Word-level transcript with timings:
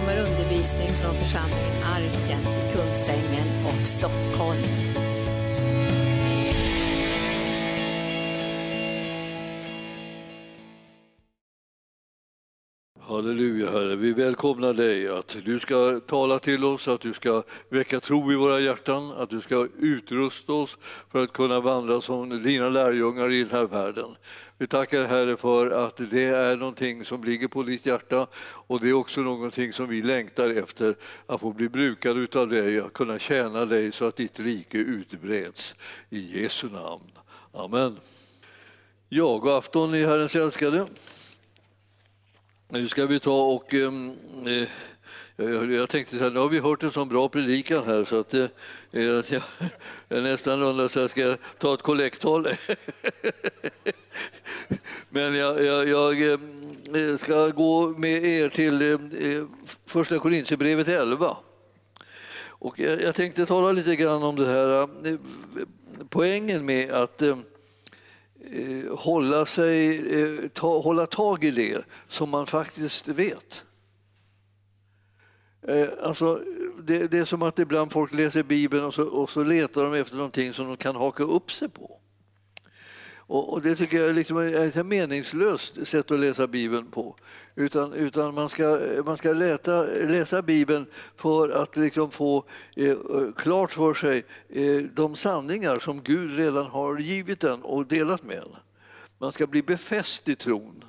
kommer 0.00 0.18
undervisning 0.18 0.90
från 0.90 1.14
församlingen 1.14 1.82
Arken 1.84 2.40
i 2.40 2.72
Kungsängen 2.72 3.48
och 3.66 3.88
Stockholm. 3.88 5.15
Halleluja 13.26 13.70
Herre, 13.70 13.96
vi 13.96 14.12
välkomnar 14.12 14.72
dig 14.72 15.08
att 15.08 15.36
du 15.44 15.60
ska 15.60 16.00
tala 16.00 16.38
till 16.38 16.64
oss, 16.64 16.88
att 16.88 17.00
du 17.00 17.12
ska 17.12 17.42
väcka 17.68 18.00
tro 18.00 18.32
i 18.32 18.36
våra 18.36 18.60
hjärtan, 18.60 19.10
att 19.10 19.30
du 19.30 19.40
ska 19.40 19.68
utrusta 19.78 20.52
oss 20.52 20.78
för 21.10 21.18
att 21.18 21.32
kunna 21.32 21.60
vandra 21.60 22.00
som 22.00 22.42
dina 22.42 22.68
lärjungar 22.68 23.32
i 23.32 23.42
den 23.42 23.50
här 23.50 23.64
världen. 23.64 24.16
Vi 24.58 24.66
tackar 24.66 25.04
Herre 25.04 25.36
för 25.36 25.70
att 25.70 25.96
det 26.10 26.24
är 26.24 26.56
någonting 26.56 27.04
som 27.04 27.24
ligger 27.24 27.48
på 27.48 27.62
ditt 27.62 27.86
hjärta 27.86 28.26
och 28.66 28.80
det 28.80 28.88
är 28.88 28.92
också 28.92 29.20
någonting 29.20 29.72
som 29.72 29.88
vi 29.88 30.02
längtar 30.02 30.50
efter 30.50 30.96
att 31.26 31.40
få 31.40 31.52
bli 31.52 31.68
brukade 31.68 32.20
utav 32.20 32.48
dig, 32.48 32.80
att 32.80 32.92
kunna 32.92 33.18
tjäna 33.18 33.64
dig 33.64 33.92
så 33.92 34.04
att 34.04 34.16
ditt 34.16 34.40
rike 34.40 34.78
utbreds. 34.78 35.74
I 36.10 36.42
Jesu 36.42 36.68
namn. 36.70 37.12
Amen. 37.52 37.96
Ja, 39.08 39.38
god 39.38 39.52
afton 39.52 39.90
ni 39.90 40.04
Herrens 40.04 40.36
älskade. 40.36 40.86
Nu 42.68 42.88
ska 42.88 43.06
vi 43.06 43.20
ta 43.20 43.42
och... 43.42 43.74
Ehm, 43.74 44.12
eh, 44.46 44.68
jag, 45.36 45.72
jag 45.72 45.88
tänkte 45.88 46.18
så 46.18 46.24
här, 46.24 46.30
nu 46.30 46.40
har 46.40 46.48
vi 46.48 46.58
hört 46.58 46.82
en 46.82 46.92
sån 46.92 47.08
bra 47.08 47.28
predikan 47.28 47.84
här 47.84 48.04
så 48.04 48.20
att 48.20 48.34
eh, 48.34 48.46
eh 48.92 49.02
jag, 49.02 49.24
jag 50.08 50.22
nästan 50.22 50.62
undrar 50.62 50.88
så 50.88 51.00
här, 51.00 51.08
ska 51.08 51.20
jag 51.20 51.38
ta 51.58 51.74
ett 51.74 51.82
kollekttal? 51.82 52.48
Men 55.08 55.34
jag, 55.34 55.64
jag, 55.64 55.88
jag 55.88 56.22
eh, 56.22 56.38
eh, 56.94 57.16
ska 57.16 57.48
gå 57.48 57.88
med 57.88 58.24
er 58.24 58.48
till 58.48 58.82
eh, 58.92 58.98
första 59.86 60.18
Korintierbrevet 60.18 60.88
11. 60.88 61.36
Och 62.38 62.80
jag, 62.80 63.02
jag 63.02 63.14
tänkte 63.14 63.46
tala 63.46 63.72
lite 63.72 63.96
grann 63.96 64.22
om 64.22 64.36
det 64.36 64.46
här, 64.46 64.82
eh, 64.82 65.18
poängen 66.08 66.64
med 66.64 66.90
att 66.90 67.22
eh, 67.22 67.36
Eh, 68.50 68.96
hålla, 68.98 69.46
sig, 69.46 69.96
eh, 70.22 70.48
ta, 70.48 70.80
hålla 70.80 71.06
tag 71.06 71.44
i 71.44 71.50
det 71.50 71.84
som 72.08 72.30
man 72.30 72.46
faktiskt 72.46 73.08
vet. 73.08 73.64
Eh, 75.68 75.88
alltså, 76.02 76.42
det, 76.82 77.06
det 77.06 77.18
är 77.18 77.24
som 77.24 77.42
att 77.42 77.58
ibland 77.58 77.92
folk 77.92 78.14
läser 78.14 78.42
Bibeln 78.42 78.84
och 78.84 78.94
så, 78.94 79.02
och 79.02 79.30
så 79.30 79.44
letar 79.44 79.84
de 79.84 79.94
efter 79.94 80.16
någonting 80.16 80.52
som 80.52 80.66
de 80.66 80.76
kan 80.76 80.96
haka 80.96 81.22
upp 81.22 81.52
sig 81.52 81.68
på. 81.68 82.00
Och, 83.28 83.52
och 83.52 83.62
Det 83.62 83.76
tycker 83.76 83.96
jag 84.00 84.08
är 84.08 84.14
liksom 84.14 84.38
ett 84.38 84.86
meningslöst 84.86 85.86
sätt 85.88 86.10
att 86.10 86.20
läsa 86.20 86.46
Bibeln 86.46 86.90
på. 86.90 87.16
Utan, 87.58 87.92
utan 87.92 88.34
man 88.34 88.48
ska, 88.48 88.80
man 89.04 89.16
ska 89.16 89.32
läta, 89.32 89.82
läsa 89.82 90.42
Bibeln 90.42 90.86
för 91.16 91.48
att 91.48 91.76
liksom 91.76 92.10
få 92.10 92.44
eh, 92.76 92.96
klart 93.36 93.72
för 93.72 93.94
sig 93.94 94.24
eh, 94.48 94.82
de 94.94 95.16
sanningar 95.16 95.78
som 95.78 96.02
Gud 96.02 96.36
redan 96.36 96.66
har 96.66 96.98
givit 96.98 97.44
en 97.44 97.62
och 97.62 97.86
delat 97.86 98.22
med 98.22 98.36
en. 98.36 98.56
Man 99.18 99.32
ska 99.32 99.46
bli 99.46 99.62
befäst 99.62 100.28
i 100.28 100.36
tron. 100.36 100.84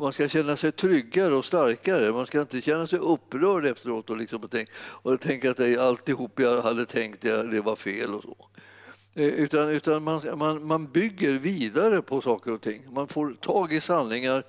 Man 0.00 0.12
ska 0.12 0.28
känna 0.28 0.56
sig 0.56 0.72
tryggare 0.72 1.34
och 1.34 1.44
starkare. 1.44 2.12
Man 2.12 2.26
ska 2.26 2.40
inte 2.40 2.60
känna 2.60 2.86
sig 2.86 2.98
upprörd 2.98 3.66
efteråt 3.66 4.10
och, 4.10 4.16
liksom 4.16 4.44
och, 4.44 4.50
tänka, 4.50 4.72
och 4.78 5.20
tänka 5.20 5.50
att 5.50 5.78
alltihop 5.78 6.40
jag 6.40 6.62
hade 6.62 6.86
tänkt 6.86 7.20
det, 7.20 7.60
var 7.60 7.76
fel 7.76 8.14
och 8.14 8.22
så. 8.22 8.36
Eh, 9.14 9.26
utan, 9.26 9.68
utan 9.68 10.02
man, 10.02 10.22
man, 10.38 10.66
man 10.66 10.86
bygger 10.86 11.34
vidare 11.34 12.02
på 12.02 12.20
saker 12.20 12.52
och 12.52 12.60
ting. 12.60 12.82
Man 12.92 13.08
får 13.08 13.32
tag 13.40 13.72
i 13.72 13.80
sanningar 13.80 14.42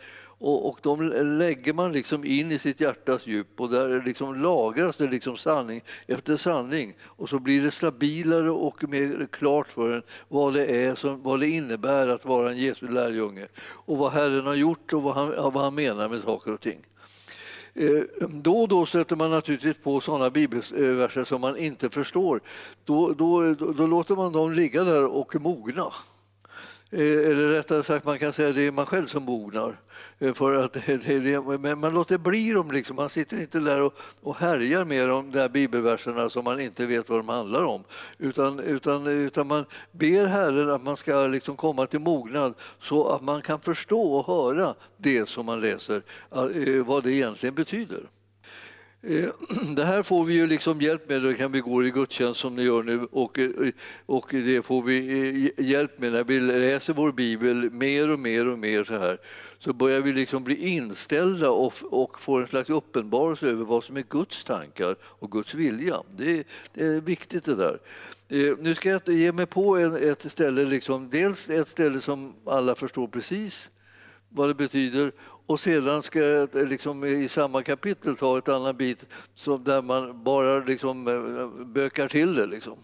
och, 0.45 0.69
och 0.69 0.79
de 0.81 1.01
lägger 1.39 1.73
man 1.73 1.91
liksom 1.91 2.25
in 2.25 2.51
i 2.51 2.59
sitt 2.59 2.79
hjärtas 2.79 3.27
djup 3.27 3.61
och 3.61 3.69
där 3.69 4.03
liksom 4.05 4.35
lagras 4.35 4.97
det 4.97 5.07
liksom 5.07 5.37
sanning 5.37 5.81
efter 6.07 6.37
sanning. 6.37 6.93
Och 7.03 7.29
så 7.29 7.39
blir 7.39 7.61
det 7.61 7.71
stabilare 7.71 8.49
och 8.49 8.89
mer 8.89 9.27
klart 9.31 9.67
för 9.67 9.91
en 9.91 10.01
vad 10.27 10.53
det, 10.53 10.65
är 10.65 10.95
som, 10.95 11.23
vad 11.23 11.39
det 11.39 11.49
innebär 11.49 12.07
att 12.07 12.25
vara 12.25 12.51
en 12.51 12.57
Jesu 12.57 12.87
lärjunge 12.87 13.47
och 13.61 13.97
vad 13.97 14.11
Herren 14.11 14.45
har 14.45 14.55
gjort 14.55 14.93
och 14.93 15.03
vad 15.03 15.15
han, 15.15 15.53
vad 15.53 15.63
han 15.63 15.75
menar 15.75 16.09
med 16.09 16.21
saker 16.21 16.53
och 16.53 16.61
ting. 16.61 16.79
Eh, 17.73 18.27
då 18.29 18.61
och 18.61 18.67
då 18.67 18.85
stöter 18.85 19.15
man 19.15 19.31
naturligtvis 19.31 19.77
på 19.83 20.01
sådana 20.01 20.29
bibelverser 20.29 21.23
som 21.23 21.41
man 21.41 21.57
inte 21.57 21.89
förstår. 21.89 22.41
Då, 22.83 23.13
då, 23.13 23.53
då, 23.53 23.71
då 23.71 23.87
låter 23.87 24.15
man 24.15 24.31
dem 24.31 24.53
ligga 24.53 24.83
där 24.83 25.05
och 25.05 25.41
mogna. 25.41 25.91
Eh, 26.95 27.31
eller 27.31 27.47
rättare 27.47 27.83
sagt, 27.83 28.05
man 28.05 28.19
kan 28.19 28.33
säga 28.33 28.49
att 28.49 28.55
det 28.55 28.67
är 28.67 28.71
man 28.71 28.85
själv 28.85 29.07
som 29.07 29.23
mognar. 29.23 29.79
Eh, 30.19 30.33
för 30.33 30.63
att 30.63 30.73
det, 30.85 31.19
det, 31.19 31.41
men 31.59 31.79
man 31.79 31.93
låter 31.93 32.17
bli 32.17 32.51
dem, 32.51 32.71
liksom. 32.71 32.95
man 32.95 33.09
sitter 33.09 33.41
inte 33.41 33.59
där 33.59 33.81
och, 33.81 33.93
och 34.21 34.35
härjar 34.35 34.85
med 34.85 35.09
de 35.09 35.31
där 35.31 35.49
bibelverserna 35.49 36.29
som 36.29 36.43
man 36.43 36.59
inte 36.61 36.85
vet 36.85 37.09
vad 37.09 37.19
de 37.19 37.29
handlar 37.29 37.63
om. 37.63 37.83
Utan, 38.17 38.59
utan, 38.59 39.07
utan 39.07 39.47
man 39.47 39.65
ber 39.91 40.25
Herren 40.25 40.69
att 40.69 40.83
man 40.83 40.97
ska 40.97 41.27
liksom 41.27 41.55
komma 41.55 41.85
till 41.85 41.99
mognad 41.99 42.53
så 42.81 43.07
att 43.07 43.21
man 43.21 43.41
kan 43.41 43.59
förstå 43.59 44.13
och 44.13 44.27
höra 44.27 44.75
det 44.97 45.29
som 45.29 45.45
man 45.45 45.59
läser, 45.59 46.01
eh, 46.31 46.85
vad 46.85 47.03
det 47.03 47.13
egentligen 47.13 47.55
betyder. 47.55 47.99
Eh, 49.07 49.29
det 49.75 49.85
här 49.85 50.03
får 50.03 50.25
vi 50.25 50.33
ju 50.33 50.47
liksom 50.47 50.81
hjälp 50.81 51.09
med, 51.09 51.23
det 51.23 51.33
kan 51.33 51.51
vi 51.51 51.59
gå 51.59 51.85
i 51.85 51.91
gudstjänst 51.91 52.39
som 52.39 52.55
ni 52.55 52.63
gör 52.63 52.83
nu 52.83 53.07
och, 53.11 53.39
eh, 53.39 53.49
och 54.05 54.27
det 54.29 54.65
får 54.65 54.83
vi 54.83 55.51
eh, 55.57 55.65
hjälp 55.65 55.99
med 55.99 56.11
när 56.11 56.23
vi 56.23 56.39
läser 56.39 56.93
vår 56.93 57.11
bibel 57.11 57.71
mer 57.71 58.09
och 58.09 58.19
mer 58.19 58.47
och 58.47 58.59
mer 58.59 58.83
så 58.83 58.97
här. 58.97 59.17
Så 59.59 59.73
börjar 59.73 60.01
vi 60.01 60.13
liksom 60.13 60.43
bli 60.43 60.67
inställda 60.67 61.49
och, 61.49 61.73
och 61.81 62.19
får 62.19 62.41
en 62.41 62.47
slags 62.47 62.69
uppenbarelse 62.69 63.47
över 63.47 63.65
vad 63.65 63.83
som 63.83 63.97
är 63.97 64.05
Guds 64.09 64.43
tankar 64.43 64.95
och 65.01 65.31
Guds 65.31 65.53
vilja. 65.53 65.95
Det 66.17 66.39
är, 66.39 66.43
det 66.73 66.85
är 66.85 67.01
viktigt 67.01 67.43
det 67.45 67.55
där. 67.55 67.79
Nu 68.59 68.75
ska 68.75 68.89
jag 68.89 69.09
ge 69.09 69.31
mig 69.31 69.45
på 69.45 69.77
en, 69.77 69.95
ett 69.95 70.31
ställe, 70.31 70.65
liksom, 70.65 71.09
dels 71.09 71.49
ett 71.49 71.67
ställe 71.67 72.01
som 72.01 72.33
alla 72.45 72.75
förstår 72.75 73.07
precis 73.07 73.69
vad 74.29 74.49
det 74.49 74.53
betyder 74.53 75.11
och 75.47 75.59
sedan 75.59 76.03
ska 76.03 76.19
jag 76.19 76.55
eh, 76.55 76.67
liksom 76.67 77.05
i 77.05 77.29
samma 77.29 77.63
kapitel 77.63 78.17
ta 78.17 78.37
ett 78.37 78.49
annat 78.49 78.77
bit 78.77 79.05
som 79.35 79.63
där 79.63 79.81
man 79.81 80.23
bara 80.23 80.59
liksom 80.59 81.07
eh, 81.07 81.65
bökar 81.65 82.07
till 82.07 82.35
det. 82.35 82.45
Liksom. 82.45 82.77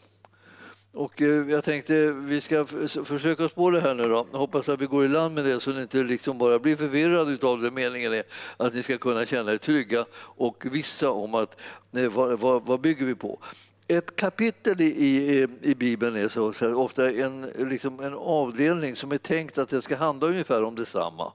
Och 0.94 1.22
eh, 1.22 1.50
jag 1.50 1.64
tänkte 1.64 2.12
vi 2.12 2.42
ska 2.42 2.66
försöka 3.06 3.46
oss 3.46 3.54
på 3.54 3.70
det 3.70 3.82
här 3.82 3.94
nu 3.94 4.08
då. 4.08 4.28
Jag 4.32 4.40
hoppas 4.40 4.70
att 4.70 4.82
vi 4.82 4.86
går 4.86 5.06
i 5.06 5.08
land 5.08 5.36
med 5.36 5.46
det 5.46 5.60
så 5.60 5.72
ni 5.72 5.82
inte 5.82 6.04
liksom 6.04 6.38
bara 6.38 6.60
blir 6.60 6.76
förvirrade 6.76 7.48
av 7.48 7.62
det. 7.62 7.72
Meningen 7.72 8.14
är 8.14 8.24
att 8.58 8.74
ni 8.74 8.84
ska 8.84 8.98
kunna 8.98 9.26
känna 9.26 9.52
er 9.52 9.58
trygga 9.58 10.06
och 10.14 10.66
vissa 10.72 11.12
om 11.12 11.36
att 11.36 11.60
nej, 11.92 12.08
vad, 12.08 12.40
vad, 12.40 12.66
vad 12.66 12.82
bygger 12.82 13.06
vi 13.06 13.16
på. 13.16 13.40
Ett 13.88 14.16
kapitel 14.16 14.82
i, 14.82 14.86
i, 14.86 15.48
i 15.62 15.76
Bibeln 15.76 16.16
är 16.16 16.28
så, 16.28 16.54
så 16.54 16.66
här, 16.66 16.74
ofta 16.74 17.12
en, 17.12 17.42
liksom 17.42 18.00
en 18.00 18.14
avdelning 18.14 18.96
som 18.96 19.12
är 19.12 19.18
tänkt 19.18 19.58
att 19.58 19.70
det 19.70 19.82
ska 19.82 19.96
handla 19.96 20.28
ungefär 20.28 20.64
om 20.64 20.76
detsamma. 20.76 21.34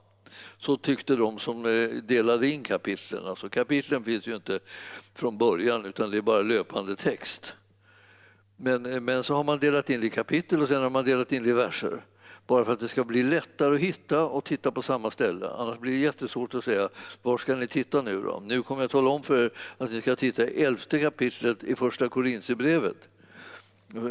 Så 0.59 0.77
tyckte 0.77 1.15
de 1.15 1.39
som 1.39 1.65
eh, 1.65 1.89
delade 1.89 2.47
in 2.47 2.63
kapitlen. 2.63 3.25
Alltså 3.25 3.49
kapitlen 3.49 4.03
finns 4.03 4.27
ju 4.27 4.35
inte 4.35 4.59
från 5.13 5.37
början 5.37 5.85
utan 5.85 6.11
det 6.11 6.17
är 6.17 6.21
bara 6.21 6.41
löpande 6.41 6.95
text. 6.95 7.55
Men, 8.55 8.85
eh, 8.85 8.99
men 8.99 9.23
så 9.23 9.33
har 9.33 9.43
man 9.43 9.59
delat 9.59 9.89
in 9.89 10.01
det 10.01 10.07
i 10.07 10.09
kapitel 10.09 10.61
och 10.61 10.67
sen 10.67 10.83
har 10.83 10.89
man 10.89 11.05
delat 11.05 11.31
in 11.31 11.43
det 11.43 11.49
i 11.49 11.53
verser. 11.53 12.05
Bara 12.47 12.65
för 12.65 12.73
att 12.73 12.79
det 12.79 12.87
ska 12.87 13.03
bli 13.03 13.23
lättare 13.23 13.75
att 13.75 13.81
hitta 13.81 14.25
och 14.25 14.43
titta 14.43 14.71
på 14.71 14.81
samma 14.81 15.11
ställe. 15.11 15.49
Annars 15.57 15.79
blir 15.79 15.91
det 15.91 15.97
jättesvårt 15.97 16.53
att 16.53 16.63
säga 16.63 16.89
var 17.21 17.37
ska 17.37 17.55
ni 17.55 17.67
titta 17.67 18.01
nu 18.01 18.21
då? 18.21 18.43
Nu 18.45 18.63
kommer 18.63 18.81
jag 18.81 18.89
tala 18.89 19.09
om 19.09 19.23
för 19.23 19.45
er 19.45 19.51
att 19.77 19.91
ni 19.91 20.01
ska 20.01 20.15
titta 20.15 20.47
i 20.47 20.63
elfte 20.63 20.99
kapitlet 20.99 21.63
i 21.63 21.75
första 21.75 22.09
Korintierbrevet. 22.09 22.97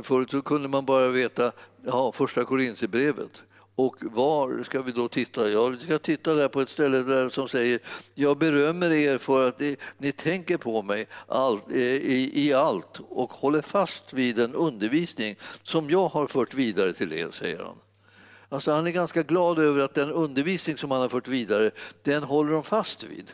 Förut 0.02 0.30
så 0.30 0.42
kunde 0.42 0.68
man 0.68 0.84
bara 0.86 1.08
veta 1.08 1.52
ja, 1.84 2.12
första 2.12 2.44
Korintierbrevet. 2.44 3.42
Och 3.76 3.96
var 4.00 4.62
ska 4.64 4.82
vi 4.82 4.92
då 4.92 5.08
titta? 5.08 5.50
Ja, 5.50 5.66
vi 5.66 5.78
ska 5.78 5.98
titta 5.98 6.34
där 6.34 6.48
på 6.48 6.60
ett 6.60 6.68
ställe 6.68 7.02
där 7.02 7.28
som 7.28 7.48
säger 7.48 7.80
Jag 8.14 8.38
berömmer 8.38 8.90
er 8.90 9.18
för 9.18 9.48
att 9.48 9.60
ni, 9.60 9.76
ni 9.98 10.12
tänker 10.12 10.56
på 10.56 10.82
mig 10.82 11.06
all, 11.26 11.60
eh, 11.70 11.78
i, 11.78 12.30
i 12.34 12.52
allt 12.52 13.00
och 13.08 13.32
håller 13.32 13.62
fast 13.62 14.12
vid 14.12 14.36
den 14.36 14.54
undervisning 14.54 15.36
som 15.62 15.90
jag 15.90 16.08
har 16.08 16.26
fört 16.26 16.54
vidare 16.54 16.92
till 16.92 17.12
er, 17.12 17.30
säger 17.30 17.58
han. 17.58 17.76
Alltså 18.48 18.72
han 18.72 18.86
är 18.86 18.90
ganska 18.90 19.22
glad 19.22 19.58
över 19.58 19.80
att 19.80 19.94
den 19.94 20.12
undervisning 20.12 20.76
som 20.76 20.90
han 20.90 21.00
har 21.00 21.08
fört 21.08 21.28
vidare, 21.28 21.70
den 22.02 22.22
håller 22.22 22.52
de 22.52 22.62
fast 22.62 23.04
vid. 23.04 23.32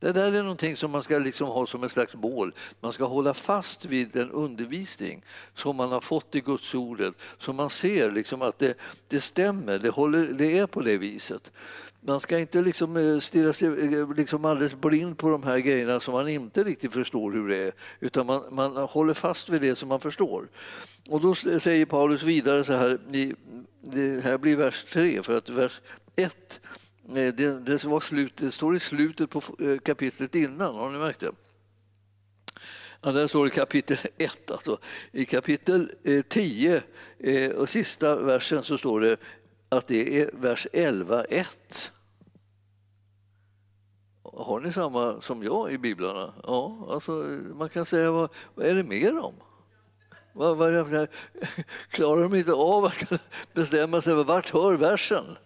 Det 0.00 0.12
där 0.12 0.32
är 0.34 0.42
någonting 0.42 0.76
som 0.76 0.90
man 0.90 1.02
ska 1.02 1.18
liksom 1.18 1.48
ha 1.48 1.66
som 1.66 1.84
ett 1.84 1.92
slags 1.92 2.14
mål. 2.14 2.54
Man 2.80 2.92
ska 2.92 3.04
hålla 3.04 3.34
fast 3.34 3.84
vid 3.84 4.10
den 4.12 4.30
undervisning 4.30 5.24
som 5.54 5.76
man 5.76 5.92
har 5.92 6.00
fått 6.00 6.34
i 6.34 6.40
Guds 6.40 6.74
ordet, 6.74 7.14
som 7.38 7.56
man 7.56 7.70
ser 7.70 8.10
liksom 8.10 8.42
att 8.42 8.58
det, 8.58 8.78
det 9.08 9.20
stämmer, 9.20 9.78
det, 9.78 9.88
håller, 9.88 10.26
det 10.26 10.58
är 10.58 10.66
på 10.66 10.80
det 10.80 10.96
viset. 10.96 11.52
Man 12.00 12.20
ska 12.20 12.38
inte 12.38 12.62
liksom 12.62 12.96
eh, 12.96 13.18
stirra 13.18 13.52
sig 13.52 13.68
eh, 13.68 14.14
liksom 14.14 14.44
alldeles 14.44 14.74
blind 14.74 15.18
på 15.18 15.30
de 15.30 15.42
här 15.42 15.58
grejerna 15.58 16.00
som 16.00 16.14
man 16.14 16.28
inte 16.28 16.64
riktigt 16.64 16.92
förstår 16.92 17.32
hur 17.32 17.48
det 17.48 17.56
är, 17.56 17.72
utan 18.00 18.26
man, 18.26 18.42
man 18.50 18.76
håller 18.76 19.14
fast 19.14 19.48
vid 19.48 19.60
det 19.60 19.76
som 19.76 19.88
man 19.88 20.00
förstår. 20.00 20.48
Och 21.08 21.20
då 21.20 21.34
säger 21.34 21.86
Paulus 21.86 22.22
vidare 22.22 22.64
så 22.64 22.72
här, 22.72 22.98
i, 23.12 23.34
det 23.80 24.24
här 24.24 24.38
blir 24.38 24.56
vers 24.56 24.84
3, 24.92 25.22
för 25.22 25.38
att 25.38 25.48
vers 25.48 25.80
1 26.16 26.60
Eh, 27.08 27.34
det, 27.34 27.66
det, 27.66 27.84
var 27.84 28.00
slut, 28.00 28.36
det 28.36 28.50
står 28.50 28.76
i 28.76 28.80
slutet 28.80 29.30
på 29.30 29.42
eh, 29.60 29.78
kapitlet 29.78 30.34
innan, 30.34 30.74
har 30.74 30.90
ni 30.90 30.98
märkt 30.98 31.20
det? 31.20 31.30
Ja, 33.00 33.12
där 33.12 33.28
står 33.28 33.44
det 33.44 33.50
kapitel 33.50 33.96
1. 34.18 34.50
Alltså. 34.50 34.78
I 35.12 35.24
kapitel 35.24 35.90
eh, 36.04 36.22
10 36.22 36.82
och 37.56 37.68
sista 37.68 38.16
versen 38.16 38.62
så 38.62 38.78
står 38.78 39.00
det 39.00 39.16
att 39.68 39.86
det 39.86 40.20
är 40.20 40.30
vers 40.32 40.66
11.1. 40.72 41.46
Har 44.22 44.60
ni 44.60 44.72
samma 44.72 45.20
som 45.20 45.42
jag 45.42 45.72
i 45.72 45.78
biblarna? 45.78 46.34
Ja, 46.42 46.86
alltså, 46.90 47.12
man 47.54 47.68
kan 47.68 47.86
säga 47.86 48.10
vad, 48.10 48.30
vad 48.54 48.66
är 48.66 48.74
det 48.74 48.84
mer 48.84 49.18
om? 49.18 49.34
Vad, 50.32 50.56
vad, 50.56 50.72
klarar 51.88 52.22
de 52.22 52.34
inte 52.34 52.52
av 52.52 52.84
att 52.84 53.12
bestämma 53.52 54.00
sig 54.00 54.14
för 54.14 54.24
vart 54.24 54.50
hör 54.50 54.74
versen? 54.74 55.36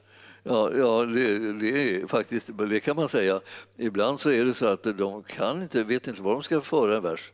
Ja, 0.43 0.71
ja 0.77 1.05
det, 1.05 1.53
det, 1.53 1.95
är 1.95 2.07
faktiskt, 2.07 2.51
det 2.71 2.81
kan 2.81 2.97
man 2.97 3.09
säga. 3.09 3.41
Ibland 3.77 4.21
så 4.21 4.31
är 4.31 4.45
det 4.45 4.55
så 4.55 4.67
att 4.67 4.99
de 4.99 5.23
kan 5.23 5.63
inte, 5.63 5.85
vet 5.85 6.07
inte 6.09 6.23
vad 6.23 6.35
de 6.35 6.43
ska 6.43 6.61
föra 6.61 6.97
en 6.97 7.03
vers. 7.03 7.33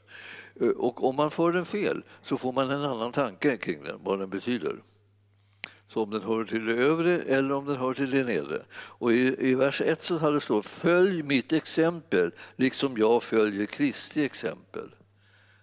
Eh, 0.61 0.69
och 0.69 1.05
om 1.05 1.17
man 1.17 1.31
för 1.31 1.53
den 1.53 1.65
fel 1.65 2.03
så 2.23 2.37
får 2.37 2.53
man 2.53 2.71
en 2.71 2.85
annan 2.85 3.13
tanke 3.13 3.57
kring 3.57 3.85
den, 3.85 3.99
vad 4.03 4.19
den 4.19 4.31
betyder. 4.31 4.77
Så 5.89 6.03
om 6.03 6.11
den 6.11 6.23
hör 6.23 6.45
till 6.45 6.67
det 6.67 6.73
övre 6.73 7.19
eller 7.19 7.55
om 7.55 7.67
den 7.67 7.77
hör 7.77 7.95
till 7.95 8.11
det 8.11 8.25
nedre. 8.25 8.63
Och 8.73 9.13
i, 9.13 9.51
i 9.51 9.55
vers 9.55 9.81
1 9.81 10.03
så 10.03 10.19
hade 10.19 10.37
det 10.37 10.41
stått 10.41 10.67
Följ 10.67 11.23
mitt 11.23 11.53
exempel 11.53 12.33
liksom 12.57 12.97
jag 12.97 13.23
följer 13.23 13.67
Kristi 13.67 14.25
exempel. 14.25 14.95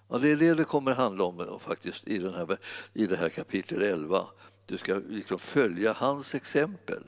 Ja, 0.09 0.17
det 0.17 0.31
är 0.31 0.35
det 0.35 0.53
det 0.53 0.63
kommer 0.63 0.91
handla 0.91 1.23
om 1.23 1.37
då, 1.37 1.59
faktiskt 1.59 2.07
i, 2.07 2.17
den 2.17 2.33
här, 2.33 2.57
i 2.93 3.05
det 3.05 3.15
här 3.15 3.29
kapitel 3.29 3.81
11. 3.81 4.27
Du 4.65 4.77
ska 4.77 5.01
liksom 5.09 5.39
följa 5.39 5.93
hans 5.93 6.35
exempel. 6.35 7.03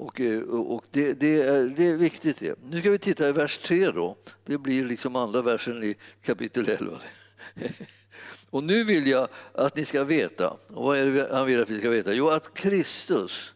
Eh, 0.00 0.40
och, 0.40 0.74
och 0.74 0.84
det, 0.90 1.12
det, 1.12 1.42
är, 1.42 1.66
det 1.76 1.86
är 1.86 1.96
viktigt. 1.96 2.40
Det. 2.40 2.58
Nu 2.70 2.80
ska 2.80 2.90
vi 2.90 2.98
titta 2.98 3.28
i 3.28 3.32
vers 3.32 3.58
3. 3.58 3.90
Då. 3.90 4.16
Det 4.44 4.58
blir 4.58 4.84
liksom 4.84 5.16
andra 5.16 5.42
versen 5.42 5.82
i 5.82 5.96
kapitel 6.22 6.68
11. 6.68 6.98
Och 8.50 8.62
nu 8.62 8.84
vill 8.84 9.06
jag 9.06 9.28
att 9.54 9.76
ni 9.76 9.84
ska 9.84 10.04
veta, 10.04 10.56
och 10.68 10.84
vad 10.84 10.98
är 10.98 11.06
det 11.06 11.28
han 11.32 11.46
vill 11.46 11.62
att 11.62 11.70
vi 11.70 11.78
ska 11.78 11.90
veta? 11.90 12.14
Jo, 12.14 12.28
att 12.28 12.54
Kristus 12.54 13.54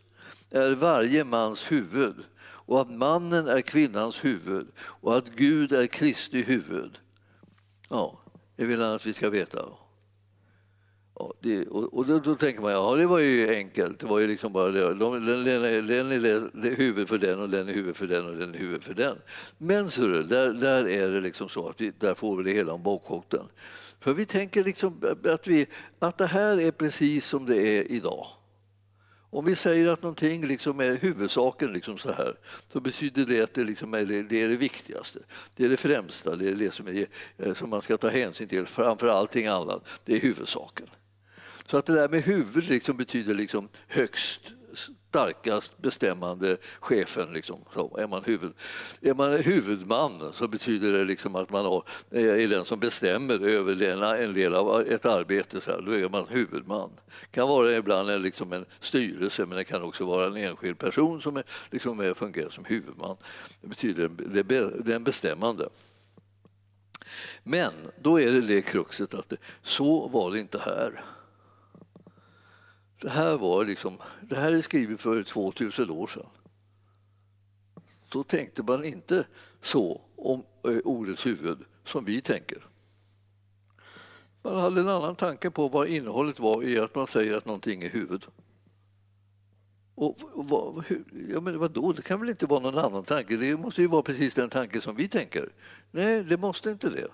är 0.51 0.75
varje 0.75 1.25
mans 1.25 1.73
huvud 1.73 2.15
och 2.41 2.81
att 2.81 2.91
mannen 2.91 3.49
är 3.49 3.61
kvinnans 3.61 4.25
huvud 4.25 4.67
och 4.79 5.17
att 5.17 5.29
Gud 5.29 5.73
är 5.73 5.87
Kristi 5.87 6.43
huvud. 6.43 6.99
Ja, 7.89 8.21
det 8.57 8.65
vill 8.65 8.83
han 8.83 8.95
att 8.95 9.07
vi 9.07 9.13
ska 9.13 9.31
veta. 9.31 9.65
Och, 11.15 11.33
det, 11.41 11.67
och, 11.67 11.95
och 11.95 12.07
då, 12.07 12.19
då, 12.19 12.35
tänker 12.35 12.63
man, 12.63 12.73
ja 12.73 12.95
det 12.95 13.07
var 13.07 13.19
ju 13.19 13.55
enkelt. 13.55 13.99
Det 13.99 14.07
var 14.07 14.19
ju 14.19 14.27
liksom 14.27 14.53
bara 14.53 14.71
det. 14.71 14.95
De, 14.95 15.27
den, 15.27 15.45
den, 15.45 16.09
den 16.09 16.13
är 16.73 16.77
huvud 16.77 17.09
för 17.09 17.19
den 17.19 17.41
och 17.41 17.51
den 17.51 17.69
är 17.69 17.73
huvud 17.73 17.97
för 17.97 18.07
den 18.07 18.27
och 18.27 18.37
den 18.37 18.55
är 18.55 18.59
huvud 18.59 18.83
för 18.83 18.95
den. 18.95 19.17
Men 19.59 19.91
så 19.91 20.07
där, 20.07 20.53
där 20.53 20.89
är 20.89 21.11
det 21.11 21.21
liksom 21.21 21.49
så 21.49 21.69
att 21.69 21.81
vi, 21.81 21.93
där 21.99 22.15
får 22.15 22.37
vi 22.37 22.43
det 22.43 22.51
hela 22.51 22.73
om 22.73 22.83
bakfoten. 22.83 23.45
För 24.01 24.13
vi 24.13 24.27
tänker 24.27 24.65
liksom 24.65 25.03
att, 25.25 25.47
vi, 25.47 25.67
att 25.99 26.19
det 26.19 26.27
här 26.27 26.61
är 26.61 26.71
precis 26.71 27.27
som 27.27 27.47
det 27.47 27.79
är 27.79 27.93
idag. 27.93 28.27
Om 29.31 29.45
vi 29.45 29.57
säger 29.57 29.93
att 29.93 30.03
någonting 30.03 30.47
liksom 30.47 30.81
är 30.81 30.97
huvudsaken 30.97 31.73
liksom 31.73 31.99
så 31.99 32.13
här, 32.13 32.37
så 32.69 32.81
betyder 32.81 33.27
det 33.27 33.43
att 33.43 33.55
det, 33.55 33.65
liksom 33.65 33.95
är, 33.95 34.05
det 34.05 34.43
är 34.43 34.49
det 34.49 34.57
viktigaste. 34.57 35.19
Det 35.57 35.65
är 35.65 35.69
det 35.69 35.77
främsta, 35.77 36.37
det 36.37 36.49
är 36.49 36.55
det 36.55 36.75
som, 36.75 36.89
är, 36.89 37.07
eh, 37.39 37.55
som 37.55 37.71
man 37.71 37.83
ska 37.83 37.97
ta 37.97 38.09
hänsyn 38.09 38.49
till 38.49 38.67
framför 38.67 39.07
allting 39.07 39.47
annat. 39.47 39.85
Det 40.05 40.15
är 40.15 40.21
huvudsaken. 40.21 40.87
Så 41.67 41.77
att 41.77 41.87
det 41.87 41.95
där 41.95 42.09
med 42.09 42.23
huvud 42.23 42.69
liksom 42.69 42.97
betyder 42.97 43.35
liksom 43.35 43.69
högst 43.89 44.53
starkast 45.15 45.79
bestämmande 45.79 46.57
chefen. 46.81 47.33
Liksom. 47.33 47.61
Så 47.75 47.97
är, 47.97 48.07
man 48.07 48.25
huvud, 48.25 48.53
är 49.01 49.15
man 49.15 49.37
huvudman 49.37 50.33
så 50.35 50.49
betyder 50.49 50.93
det 50.93 51.05
liksom 51.05 51.35
att 51.35 51.51
man 51.51 51.83
är 52.11 52.49
den 52.49 52.65
som 52.65 52.81
bestämmer 52.81 53.47
över 53.49 54.15
en 54.15 54.35
del 54.35 54.55
av 54.55 54.81
ett 54.81 55.07
arbete. 55.07 55.61
Så 55.61 55.71
här. 55.71 55.81
Då 55.81 55.93
är 55.93 56.09
man 56.09 56.27
huvudman. 56.29 56.91
Det 57.21 57.37
kan 57.37 57.49
vara 57.49 57.73
ibland 57.73 58.11
en, 58.11 58.23
liksom 58.23 58.53
en 58.53 58.65
styrelse 58.81 59.47
men 59.47 59.57
det 59.57 59.65
kan 59.65 59.83
också 59.83 60.05
vara 60.05 60.27
en 60.27 60.37
enskild 60.37 60.79
person 60.79 61.23
som 61.23 61.37
är, 61.37 61.45
liksom 61.71 62.01
är, 62.01 62.15
fungerar 62.15 62.51
som 62.51 62.65
huvudman. 62.65 63.17
Det 63.61 63.69
betyder 63.69 64.09
det 64.85 64.95
är 64.95 64.99
bestämmande. 64.99 65.69
Men 67.43 67.73
då 68.03 68.21
är 68.21 68.33
det 68.33 68.41
det 68.41 68.63
kruxet 68.63 69.15
att 69.15 69.29
det, 69.29 69.37
så 69.63 70.09
var 70.09 70.31
det 70.31 70.39
inte 70.39 70.59
här. 70.59 71.05
Det 73.05 73.11
här, 73.11 73.39
var 73.39 73.65
liksom, 73.65 73.99
det 74.23 74.37
här 74.37 74.53
är 74.53 74.63
skrivet 74.63 75.01
för 75.01 75.23
2000 75.23 75.91
år 75.91 76.07
sedan. 76.07 76.27
Då 78.09 78.25
tänkte 78.25 78.63
man 78.63 78.85
inte 78.85 79.27
så 79.63 80.01
om 80.17 80.45
eh, 80.69 80.79
ordets 80.85 81.27
huvud 81.27 81.59
som 81.85 82.05
vi 82.05 82.21
tänker. 82.21 82.67
Man 84.43 84.61
hade 84.61 84.81
en 84.81 84.89
annan 84.89 85.17
tanke 85.17 85.51
på 85.51 85.69
vad 85.69 85.89
innehållet 85.89 86.41
var 86.41 86.63
i 86.63 86.79
att 86.79 86.95
man 86.95 87.07
säger 87.07 87.37
att 87.37 87.47
någonting 87.47 87.83
är 87.83 87.91
huvud. 87.91 88.25
Och 89.95 90.19
vad, 90.35 90.85
ja, 91.31 91.41
men 91.41 91.59
vadå, 91.59 91.93
det 91.93 92.03
kan 92.03 92.21
väl 92.21 92.31
inte 92.31 92.47
vara 92.47 92.61
någon 92.61 92.79
annan 92.79 93.05
tanke? 93.05 93.37
Det 93.37 93.57
måste 93.57 93.83
ju 93.83 93.89
vara 93.89 94.03
precis 94.03 94.35
den 94.35 94.51
tanke 94.51 94.81
som 94.81 94.97
vi 94.97 95.09
tänker. 95.09 95.53
Nej, 95.91 96.25
det 96.25 96.37
måste 96.37 96.71
inte 96.71 96.91
det. 96.91 97.09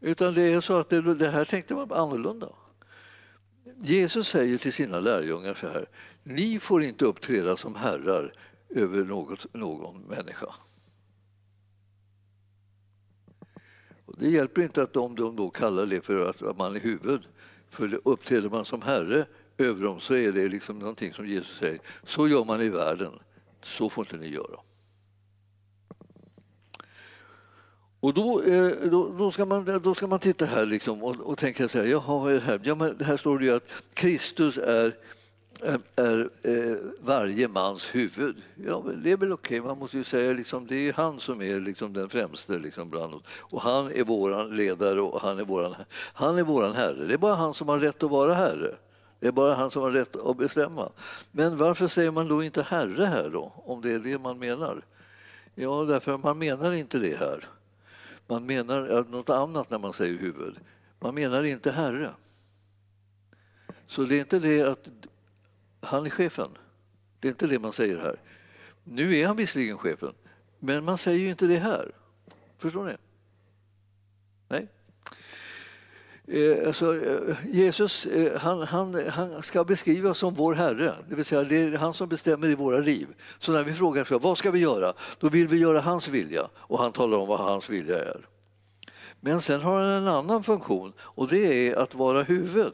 Utan 0.00 0.34
det 0.34 0.42
är 0.42 0.60
så 0.60 0.78
att 0.78 0.88
det, 0.88 1.14
det 1.14 1.30
här 1.30 1.44
tänkte 1.44 1.74
man 1.74 1.92
annorlunda. 1.92 2.48
Jesus 3.80 4.28
säger 4.28 4.58
till 4.58 4.72
sina 4.72 5.00
lärjungar 5.00 5.54
så 5.54 5.68
här, 5.68 5.86
ni 6.22 6.60
får 6.60 6.82
inte 6.82 7.04
uppträda 7.04 7.56
som 7.56 7.74
herrar 7.74 8.32
över 8.68 9.04
något, 9.04 9.54
någon 9.54 10.00
människa. 10.00 10.54
Och 14.04 14.14
det 14.18 14.28
hjälper 14.28 14.62
inte 14.62 14.82
att 14.82 14.92
de, 14.92 15.14
de 15.14 15.36
då 15.36 15.50
kallar 15.50 15.86
det 15.86 16.00
för 16.00 16.30
att 16.30 16.58
man 16.58 16.76
är 16.76 16.80
huvud, 16.80 17.22
för 17.68 18.00
uppträder 18.04 18.50
man 18.50 18.64
som 18.64 18.82
herre 18.82 19.26
över 19.58 19.84
dem 19.84 20.00
så 20.00 20.14
är 20.14 20.32
det 20.32 20.48
liksom 20.48 20.78
någonting 20.78 21.12
som 21.12 21.26
Jesus 21.26 21.58
säger, 21.58 21.80
så 22.04 22.28
gör 22.28 22.44
man 22.44 22.62
i 22.62 22.68
världen, 22.68 23.12
så 23.62 23.90
får 23.90 24.04
inte 24.04 24.16
ni 24.16 24.28
göra. 24.28 24.60
Och 28.06 28.14
då, 28.14 28.42
eh, 28.42 28.70
då, 28.90 29.12
då, 29.18 29.30
ska 29.30 29.44
man, 29.44 29.80
då 29.82 29.94
ska 29.94 30.06
man 30.06 30.18
titta 30.18 30.44
här 30.44 30.66
liksom 30.66 31.02
och, 31.02 31.20
och 31.20 31.38
tänka 31.38 31.68
så 31.68 31.78
här, 31.78 31.84
jaha, 31.84 32.18
vad 32.18 32.32
är 32.32 32.34
det 32.34 32.40
här? 32.40 32.60
Ja, 32.62 32.74
men 32.74 32.96
här 33.00 33.16
står 33.16 33.38
det 33.38 33.44
ju 33.44 33.54
att 33.54 33.68
Kristus 33.94 34.58
är, 34.58 34.94
är, 35.62 35.80
är 35.96 36.28
eh, 36.42 36.76
varje 37.00 37.48
mans 37.48 37.94
huvud. 37.94 38.36
Ja, 38.66 38.82
men 38.86 39.02
det 39.02 39.12
är 39.12 39.16
väl 39.16 39.32
okej, 39.32 39.60
man 39.60 39.78
måste 39.78 39.96
ju 39.96 40.04
säga 40.04 40.32
liksom, 40.32 40.66
det 40.66 40.88
är 40.88 40.92
han 40.92 41.20
som 41.20 41.42
är 41.42 41.60
liksom 41.60 41.92
den 41.92 42.08
främste 42.08 42.58
liksom 42.58 42.90
bland 42.90 43.14
oss. 43.14 43.22
Och 43.40 43.62
han 43.62 43.92
är 43.92 44.04
vår 44.04 44.52
ledare 44.52 45.00
och 45.00 45.20
han 45.20 45.38
är 45.38 45.44
våran, 45.44 45.74
han 46.14 46.38
är 46.38 46.42
våran 46.42 46.74
herre. 46.74 47.06
Det 47.06 47.14
är 47.14 47.18
bara 47.18 47.34
han 47.34 47.54
som 47.54 47.68
har 47.68 47.78
rätt 47.78 48.02
att 48.02 48.10
vara 48.10 48.34
herre. 48.34 48.74
Det 49.20 49.26
är 49.26 49.32
bara 49.32 49.54
han 49.54 49.70
som 49.70 49.82
har 49.82 49.90
rätt 49.90 50.16
att 50.16 50.36
bestämma. 50.36 50.90
Men 51.30 51.56
varför 51.56 51.88
säger 51.88 52.10
man 52.10 52.28
då 52.28 52.42
inte 52.42 52.62
herre 52.62 53.04
här 53.04 53.30
då, 53.30 53.52
om 53.56 53.80
det 53.80 53.92
är 53.92 53.98
det 53.98 54.18
man 54.18 54.38
menar? 54.38 54.84
Ja, 55.54 55.84
därför 55.84 56.14
att 56.14 56.22
man 56.22 56.38
menar 56.38 56.72
inte 56.72 56.98
det 56.98 57.16
här. 57.16 57.48
Man 58.26 58.46
menar 58.46 59.04
något 59.10 59.30
annat 59.30 59.70
när 59.70 59.78
man 59.78 59.92
säger 59.92 60.18
huvud. 60.18 60.58
Man 61.00 61.14
menar 61.14 61.44
inte 61.44 61.72
herre. 61.72 62.10
Så 63.86 64.02
det 64.02 64.16
är 64.16 64.20
inte 64.20 64.38
det 64.38 64.62
att 64.62 64.88
han 65.80 66.06
är 66.06 66.10
chefen. 66.10 66.50
Det 67.20 67.28
är 67.28 67.32
inte 67.32 67.46
det 67.46 67.58
man 67.58 67.72
säger 67.72 67.98
här. 67.98 68.20
Nu 68.84 69.16
är 69.16 69.26
han 69.26 69.36
visserligen 69.36 69.78
chefen, 69.78 70.14
men 70.58 70.84
man 70.84 70.98
säger 70.98 71.18
ju 71.18 71.30
inte 71.30 71.46
det 71.46 71.58
här. 71.58 71.92
Förstår 72.58 72.84
ni? 72.84 72.96
Nej. 74.48 74.68
Eh, 75.02 76.15
Eh, 76.28 76.66
alltså, 76.66 77.06
eh, 77.06 77.36
Jesus 77.52 78.06
eh, 78.06 78.40
han, 78.40 78.62
han, 78.62 79.08
han 79.08 79.42
ska 79.42 79.64
beskrivas 79.64 80.18
som 80.18 80.34
vår 80.34 80.54
Herre, 80.54 80.94
det 81.08 81.14
vill 81.14 81.24
säga 81.24 81.44
det 81.44 81.56
är 81.56 81.78
han 81.78 81.94
som 81.94 82.08
bestämmer 82.08 82.48
i 82.48 82.54
våra 82.54 82.78
liv. 82.78 83.06
Så 83.38 83.52
när 83.52 83.64
vi 83.64 83.72
frågar 83.72 84.18
vad 84.18 84.38
ska 84.38 84.50
vi 84.50 84.58
göra, 84.58 84.92
då 85.20 85.28
vill 85.28 85.48
vi 85.48 85.58
göra 85.58 85.80
hans 85.80 86.08
vilja 86.08 86.48
och 86.54 86.78
han 86.78 86.92
talar 86.92 87.18
om 87.18 87.28
vad 87.28 87.38
hans 87.38 87.70
vilja 87.70 87.98
är. 87.98 88.26
Men 89.20 89.40
sen 89.40 89.60
har 89.60 89.80
han 89.80 89.90
en 89.90 90.08
annan 90.08 90.42
funktion 90.42 90.92
och 91.00 91.28
det 91.28 91.68
är 91.68 91.76
att 91.76 91.94
vara 91.94 92.22
huvud. 92.22 92.72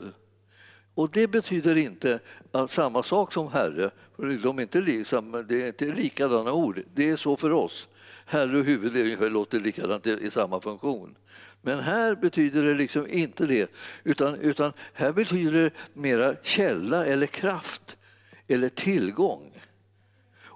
Och 0.94 1.10
det 1.10 1.28
betyder 1.28 1.76
inte 1.76 2.20
att 2.52 2.70
samma 2.70 3.02
sak 3.02 3.32
som 3.32 3.48
Herre, 3.52 3.90
för 4.16 4.42
de 4.42 4.58
är 4.58 4.62
inte, 4.62 4.80
liksom, 4.80 5.44
det 5.48 5.62
är 5.62 5.66
inte 5.66 5.84
likadana 5.84 6.52
ord. 6.52 6.82
Det 6.94 7.10
är 7.10 7.16
så 7.16 7.36
för 7.36 7.50
oss. 7.50 7.88
Herre 8.26 8.58
och 8.58 8.64
huvud 8.64 8.96
är 8.96 9.04
ungefär, 9.04 9.30
låter 9.30 9.60
likadant 9.60 10.06
i 10.06 10.30
samma 10.30 10.60
funktion. 10.60 11.14
Men 11.62 11.80
här 11.80 12.14
betyder 12.14 12.62
det 12.62 12.74
liksom 12.74 13.06
inte 13.08 13.46
det, 13.46 13.70
utan, 14.04 14.34
utan 14.34 14.72
här 14.92 15.12
betyder 15.12 15.60
det 15.60 15.70
mera 15.94 16.34
källa 16.42 17.06
eller 17.06 17.26
kraft 17.26 17.96
eller 18.48 18.68
tillgång. 18.68 19.62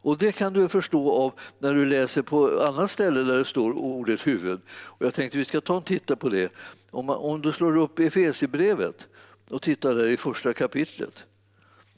Och 0.06 0.18
det 0.18 0.32
kan 0.32 0.52
du 0.52 0.68
förstå 0.68 1.12
av 1.12 1.32
när 1.58 1.74
du 1.74 1.86
läser 1.86 2.22
på 2.22 2.60
annat 2.60 2.90
ställe 2.90 3.22
där 3.22 3.38
det 3.38 3.44
står 3.44 3.72
ordet 3.72 4.26
huvud. 4.26 4.60
Och 4.68 5.06
jag 5.06 5.14
tänkte 5.14 5.38
vi 5.38 5.44
ska 5.44 5.60
ta 5.60 5.76
en 5.76 5.82
titta 5.82 6.16
på 6.16 6.28
det. 6.28 6.52
Om, 6.90 7.06
man, 7.06 7.16
om 7.16 7.42
du 7.42 7.52
slår 7.52 7.76
upp 7.76 7.98
Efesierbrevet 7.98 9.06
och 9.50 9.62
tittar 9.62 9.94
där 9.94 10.08
i 10.08 10.16
första 10.16 10.52
kapitlet 10.52 11.26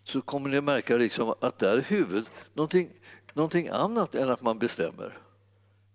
så 0.05 0.21
kommer 0.21 0.51
ni 0.51 0.61
märka 0.61 0.97
liksom 0.97 1.35
att 1.41 1.59
där 1.59 1.77
är 1.77 1.83
huvudet 1.83 2.31
någonting, 2.55 2.91
någonting 3.33 3.69
annat 3.69 4.15
än 4.15 4.31
att 4.31 4.43
man 4.43 4.59
bestämmer. 4.59 5.19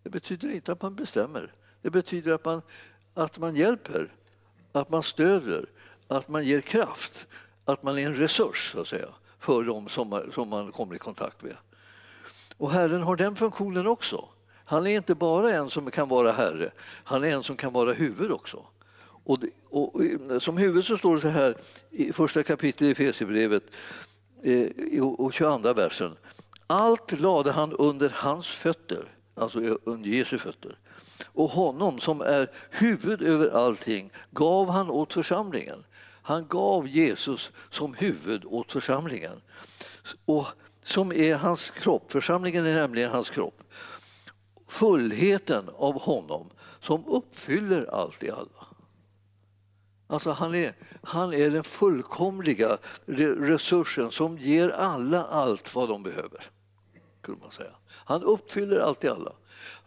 Det 0.04 0.10
betyder 0.10 0.50
inte 0.50 0.72
att 0.72 0.82
man 0.82 0.96
bestämmer. 0.96 1.54
Det 1.82 1.90
betyder 1.90 2.34
att 2.34 2.46
man, 2.46 2.62
att 3.14 3.38
man 3.38 3.56
hjälper, 3.56 4.14
att 4.72 4.90
man 4.90 5.04
stöder, 5.04 5.66
att 6.08 6.28
man 6.28 6.46
ger 6.46 6.62
kraft, 6.62 7.28
att 7.66 7.84
man 7.84 7.98
är 7.98 8.06
en 8.06 8.16
resurs 8.16 8.72
så 8.72 8.82
att 8.82 8.88
säga, 8.88 9.08
för 9.40 9.64
dem 9.64 9.90
som 9.90 10.10
man, 10.10 10.32
som 10.32 10.50
man 10.50 10.72
kommer 10.72 10.96
i 10.96 11.00
kontakt 11.00 11.44
med. 11.44 11.58
Och 12.58 12.72
Herren 12.72 13.02
har 13.02 13.16
den 13.16 13.36
funktionen 13.36 13.88
också. 13.88 14.26
Han 14.66 14.88
är 14.88 14.96
inte 14.96 15.16
bara 15.16 15.52
en 15.52 15.70
som 15.70 15.92
kan 15.92 16.10
vara 16.10 16.32
herre, 16.32 16.72
han 17.04 17.24
är 17.24 17.32
en 17.32 17.44
som 17.44 17.58
kan 17.58 17.74
vara 17.74 17.94
huvud 17.94 18.32
också. 18.32 18.66
Och, 19.26 19.40
det, 19.40 19.50
och, 19.70 19.96
och 19.96 20.44
som 20.44 20.58
huvud 20.58 20.86
så 20.86 20.98
står 20.98 21.16
det 21.16 21.22
så 21.22 21.28
här 21.28 21.56
i 21.90 22.14
första 22.14 22.44
kapitlet 22.44 22.82
i 22.82 22.92
Efesierbrevet 22.92 23.64
eh, 24.44 25.04
och 25.04 25.34
22 25.34 25.74
versen. 25.74 26.16
Allt 26.68 27.20
lade 27.20 27.52
han 27.52 27.74
under 27.74 28.12
hans 28.16 28.48
fötter, 28.48 29.06
alltså 29.36 29.60
under 29.84 30.10
Jesu 30.10 30.38
fötter. 30.38 30.78
Och 31.34 31.50
honom 31.50 32.00
som 32.00 32.22
är 32.22 32.48
huvud 32.72 33.22
över 33.22 33.50
allting 33.50 34.12
gav 34.32 34.70
han 34.70 34.90
åt 34.90 35.14
församlingen. 35.14 35.84
Han 36.22 36.48
gav 36.48 36.88
Jesus 36.88 37.52
som 37.70 37.94
huvud 37.94 38.46
åt 38.46 38.72
församlingen. 38.72 39.42
Och 40.26 40.48
som 40.84 41.12
är 41.12 41.36
hans 41.36 41.70
kropp, 41.70 42.12
församlingen 42.12 42.66
är 42.66 42.76
nämligen 42.76 43.12
hans 43.12 43.30
kropp. 43.30 43.64
Fullheten 44.68 45.70
av 45.78 46.02
honom 46.02 46.50
som 46.80 47.06
uppfyller 47.06 47.86
allt 47.94 48.24
i 48.24 48.32
alla. 48.32 48.68
Alltså 50.08 50.32
han, 50.32 50.56
är, 50.56 50.76
han 51.04 51.34
är 51.34 51.50
den 51.50 51.64
fullkomliga 51.64 52.78
resursen 53.38 54.12
som 54.12 54.38
ger 54.38 54.70
alla 54.70 55.26
allt 55.26 55.76
vad 55.76 55.90
de 55.90 56.04
behöver. 56.04 56.50
man 57.28 57.52
säga. 57.52 57.72
Han 57.88 58.24
uppfyller 58.24 58.80
allt 58.80 59.04
i 59.04 59.08
alla. 59.08 59.34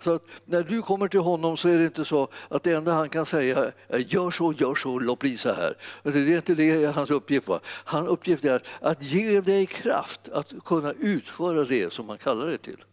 Så 0.01 0.15
att 0.15 0.23
när 0.45 0.63
du 0.63 0.83
kommer 0.83 1.09
till 1.09 1.21
honom 1.21 1.57
så 1.57 1.69
är 1.69 1.79
det 1.79 1.85
inte 1.85 2.05
så 2.05 2.29
att 2.49 2.63
det 2.63 2.73
enda 2.73 2.93
han 2.93 3.09
kan 3.09 3.27
säga 3.27 3.73
är 3.89 3.99
gör 3.99 4.31
så, 4.31 4.53
gör 4.53 4.75
så, 4.75 4.99
låt 4.99 5.19
bli 5.19 5.39
så 5.39 5.53
här. 5.53 5.77
Det 6.03 6.19
är 6.19 6.37
inte 6.37 6.55
det 6.55 6.95
hans 6.95 7.11
uppgift 7.11 7.49
var. 7.49 7.61
Hans 7.67 8.09
uppgift 8.09 8.45
är 8.45 8.55
att, 8.55 8.67
att 8.81 9.03
ge 9.03 9.41
dig 9.41 9.67
kraft 9.67 10.29
att 10.29 10.53
kunna 10.65 10.93
utföra 10.93 11.65
det 11.65 11.93
som 11.93 12.09
han 12.09 12.19
kallar 12.19 12.47
dig 12.47 12.59
till. 12.59 12.85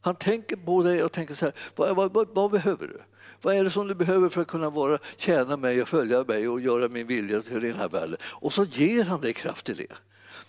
Han 0.00 0.14
tänker 0.14 0.56
på 0.56 0.82
dig 0.82 1.02
och 1.04 1.12
tänker 1.12 1.34
så 1.34 1.44
här, 1.44 1.54
vad, 1.76 1.96
vad, 1.96 2.12
vad, 2.12 2.28
vad, 2.34 2.50
behöver 2.50 2.86
du? 2.86 3.00
Vad 3.42 3.56
är 3.56 3.64
det 3.64 3.70
som 3.70 3.88
du 3.88 3.94
behöver 3.94 4.28
för 4.28 4.40
att 4.40 4.48
kunna 4.48 4.70
vara, 4.70 4.98
tjäna 5.16 5.56
mig 5.56 5.82
och 5.82 5.88
följa 5.88 6.24
mig 6.24 6.48
och 6.48 6.60
göra 6.60 6.88
min 6.88 7.06
vilja 7.06 7.42
till 7.42 7.60
den 7.60 7.74
här 7.74 7.88
världen? 7.88 8.16
Och 8.22 8.52
så 8.52 8.64
ger 8.64 9.04
han 9.04 9.20
dig 9.20 9.32
kraft 9.32 9.66
till 9.66 9.76
det. 9.76 9.92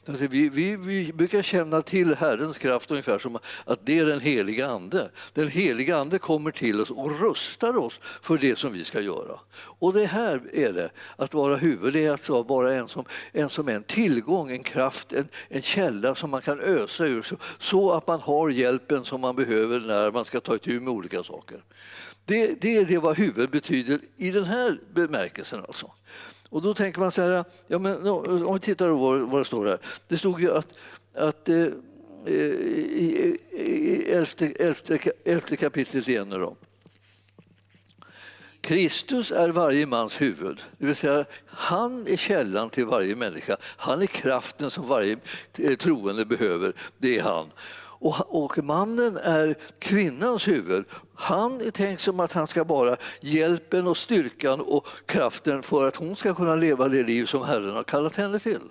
Alltså 0.07 0.27
vi, 0.27 0.49
vi, 0.49 0.75
vi, 0.75 1.13
brukar 1.13 1.41
känna 1.41 1.81
till 1.81 2.15
Herrens 2.15 2.57
kraft 2.57 2.91
ungefär 2.91 3.19
som 3.19 3.39
att 3.65 3.85
det 3.85 3.99
är 3.99 4.05
den 4.05 4.19
heliga 4.19 4.67
Ande. 4.67 5.11
Den 5.33 5.47
heliga 5.47 5.97
Ande 5.97 6.19
kommer 6.19 6.51
till 6.51 6.81
oss 6.81 6.89
och 6.89 7.19
rustar 7.19 7.77
oss 7.77 7.99
för 8.01 8.37
det 8.37 8.57
som 8.57 8.73
vi 8.73 8.83
ska 8.83 9.01
göra. 9.01 9.39
Och 9.53 9.93
det 9.93 10.05
här 10.05 10.41
är 10.53 10.73
det, 10.73 10.89
att 11.15 11.33
vara 11.33 11.55
huvud, 11.55 11.93
det 11.93 12.05
är 12.05 12.13
att 12.13 12.29
vara 12.29 12.73
en 12.73 12.87
som, 12.87 13.05
en 13.31 13.49
som 13.49 13.67
är 13.67 13.75
en 13.75 13.83
tillgång, 13.83 14.51
en 14.51 14.63
kraft, 14.63 15.13
en, 15.13 15.27
en 15.49 15.61
källa 15.61 16.15
som 16.15 16.29
man 16.29 16.41
kan 16.41 16.59
ösa 16.59 17.05
ur 17.05 17.21
så, 17.21 17.35
så 17.59 17.91
att 17.91 18.07
man 18.07 18.19
har 18.19 18.49
hjälpen 18.49 19.05
som 19.05 19.21
man 19.21 19.35
behöver 19.35 19.79
när 19.79 20.11
man 20.11 20.25
ska 20.25 20.39
ta 20.39 20.55
itu 20.55 20.79
med 20.79 20.93
olika 20.93 21.23
saker. 21.23 21.63
Det, 22.25 22.61
det 22.61 22.77
är 22.77 22.85
det 22.85 22.97
vad 22.97 23.17
huvud 23.17 23.49
betyder 23.49 23.99
i 24.17 24.31
den 24.31 24.43
här 24.43 24.79
bemärkelsen. 24.93 25.59
Alltså. 25.67 25.91
Och 26.51 26.61
då 26.61 26.73
tänker 26.73 26.99
man 26.99 27.11
så 27.11 27.21
här, 27.21 27.45
ja, 27.67 27.79
men, 27.79 28.07
om 28.07 28.53
vi 28.53 28.59
tittar 28.59 28.89
på 28.89 28.95
vad, 28.95 29.19
vad 29.19 29.41
det 29.41 29.45
står 29.45 29.65
här. 29.65 29.79
Det 30.07 30.17
stod 30.17 30.41
ju 30.41 30.51
att, 30.51 30.67
att 31.15 31.49
eh, 31.49 31.67
i, 32.25 33.37
i 33.51 34.11
elfte, 34.11 34.45
elfte, 34.45 34.99
elfte 35.25 35.55
kapitlet 35.55 36.07
igen 36.07 36.29
nu 36.29 36.37
då. 36.37 36.55
Kristus 38.61 39.31
är 39.31 39.49
varje 39.49 39.85
mans 39.85 40.21
huvud, 40.21 40.61
det 40.77 40.85
vill 40.85 40.95
säga 40.95 41.25
han 41.45 42.07
är 42.07 42.17
källan 42.17 42.69
till 42.69 42.85
varje 42.85 43.15
människa. 43.15 43.57
Han 43.61 44.01
är 44.01 44.05
kraften 44.05 44.71
som 44.71 44.87
varje 44.87 45.17
eh, 45.57 45.75
troende 45.75 46.25
behöver, 46.25 46.73
det 46.97 47.17
är 47.17 47.23
han. 47.23 47.51
Och, 48.01 48.43
och 48.43 48.63
mannen 48.63 49.17
är 49.17 49.55
kvinnans 49.79 50.47
huvud. 50.47 50.85
Han 51.15 51.61
är 51.61 51.71
tänkt 51.71 52.01
som 52.01 52.19
att 52.19 52.33
han 52.33 52.47
ska 52.47 52.63
vara 52.63 52.97
hjälpen 53.19 53.87
och 53.87 53.97
styrkan 53.97 54.61
och 54.61 54.87
kraften 55.05 55.63
för 55.63 55.87
att 55.87 55.95
hon 55.95 56.15
ska 56.15 56.33
kunna 56.33 56.55
leva 56.55 56.87
det 56.87 57.03
liv 57.03 57.25
som 57.25 57.43
Herren 57.43 57.75
har 57.75 57.83
kallat 57.83 58.15
henne 58.15 58.39
till. 58.39 58.61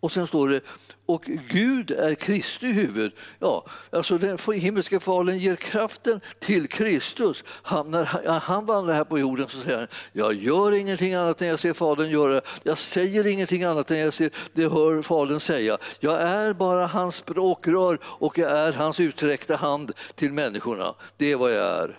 Och 0.00 0.12
sen 0.12 0.26
står 0.26 0.48
det, 0.48 0.60
och 1.06 1.24
Gud 1.50 1.90
är 1.90 2.14
Kristi 2.14 2.66
huvud. 2.66 3.12
Ja, 3.38 3.66
alltså 3.92 4.18
den 4.18 4.38
himmelska 4.54 5.00
fadern 5.00 5.38
ger 5.38 5.56
kraften 5.56 6.20
till 6.38 6.68
Kristus. 6.68 7.44
Han, 7.46 7.90
när 7.90 8.04
han 8.40 8.66
vandrar 8.66 8.94
här 8.94 9.04
på 9.04 9.18
jorden 9.18 9.48
så 9.48 9.60
säger 9.60 9.78
han, 9.78 9.86
jag 10.12 10.34
gör 10.34 10.72
ingenting 10.72 11.14
annat 11.14 11.42
än 11.42 11.48
jag 11.48 11.60
ser 11.60 11.72
Fadern 11.72 12.10
göra. 12.10 12.40
Jag 12.62 12.78
säger 12.78 13.26
ingenting 13.26 13.64
annat 13.64 13.90
än 13.90 13.98
jag 13.98 14.14
ser, 14.14 14.30
det 14.52 14.62
hör 14.62 15.02
Fadern 15.02 15.40
säga. 15.40 15.78
Jag 16.00 16.22
är 16.22 16.52
bara 16.52 16.86
hans 16.86 17.14
språkrör 17.14 17.98
och 18.02 18.38
jag 18.38 18.50
är 18.50 18.72
hans 18.72 19.00
utsträckta 19.00 19.56
hand 19.56 19.92
till 20.14 20.32
människorna. 20.32 20.94
Det 21.16 21.32
är 21.32 21.36
vad 21.36 21.52
jag 21.52 21.66
är, 21.66 21.98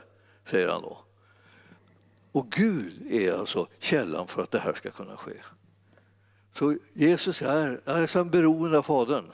säger 0.49 0.69
han 0.69 0.81
då. 0.81 0.97
Och 2.31 2.51
Gud 2.51 3.11
är 3.11 3.33
alltså 3.33 3.67
källan 3.79 4.27
för 4.27 4.43
att 4.43 4.51
det 4.51 4.59
här 4.59 4.73
ska 4.73 4.91
kunna 4.91 5.17
ske. 5.17 5.33
Så 6.59 6.77
Jesus 6.93 7.41
är, 7.41 7.81
är 7.85 8.07
som 8.07 8.29
beroende 8.29 8.77
av 8.77 8.83
Fadern. 8.83 9.25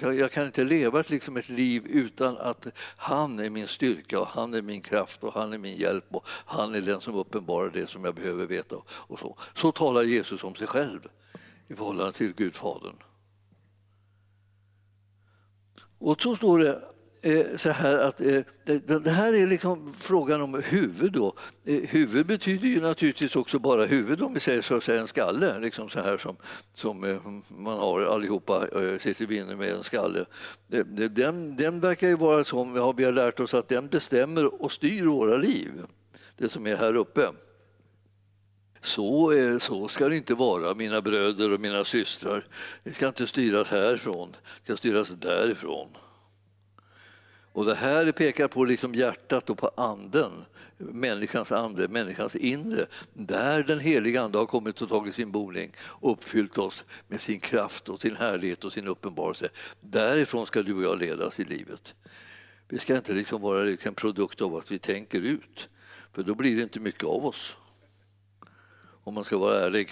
Jag 0.00 0.32
kan 0.32 0.46
inte 0.46 0.64
leva 0.64 1.04
liksom 1.08 1.36
ett 1.36 1.48
liv 1.48 1.86
utan 1.86 2.38
att 2.38 2.66
han 2.96 3.38
är 3.38 3.50
min 3.50 3.68
styrka 3.68 4.20
och 4.20 4.26
han 4.26 4.54
är 4.54 4.62
min 4.62 4.82
kraft 4.82 5.24
och 5.24 5.34
han 5.34 5.52
är 5.52 5.58
min 5.58 5.76
hjälp 5.76 6.04
och 6.10 6.26
han 6.26 6.74
är 6.74 6.80
den 6.80 7.00
som 7.00 7.14
uppenbarar 7.14 7.70
det 7.70 7.90
som 7.90 8.04
jag 8.04 8.14
behöver 8.14 8.46
veta. 8.46 8.76
Och 8.88 9.18
så. 9.18 9.36
så 9.56 9.72
talar 9.72 10.02
Jesus 10.02 10.44
om 10.44 10.54
sig 10.54 10.66
själv 10.66 11.08
i 11.68 11.74
förhållande 11.74 12.12
till 12.12 12.32
Gud 12.32 12.54
Fadern. 12.54 12.96
Och 15.98 16.22
så 16.22 16.36
står 16.36 16.58
det 16.58 16.82
Eh, 17.24 17.56
så 17.56 17.70
här 17.70 17.98
att 17.98 18.20
eh, 18.20 18.40
det 19.00 19.10
här 19.10 19.34
är 19.34 19.46
liksom 19.46 19.94
frågan 19.94 20.40
om 20.40 20.62
huvud. 20.64 21.12
Då. 21.12 21.34
Eh, 21.64 21.80
huvud 21.88 22.26
betyder 22.26 22.68
ju 22.68 22.80
naturligtvis 22.80 23.36
också 23.36 23.58
bara 23.58 23.84
huvud 23.84 24.22
om 24.22 24.34
vi 24.34 24.40
säger 24.40 24.62
så 24.62 24.76
att 24.76 24.84
säga 24.84 25.00
en 25.00 25.06
skalle, 25.06 25.58
liksom 25.60 25.88
så 25.88 26.00
här 26.00 26.18
som, 26.18 26.36
som 26.74 27.00
man 27.48 27.78
har 27.78 28.02
allihopa 28.02 28.66
sitter 29.00 29.32
inne 29.32 29.56
med 29.56 29.70
en 29.70 29.82
skalle. 29.82 30.24
Den, 30.66 31.56
den 31.56 31.80
verkar 31.80 32.08
ju 32.08 32.16
vara 32.16 32.44
som 32.44 32.94
vi 32.96 33.04
har 33.04 33.12
lärt 33.12 33.40
oss 33.40 33.54
att 33.54 33.68
den 33.68 33.88
bestämmer 33.88 34.62
och 34.62 34.72
styr 34.72 35.06
våra 35.06 35.36
liv, 35.36 35.72
det 36.36 36.48
som 36.48 36.66
är 36.66 36.76
här 36.76 36.96
uppe. 36.96 37.28
Så, 38.80 39.32
så 39.60 39.88
ska 39.88 40.08
det 40.08 40.16
inte 40.16 40.34
vara, 40.34 40.74
mina 40.74 41.00
bröder 41.00 41.52
och 41.52 41.60
mina 41.60 41.84
systrar. 41.84 42.46
Det 42.84 42.92
ska 42.92 43.08
inte 43.08 43.26
styras 43.26 43.68
härifrån, 43.68 44.32
det 44.32 44.64
ska 44.64 44.76
styras 44.76 45.08
därifrån. 45.08 45.88
Och 47.52 47.64
det 47.64 47.74
här 47.74 48.12
pekar 48.12 48.48
på 48.48 48.64
liksom 48.64 48.94
hjärtat 48.94 49.50
och 49.50 49.58
på 49.58 49.70
anden, 49.74 50.32
människans 50.78 51.52
ande, 51.52 51.88
människans 51.88 52.36
inre, 52.36 52.86
där 53.14 53.62
den 53.62 53.80
heliga 53.80 54.22
ande 54.22 54.38
har 54.38 54.46
kommit 54.46 54.82
och 54.82 54.88
tagit 54.88 55.14
sin 55.14 55.32
boning 55.32 55.72
och 55.80 56.12
uppfyllt 56.12 56.58
oss 56.58 56.84
med 57.08 57.20
sin 57.20 57.40
kraft 57.40 57.88
och 57.88 58.00
sin 58.00 58.16
härlighet 58.16 58.64
och 58.64 58.72
sin 58.72 58.88
uppenbarelse. 58.88 59.48
Därifrån 59.80 60.46
ska 60.46 60.62
du 60.62 60.74
och 60.74 60.82
jag 60.82 60.98
ledas 60.98 61.40
i 61.40 61.44
livet. 61.44 61.94
Vi 62.68 62.78
ska 62.78 62.96
inte 62.96 63.12
liksom 63.12 63.42
vara 63.42 63.70
en 63.70 63.94
produkt 63.94 64.40
av 64.40 64.56
att 64.56 64.70
vi 64.70 64.78
tänker 64.78 65.20
ut, 65.20 65.68
för 66.12 66.22
då 66.22 66.34
blir 66.34 66.56
det 66.56 66.62
inte 66.62 66.80
mycket 66.80 67.04
av 67.04 67.26
oss 67.26 67.56
om 69.04 69.14
man 69.14 69.24
ska 69.24 69.38
vara 69.38 69.60
ärlig. 69.60 69.90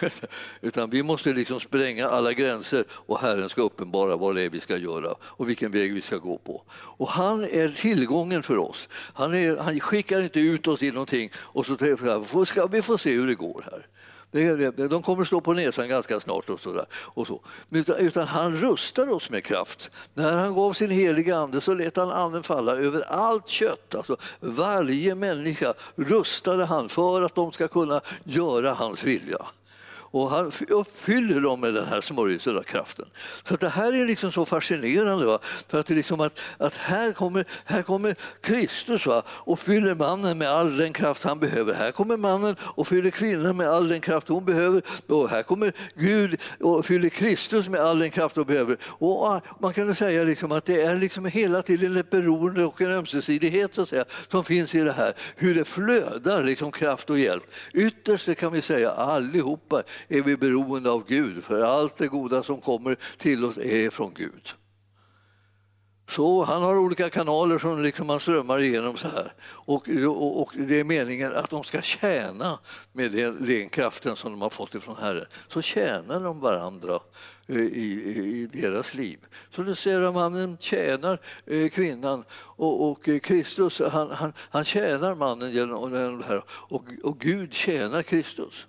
Utan 0.60 0.90
vi 0.90 1.02
måste 1.02 1.32
liksom 1.32 1.60
spränga 1.60 2.08
alla 2.08 2.32
gränser 2.32 2.84
och 2.90 3.18
Herren 3.18 3.48
ska 3.48 3.62
uppenbara 3.62 4.16
vad 4.16 4.34
det 4.34 4.42
är 4.42 4.50
vi 4.50 4.60
ska 4.60 4.76
göra 4.76 5.14
och 5.22 5.48
vilken 5.48 5.72
väg 5.72 5.94
vi 5.94 6.02
ska 6.02 6.16
gå 6.16 6.38
på. 6.38 6.62
Och 6.72 7.08
han 7.08 7.44
är 7.44 7.68
tillgången 7.68 8.42
för 8.42 8.58
oss. 8.58 8.88
Han, 8.92 9.34
är, 9.34 9.56
han 9.56 9.80
skickar 9.80 10.22
inte 10.22 10.40
ut 10.40 10.66
oss 10.66 10.82
i 10.82 10.90
någonting 10.90 11.30
och 11.36 11.66
så 11.66 11.76
ska 12.46 12.66
vi 12.66 12.82
få 12.82 12.98
se 12.98 13.12
hur 13.12 13.26
det 13.26 13.34
går 13.34 13.64
här. 13.70 13.86
De 14.88 15.02
kommer 15.02 15.24
slå 15.24 15.40
på 15.40 15.52
näsan 15.52 15.88
ganska 15.88 16.20
snart. 16.20 16.50
och 16.50 16.60
så, 16.60 16.72
där, 16.72 16.86
och 16.92 17.26
så. 17.26 17.40
Utan, 17.70 17.96
utan, 17.96 18.26
han 18.26 18.56
rustar 18.56 19.08
oss 19.08 19.30
med 19.30 19.44
kraft. 19.44 19.90
När 20.14 20.36
han 20.36 20.54
gav 20.54 20.72
sin 20.72 20.90
heliga 20.90 21.36
ande 21.36 21.60
så 21.60 21.74
lät 21.74 21.96
han 21.96 22.10
anden 22.10 22.42
falla 22.42 22.72
över 22.72 23.00
allt 23.00 23.48
kött. 23.48 23.94
Alltså, 23.94 24.16
varje 24.40 25.14
människa 25.14 25.74
rustade 25.96 26.64
han 26.64 26.88
för 26.88 27.22
att 27.22 27.34
de 27.34 27.52
ska 27.52 27.68
kunna 27.68 28.00
göra 28.24 28.72
hans 28.72 29.04
vilja 29.04 29.46
och 30.12 30.30
han 30.30 30.52
uppfyller 30.68 31.40
dem 31.40 31.60
med 31.60 31.74
den 31.74 31.86
här 31.86 32.00
smörjelsen 32.00 32.56
av 32.58 32.62
kraften. 32.62 33.06
Så 33.48 33.56
det 33.56 33.68
här 33.68 33.92
är 33.92 34.06
liksom 34.06 34.32
så 34.32 34.46
fascinerande. 34.46 35.26
Va? 35.26 35.38
För 35.68 35.80
att, 35.80 35.86
det 35.86 35.94
liksom 35.94 36.20
att, 36.20 36.40
att 36.58 36.74
här, 36.74 37.12
kommer, 37.12 37.44
här 37.64 37.82
kommer 37.82 38.14
Kristus 38.40 39.06
va? 39.06 39.22
och 39.28 39.58
fyller 39.58 39.94
mannen 39.94 40.38
med 40.38 40.48
all 40.48 40.76
den 40.76 40.92
kraft 40.92 41.22
han 41.24 41.38
behöver. 41.38 41.74
Här 41.74 41.92
kommer 41.92 42.16
mannen 42.16 42.56
och 42.60 42.88
fyller 42.88 43.10
kvinnan 43.10 43.56
med 43.56 43.68
all 43.68 43.88
den 43.88 44.00
kraft 44.00 44.28
hon 44.28 44.44
behöver. 44.44 44.82
Och 45.06 45.28
här 45.28 45.42
kommer 45.42 45.72
Gud 45.94 46.40
och 46.60 46.86
fyller 46.86 47.08
Kristus 47.08 47.68
med 47.68 47.80
all 47.80 47.98
den 47.98 48.10
kraft 48.10 48.36
hon 48.36 48.44
behöver. 48.44 48.76
Och 48.84 49.24
ah, 49.24 49.40
man 49.60 49.72
kan 49.72 49.94
säga 49.94 50.24
liksom 50.24 50.52
att 50.52 50.64
det 50.64 50.82
är 50.82 50.96
liksom 50.96 51.24
hela 51.24 51.62
tiden 51.62 51.96
ett 51.96 52.10
beroende 52.10 52.64
och 52.64 52.80
en 52.80 52.90
ömsesidighet 52.90 53.74
så 53.74 53.82
att 53.82 53.88
säga, 53.88 54.04
som 54.30 54.44
finns 54.44 54.74
i 54.74 54.80
det 54.80 54.92
här. 54.92 55.12
Hur 55.36 55.54
det 55.54 55.64
flödar 55.64 56.42
liksom 56.42 56.72
kraft 56.72 57.10
och 57.10 57.18
hjälp. 57.18 57.44
Ytterst 57.72 58.36
kan 58.36 58.52
vi 58.52 58.62
säga 58.62 58.90
allihopa 58.90 59.82
är 60.08 60.22
vi 60.22 60.36
beroende 60.36 60.90
av 60.90 61.04
Gud 61.08 61.44
för 61.44 61.62
allt 61.62 61.96
det 61.96 62.08
goda 62.08 62.42
som 62.42 62.60
kommer 62.60 62.96
till 63.16 63.44
oss 63.44 63.58
är 63.58 63.90
från 63.90 64.14
Gud. 64.14 64.54
Så 66.14 66.44
han 66.44 66.62
har 66.62 66.78
olika 66.78 67.10
kanaler 67.10 67.58
som 67.58 67.82
liksom 67.82 68.08
han 68.08 68.20
strömmar 68.20 68.60
igenom 68.60 68.96
så 68.96 69.08
här. 69.08 69.34
Och, 69.42 69.88
och, 70.06 70.42
och, 70.42 70.52
det 70.56 70.80
är 70.80 70.84
meningen 70.84 71.36
att 71.36 71.50
de 71.50 71.64
ska 71.64 71.82
tjäna 71.82 72.58
med 72.92 73.12
den, 73.12 73.46
den 73.46 73.68
kraften 73.68 74.16
som 74.16 74.30
de 74.30 74.42
har 74.42 74.50
fått 74.50 74.74
ifrån 74.74 74.96
Herren. 75.00 75.26
Så 75.48 75.62
tjänar 75.62 76.20
de 76.20 76.40
varandra 76.40 76.98
eh, 77.46 77.56
i, 77.56 78.02
i, 78.06 78.48
i 78.52 78.60
deras 78.60 78.94
liv. 78.94 79.18
Så 79.50 79.62
du 79.62 79.74
ser 79.74 80.00
att 80.00 80.14
mannen 80.14 80.56
tjänar 80.60 81.20
eh, 81.46 81.68
kvinnan 81.68 82.24
och, 82.32 82.90
och 82.90 83.08
eh, 83.08 83.18
Kristus 83.18 83.80
han, 83.92 84.10
han, 84.10 84.32
han 84.38 84.64
tjänar 84.64 85.14
mannen 85.14 85.52
genom 85.52 85.92
det 85.92 86.24
här 86.24 86.42
och, 86.48 86.84
och 87.02 87.18
Gud 87.18 87.54
tjänar 87.54 88.02
Kristus. 88.02 88.66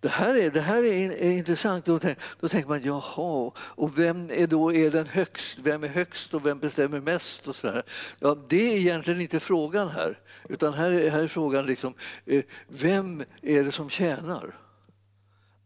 Det 0.00 0.08
här 0.08 0.34
är, 0.34 0.50
det 0.50 0.60
här 0.60 0.84
är, 0.84 1.10
är 1.10 1.30
intressant. 1.30 1.84
Då, 1.84 1.98
tänk, 1.98 2.18
då 2.40 2.48
tänker 2.48 2.68
man, 2.68 2.82
jaha, 2.82 3.52
och 3.56 3.98
vem 3.98 4.30
är 4.30 4.46
då 4.46 4.74
är 4.74 4.90
den 4.90 5.06
högst? 5.06 5.58
Vem 5.58 5.84
är 5.84 5.88
högst 5.88 6.34
och 6.34 6.46
vem 6.46 6.58
bestämmer 6.58 7.00
mest? 7.00 7.48
Och 7.48 7.56
så 7.56 7.66
där. 7.66 7.82
Ja, 8.18 8.36
det 8.48 8.72
är 8.72 8.76
egentligen 8.76 9.20
inte 9.20 9.40
frågan 9.40 9.88
här, 9.88 10.18
utan 10.48 10.74
här 10.74 10.90
är, 10.90 11.10
här 11.10 11.22
är 11.22 11.28
frågan 11.28 11.66
liksom, 11.66 11.94
eh, 12.26 12.44
vem 12.68 13.24
är 13.42 13.64
det 13.64 13.72
som 13.72 13.90
tjänar? 13.90 14.54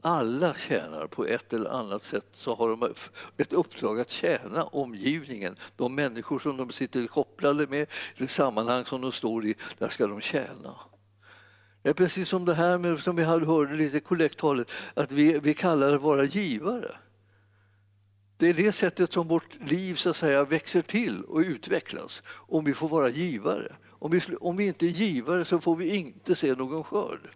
Alla 0.01 0.55
tjänar 0.55 1.07
på 1.07 1.27
ett 1.27 1.53
eller 1.53 1.71
annat 1.71 2.05
sätt 2.05 2.27
så 2.35 2.55
har 2.55 2.69
de 2.69 2.95
ett 3.37 3.53
uppdrag 3.53 4.01
att 4.01 4.11
tjäna 4.11 4.65
omgivningen. 4.65 5.57
De 5.77 5.95
människor 5.95 6.39
som 6.39 6.57
de 6.57 6.73
sitter 6.73 7.07
kopplade 7.07 7.67
med, 7.67 7.87
det 8.19 8.29
sammanhang 8.29 8.85
som 8.85 9.01
de 9.01 9.13
står 9.13 9.47
i, 9.47 9.55
där 9.79 9.89
ska 9.89 10.07
de 10.07 10.21
tjäna. 10.21 10.75
Det 11.85 11.91
är 11.91 11.95
precis 11.95 12.29
som 12.29 12.45
det 12.45 12.55
här 12.55 12.79
med, 12.79 12.99
som 12.99 13.17
vi 13.17 13.23
hörde 13.23 13.75
lite 13.75 14.01
kollekttalet, 14.01 14.71
att 14.95 15.13
vi, 15.13 15.39
vi 15.39 15.55
kallar 15.55 15.89
det 15.89 15.95
att 15.95 16.03
vara 16.03 16.25
givare. 16.25 16.97
Det 18.37 18.49
är 18.49 18.55
det 18.55 18.73
sättet 18.73 19.13
som 19.13 19.29
vårt 19.29 19.71
liv 19.71 19.95
så 19.95 20.11
att 20.11 20.17
säga, 20.17 20.45
växer 20.45 20.83
till 20.83 21.25
och 21.25 21.39
utvecklas, 21.39 22.23
om 22.27 22.65
vi 22.65 22.75
får 22.75 22.89
vara 22.89 23.09
givare. 23.09 23.73
Om 23.89 24.11
vi, 24.11 24.21
om 24.41 24.57
vi 24.57 24.67
inte 24.67 24.87
är 24.87 24.91
givare 24.91 25.45
så 25.45 25.61
får 25.61 25.77
vi 25.77 25.97
inte 25.97 26.35
se 26.35 26.55
någon 26.55 26.85
skörd. 26.85 27.31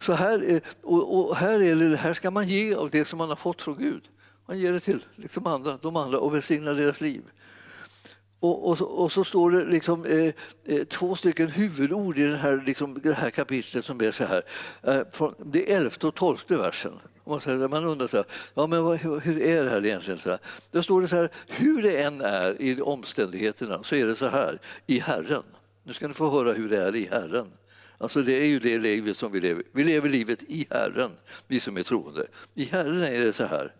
Så 0.00 0.12
här, 0.12 0.60
och, 0.82 1.28
och 1.28 1.36
här, 1.36 1.62
är 1.62 1.76
det, 1.76 1.96
här 1.96 2.14
ska 2.14 2.30
man 2.30 2.48
ge 2.48 2.74
av 2.74 2.90
det 2.90 3.04
som 3.04 3.18
man 3.18 3.28
har 3.28 3.36
fått 3.36 3.62
från 3.62 3.78
Gud. 3.78 4.02
Man 4.46 4.58
ger 4.58 4.72
det 4.72 4.80
till 4.80 5.04
liksom 5.16 5.46
andra, 5.46 5.76
de 5.76 5.96
andra 5.96 6.18
och 6.18 6.34
välsignar 6.34 6.74
deras 6.74 7.00
liv. 7.00 7.22
Och, 8.44 8.70
och, 8.70 9.02
och, 9.02 9.12
så 9.12 9.24
står 9.24 9.50
det 9.50 9.64
liksom, 9.64 10.04
eh, 10.04 10.32
eh 10.64 10.84
två 10.84 11.16
stycken 11.16 11.48
huvudord 11.48 12.18
i 12.18 12.22
den 12.22 12.38
här, 12.38 12.62
liksom, 12.66 13.00
det 13.02 13.12
här 13.12 13.30
kapitlet 13.30 13.84
som 13.84 14.00
är 14.00 14.12
så 14.12 14.24
här. 14.24 14.42
Eh, 14.82 15.00
från 15.12 15.34
det 15.38 15.72
elfte 15.72 16.06
och 16.06 16.14
tolfte 16.14 16.56
versen. 16.56 16.92
Man, 17.26 17.40
säger, 17.40 17.68
man 17.68 17.84
undrar 17.84 18.08
så 18.08 18.16
här, 18.16 18.26
ja, 18.54 18.66
men 18.66 18.84
vad, 18.84 18.98
hur 18.98 19.42
är 19.42 19.64
det 19.64 19.70
här 19.70 19.86
egentligen? 19.86 20.20
Så 20.20 20.30
här? 20.30 20.38
Då 20.70 20.82
står 20.82 21.02
det 21.02 21.08
så 21.08 21.16
här, 21.16 21.28
hur 21.46 21.82
det 21.82 22.02
än 22.02 22.20
är 22.20 22.62
i 22.62 22.80
omständigheterna 22.80 23.82
så 23.82 23.94
är 23.94 24.06
det 24.06 24.16
så 24.16 24.28
här 24.28 24.58
i 24.86 24.98
Herren. 24.98 25.42
Nu 25.84 25.92
ska 25.92 26.08
ni 26.08 26.14
få 26.14 26.30
höra 26.30 26.52
hur 26.52 26.68
det 26.68 26.82
är 26.82 26.96
i 26.96 27.08
Herren. 27.10 27.46
Alltså 27.98 28.22
det 28.22 28.32
är 28.32 28.46
ju 28.46 28.58
det 28.58 28.78
livet 28.78 29.16
som 29.16 29.32
vi 29.32 29.40
lever. 29.40 29.62
Vi 29.72 29.84
lever 29.84 30.08
livet 30.08 30.42
i 30.42 30.66
Herren, 30.70 31.10
vi 31.48 31.60
som 31.60 31.76
är 31.76 31.82
troende. 31.82 32.26
I 32.54 32.64
Herren 32.64 33.02
är 33.02 33.24
det 33.24 33.32
så 33.32 33.44
här. 33.44 33.72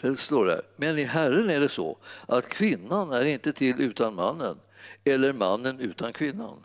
Det 0.00 0.16
står 0.16 0.46
där. 0.46 0.62
men 0.76 0.98
i 0.98 1.04
Herren 1.04 1.50
är 1.50 1.60
det 1.60 1.68
så 1.68 1.96
att 2.26 2.48
kvinnan 2.48 3.12
är 3.12 3.24
inte 3.24 3.52
till 3.52 3.80
utan 3.80 4.14
mannen 4.14 4.56
eller 5.04 5.32
mannen 5.32 5.80
utan 5.80 6.12
kvinnan. 6.12 6.64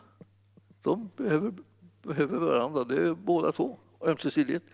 De 0.82 1.10
behöver, 1.16 1.52
behöver 2.02 2.38
varandra, 2.38 2.84
det 2.84 2.96
är 2.96 3.14
båda 3.14 3.52
två, 3.52 3.78
ömsesidigt. 4.06 4.64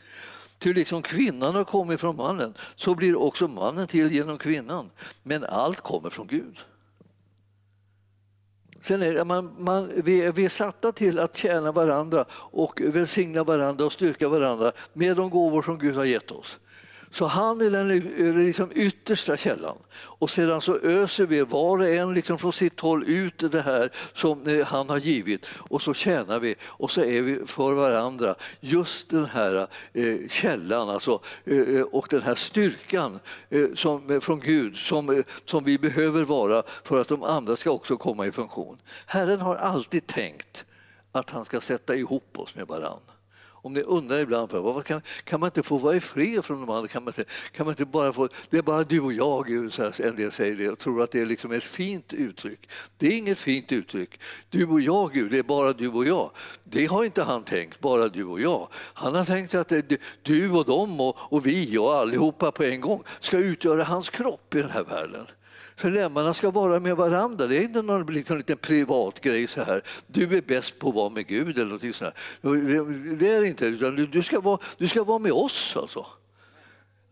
Ty 0.58 0.74
liksom 0.74 1.02
kvinnan 1.02 1.54
har 1.54 1.64
kommit 1.64 2.00
från 2.00 2.16
mannen 2.16 2.54
så 2.76 2.94
blir 2.94 3.16
också 3.16 3.48
mannen 3.48 3.87
till 3.87 4.12
genom 4.12 4.38
kvinnan. 4.38 4.90
Men 5.22 5.44
allt 5.44 5.80
kommer 5.80 6.10
från 6.10 6.26
Gud. 6.26 6.58
Sen 8.80 9.02
är 9.02 9.14
det, 9.14 9.24
man, 9.24 9.54
man, 9.58 9.90
vi, 10.04 10.30
vi 10.30 10.44
är 10.44 10.48
satta 10.48 10.92
till 10.92 11.18
att 11.18 11.37
tjäna 11.37 11.72
varandra 11.72 12.24
och 12.30 12.80
välsigna 12.84 13.44
varandra 13.44 13.84
och 13.84 13.92
styrka 13.92 14.28
varandra 14.28 14.72
med 14.92 15.16
de 15.16 15.30
gåvor 15.30 15.62
som 15.62 15.78
Gud 15.78 15.96
har 15.96 16.04
gett 16.04 16.30
oss. 16.30 16.58
Så 17.12 17.27
han 17.27 17.61
är 17.61 17.70
den 17.70 17.88
liksom 18.46 18.70
yttersta 18.75 19.37
källan. 19.37 19.77
Och 19.94 20.31
sedan 20.31 20.61
så 20.61 20.79
öser 20.79 21.27
vi 21.27 21.40
var 21.40 21.79
och 21.79 21.88
en 21.88 22.14
liksom 22.14 22.38
från 22.38 22.53
sitt 22.53 22.81
håll 22.81 23.05
ut 23.07 23.53
det 23.53 23.62
här 23.62 23.90
som 24.14 24.46
eh, 24.46 24.66
han 24.66 24.88
har 24.88 24.98
givit 24.98 25.51
och 25.57 25.83
så 25.83 25.94
tjänar 25.94 26.38
vi 26.38 26.55
och 26.62 26.90
så 26.90 27.01
är 27.01 27.22
vi 27.22 27.46
för 27.46 27.72
varandra 27.72 28.35
just 28.61 29.09
den 29.09 29.25
här 29.25 29.68
eh, 29.92 30.29
källan 30.29 30.88
alltså, 30.88 31.20
eh, 31.44 31.59
eh 31.59 31.83
och 31.83 32.07
den 32.11 32.22
här 32.22 32.35
styrkan 32.35 33.20
eh, 33.51 33.66
som, 33.75 34.20
från 34.20 34.40
Gud 34.40 34.77
som, 34.77 35.22
som 35.44 35.64
vi 35.64 35.79
behöver 35.79 36.25
vara 36.25 36.62
för 36.85 37.01
att 37.01 37.09
de 37.09 37.22
andra 37.22 37.57
ska 37.57 37.70
också 37.70 37.96
komma 37.96 38.27
i 38.27 38.33
funktion. 38.33 38.79
Herren 39.07 39.40
har 39.40 39.57
alltid 39.57 40.07
tänkt 40.07 40.64
att 41.12 41.31
han 41.31 41.44
ska 41.44 41.61
sätta 41.61 41.94
ihop 41.94 42.38
oss 42.38 42.55
med 42.55 42.66
varandra. 42.66 43.12
Om 43.64 43.72
ni 43.72 43.83
undrar 43.83 44.18
ibland, 44.18 44.51
på, 44.51 44.83
kan, 44.83 45.03
kan 45.25 45.40
man 45.40 45.46
inte 45.46 45.62
få 45.62 45.79
vara 45.79 45.96
i 45.96 46.01
fred 46.01 46.44
från 46.44 46.61
de 46.61 46.70
andra? 46.70 46.88
Kan 46.88 47.05
man 47.05 47.14
inte, 47.18 47.31
kan 47.53 47.66
man 47.66 47.72
inte 47.72 47.85
bara 47.85 48.12
få, 48.12 48.29
det 48.51 48.59
är 48.59 48.62
bara 48.62 48.85
du 48.85 49.01
och 49.01 49.12
jag, 49.12 49.72
så 49.72 49.83
här, 49.83 50.01
en 50.01 50.16
del 50.16 50.33
säger 50.33 50.57
det 50.57 50.68
och 50.68 50.79
tror 50.79 51.03
att 51.03 51.11
det 51.11 51.20
är 51.20 51.27
liksom 51.27 51.53
ett 51.53 51.64
fint 51.64 52.12
uttryck. 52.12 52.68
Det 52.96 53.07
är 53.07 53.18
inget 53.18 53.38
fint 53.38 53.72
uttryck. 53.72 54.20
Du 54.51 54.66
och 54.66 54.81
jag, 54.81 55.12
Gud, 55.12 55.31
det 55.31 55.38
är 55.38 55.42
bara 55.42 55.72
du 55.72 55.88
och 55.88 56.07
jag. 56.07 56.31
Det 56.64 56.87
har 56.87 57.05
inte 57.05 57.22
han 57.22 57.44
tänkt, 57.44 57.81
bara 57.81 58.09
du 58.09 58.25
och 58.25 58.40
jag. 58.40 58.68
Han 58.94 59.14
har 59.14 59.25
tänkt 59.25 59.55
att 59.55 59.72
eh, 59.72 59.79
det, 59.88 60.01
du 60.22 60.51
och 60.51 60.64
dem 60.64 61.01
och, 61.01 61.16
och 61.18 61.46
vi 61.46 61.79
och 61.79 61.94
allihopa 61.94 62.51
på 62.51 62.64
en 62.64 62.81
gång 62.81 63.03
ska 63.20 63.38
utgöra 63.38 63.85
hans 63.85 64.11
kropp 64.11 64.55
i 64.55 64.59
den 64.59 64.70
här 64.70 64.85
världen. 64.85 65.27
För 65.76 65.90
lemmarna 65.90 66.35
ska 66.35 66.50
vara 66.50 66.80
med 66.80 66.96
varandra. 66.96 67.46
Det 67.46 67.56
är 67.56 67.62
inte 67.62 67.82
någon 67.82 68.06
liksom, 68.06 68.37
liten 68.37 68.56
privat 68.56 69.20
grej 69.20 69.48
så 69.48 69.62
här. 69.62 69.82
Du 70.06 70.37
är 70.37 70.42
bäst 70.42 70.78
på 70.78 70.88
att 70.88 70.94
vara 70.94 71.11
med 71.11 71.26
Gud 71.26 71.58
eller 71.58 71.70
något 71.70 71.96
sånt. 71.96 72.14
Det 73.18 73.28
är 73.28 73.40
det 73.40 73.48
inte, 73.48 73.66
utan 73.66 73.96
du 73.96 74.22
ska 74.22 74.40
vara, 74.40 74.58
du 74.78 74.88
ska 74.88 75.04
vara 75.04 75.18
med 75.18 75.32
oss 75.32 75.76
alltså. 75.76 76.06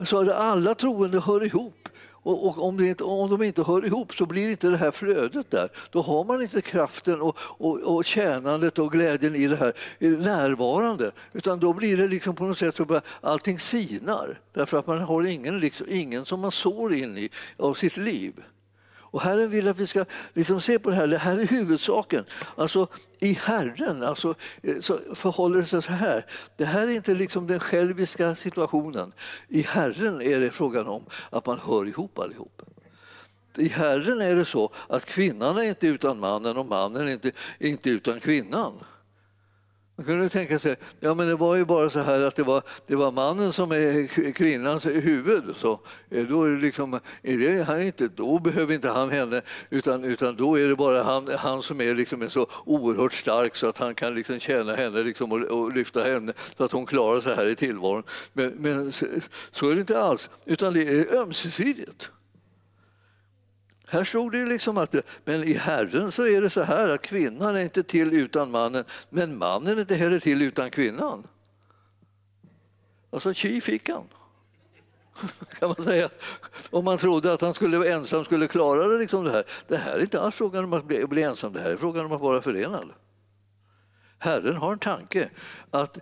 Så 0.05 0.33
alla 0.33 0.75
troende 0.75 1.21
hör 1.21 1.45
ihop. 1.45 1.80
Och, 2.23 2.47
och 2.47 2.65
om, 2.65 2.81
inte, 2.81 3.05
om, 3.05 3.31
de 3.31 3.43
inte 3.43 3.63
hör 3.63 3.87
ihop 3.87 4.15
så 4.15 4.27
blir 4.27 4.51
inte 4.51 4.69
det 4.69 4.77
här 4.77 4.91
flödet 4.91 5.51
där. 5.51 5.69
Då 5.91 6.03
har 6.03 6.25
man 6.25 6.43
inte 6.43 6.63
kraften 6.63 7.21
och, 7.21 7.39
och, 7.41 7.97
och 7.97 8.05
tjänandet 8.05 8.79
och 8.79 8.93
glädjen 8.93 9.35
i 9.35 9.47
det 9.47 9.57
här 9.57 9.73
närvarande. 10.19 11.11
Utan 11.33 11.61
då 11.61 11.73
blir 11.73 11.97
det 11.97 12.09
liksom 12.09 12.35
på 12.35 12.45
något 12.45 12.59
sätt 12.59 12.77
så 12.77 12.95
att 12.95 13.05
allting 13.21 13.59
sinar. 13.59 14.41
Därför 14.53 14.79
att 14.79 14.87
man 14.87 14.99
har 14.99 15.27
ingen, 15.27 15.61
liksom, 15.61 15.87
ingen 15.91 16.25
som 16.25 16.41
man 16.41 16.53
sår 16.53 16.95
in 16.95 17.19
i 17.19 17.31
av 17.57 17.75
sitt 17.75 17.97
liv. 17.97 18.33
Och 19.11 19.21
Herren 19.21 19.51
vill 19.51 19.69
att 19.69 19.79
vi 19.79 19.87
ska 19.87 20.05
liksom 20.35 20.61
se 20.61 20.79
på 20.79 20.91
det 20.91 20.97
här, 20.97 21.07
det 21.07 21.19
här 21.19 21.39
är 21.41 21.47
huvudsaken. 21.47 22.25
Alltså 22.57 22.89
i 23.21 23.33
Herren 23.33 24.03
alltså, 24.03 24.35
eh, 24.63 24.81
så 24.81 25.01
förhåller 25.15 25.61
det 25.61 25.67
sig 25.67 25.83
så 25.83 25.93
här. 25.93 26.27
Det 26.57 26.65
här 26.65 26.89
är 26.89 26.93
inte 26.93 27.15
liksom 27.15 27.47
den 27.47 27.61
själviska 27.61 28.35
situationen. 28.35 29.13
I 29.49 29.63
Herren 29.63 30.23
är 30.23 30.41
det 30.41 30.51
frågan 30.51 30.87
om 30.87 31.05
att 31.31 31.47
man 31.47 31.59
hör 31.59 31.89
ihop 31.89 32.19
allihop. 32.19 32.63
I 33.57 33.69
Herren 33.69 34.21
är 34.21 34.35
det 34.35 34.45
så 34.45 34.73
att 34.89 35.05
kvinnan 35.05 35.59
är 35.59 35.63
inte 35.63 35.87
utan 35.87 36.21
mannen 36.21 36.57
och 36.57 36.67
mannen 36.67 37.09
är 37.09 37.13
inte, 37.13 37.33
inte 37.59 37.91
utan 37.91 38.21
kvinnan. 38.21 38.73
Man 40.01 40.07
kunde 40.07 40.29
tänka 40.29 40.59
sig, 40.59 40.77
ja 41.01 41.15
men 41.15 41.27
det 41.27 41.35
var 41.35 41.57
ju 41.57 41.65
bara 41.65 41.91
så 41.91 42.01
här 42.01 42.23
att 42.23 42.37
det 42.37 42.43
var, 42.43 42.63
det 42.87 42.97
var 42.97 43.11
mannen 43.11 43.53
som 43.53 43.73
är 43.73 44.33
kvinnans 44.33 44.87
huvud. 44.87 45.45
Så 45.57 45.81
då, 46.29 46.45
är 46.45 46.51
det 46.51 46.61
liksom, 46.61 47.01
är 47.23 47.39
det 47.39 47.63
han 47.63 47.83
inte, 47.83 48.09
då 48.09 48.39
behöver 48.39 48.75
inte 48.75 48.89
han 48.89 49.11
henne 49.11 49.43
utan, 49.71 50.05
utan 50.05 50.37
då 50.37 50.59
är 50.59 50.69
det 50.69 50.77
bara 50.77 51.03
han, 51.03 51.29
han 51.39 51.63
som 51.63 51.81
är, 51.81 51.95
liksom 51.95 52.31
så 52.31 52.47
oerhört 52.65 53.13
stark 53.13 53.57
så 53.57 53.69
att 53.69 53.79
han 53.79 53.95
kan 53.95 54.15
liksom 54.15 54.41
tjäna 54.41 54.75
henne 54.75 55.03
liksom 55.03 55.33
och, 55.33 55.41
och 55.41 55.73
lyfta 55.73 56.03
henne 56.03 56.33
så 56.57 56.65
att 56.65 56.73
hon 56.73 56.87
klarar 56.87 57.21
sig 57.21 57.37
här 57.37 57.47
i 57.47 57.55
tillvaron. 57.55 58.03
Men, 58.33 58.51
men 58.59 58.93
så, 58.93 59.07
så 59.53 59.69
är 59.69 59.75
det 59.75 59.81
inte 59.81 60.01
alls, 60.01 60.31
utan 60.45 60.75
det 60.75 60.83
är 60.83 61.15
ömsesidigt. 61.17 62.11
Här 63.91 64.05
stod 64.05 64.33
det 64.33 64.47
liksom 64.47 64.79
att 64.79 64.95
men 65.25 65.45
i 65.45 65.55
Herren 65.55 66.13
så 66.13 66.27
är 66.27 66.43
det 66.43 66.51
så 66.51 66.63
här 66.63 66.89
att 66.89 67.03
kvinnan 67.03 67.57
är 67.57 67.61
inte 67.61 67.83
till 67.83 68.13
utan 68.13 68.51
mannen, 68.51 68.85
men 69.09 69.39
mannen 69.39 69.77
är 69.77 69.81
inte 69.81 69.95
heller 69.95 70.21
till 70.21 70.43
utan 70.43 70.71
kvinnan. 70.71 71.27
Alltså 73.11 73.35
tji 73.35 73.61
fick 73.61 73.89
han. 73.89 74.05
Kan 75.59 75.69
man 75.69 75.85
säga. 75.85 76.09
Om 76.71 76.85
man 76.85 76.99
trodde 76.99 77.33
att 77.33 77.41
han 77.41 77.55
skulle 77.55 77.79
vara 77.79 77.89
ensam 77.89 78.25
skulle 78.25 78.47
klara 78.47 78.89
det. 78.89 78.99
Liksom 78.99 79.25
det, 79.25 79.31
här. 79.31 79.45
det 79.69 79.77
här 79.77 79.93
är 79.93 80.01
inte 80.01 80.21
alls 80.21 80.35
frågan 80.35 80.65
om 80.65 80.73
att 80.73 80.85
bli, 80.85 81.07
bli 81.07 81.23
ensam, 81.23 81.53
det 81.53 81.61
här 81.61 81.71
är 81.71 81.77
frågan 81.77 82.05
om 82.05 82.13
att 82.13 82.21
vara 82.21 82.43
förenad. 82.43 82.91
Herren 84.23 84.57
har 84.57 84.73
en 84.73 84.79
tanke 84.79 85.31
att 85.71 85.99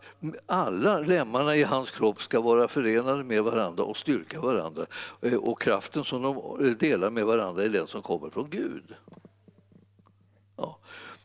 alla 0.46 0.98
lemmarna 0.98 1.57
i 1.57 1.62
hans 1.62 1.90
kropp 1.90 2.22
ska 2.22 2.40
vara 2.40 2.68
förenade 2.68 3.24
med 3.24 3.44
varandra 3.44 3.85
och 3.85 3.96
styrka 3.96 4.40
varandra. 4.40 4.87
Eh, 5.22 5.35
och 5.35 5.61
kraften 5.61 6.04
som 6.04 6.22
de 6.22 6.74
delar 6.78 7.11
med 7.11 7.26
varandra 7.26 7.64
är 7.64 7.68
den 7.68 7.87
som 7.87 8.02
kommer 8.02 8.31
från 8.31 8.50
Gud. 8.50 8.94
Ja. 10.57 10.78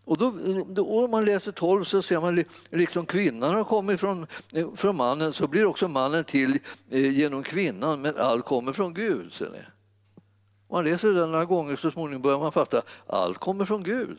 Och 0.05 0.17
då, 0.17 0.33
då, 0.67 1.03
om 1.03 1.11
man 1.11 1.25
läser 1.25 1.51
12 1.51 1.83
så 1.83 2.01
ser 2.01 2.21
man 2.21 2.43
liksom 2.69 3.05
kvinnan 3.05 3.55
har 3.55 3.63
kommit 3.63 3.99
från, 3.99 4.27
eh, 4.51 4.73
från 4.73 4.97
mannen 4.97 5.33
så 5.33 5.47
blir 5.47 5.65
också 5.65 5.87
mannen 5.87 6.23
till 6.23 6.59
eh, 6.89 7.11
genom 7.11 7.43
kvinnan 7.43 8.01
men 8.01 8.17
allt 8.17 8.45
kommer 8.45 8.73
från 8.73 8.93
Gud. 8.93 9.33
Ser 9.33 9.49
ni. 9.49 9.59
Om 10.67 10.77
man 10.77 10.85
läser 10.85 11.11
det 11.11 11.25
några 11.25 11.45
gånger 11.45 11.75
så 11.75 11.91
småningom 11.91 12.21
börjar 12.21 12.39
man 12.39 12.51
fatta 12.51 12.81
allt 13.07 13.37
kommer 13.37 13.65
från 13.65 13.83
Gud. 13.83 14.17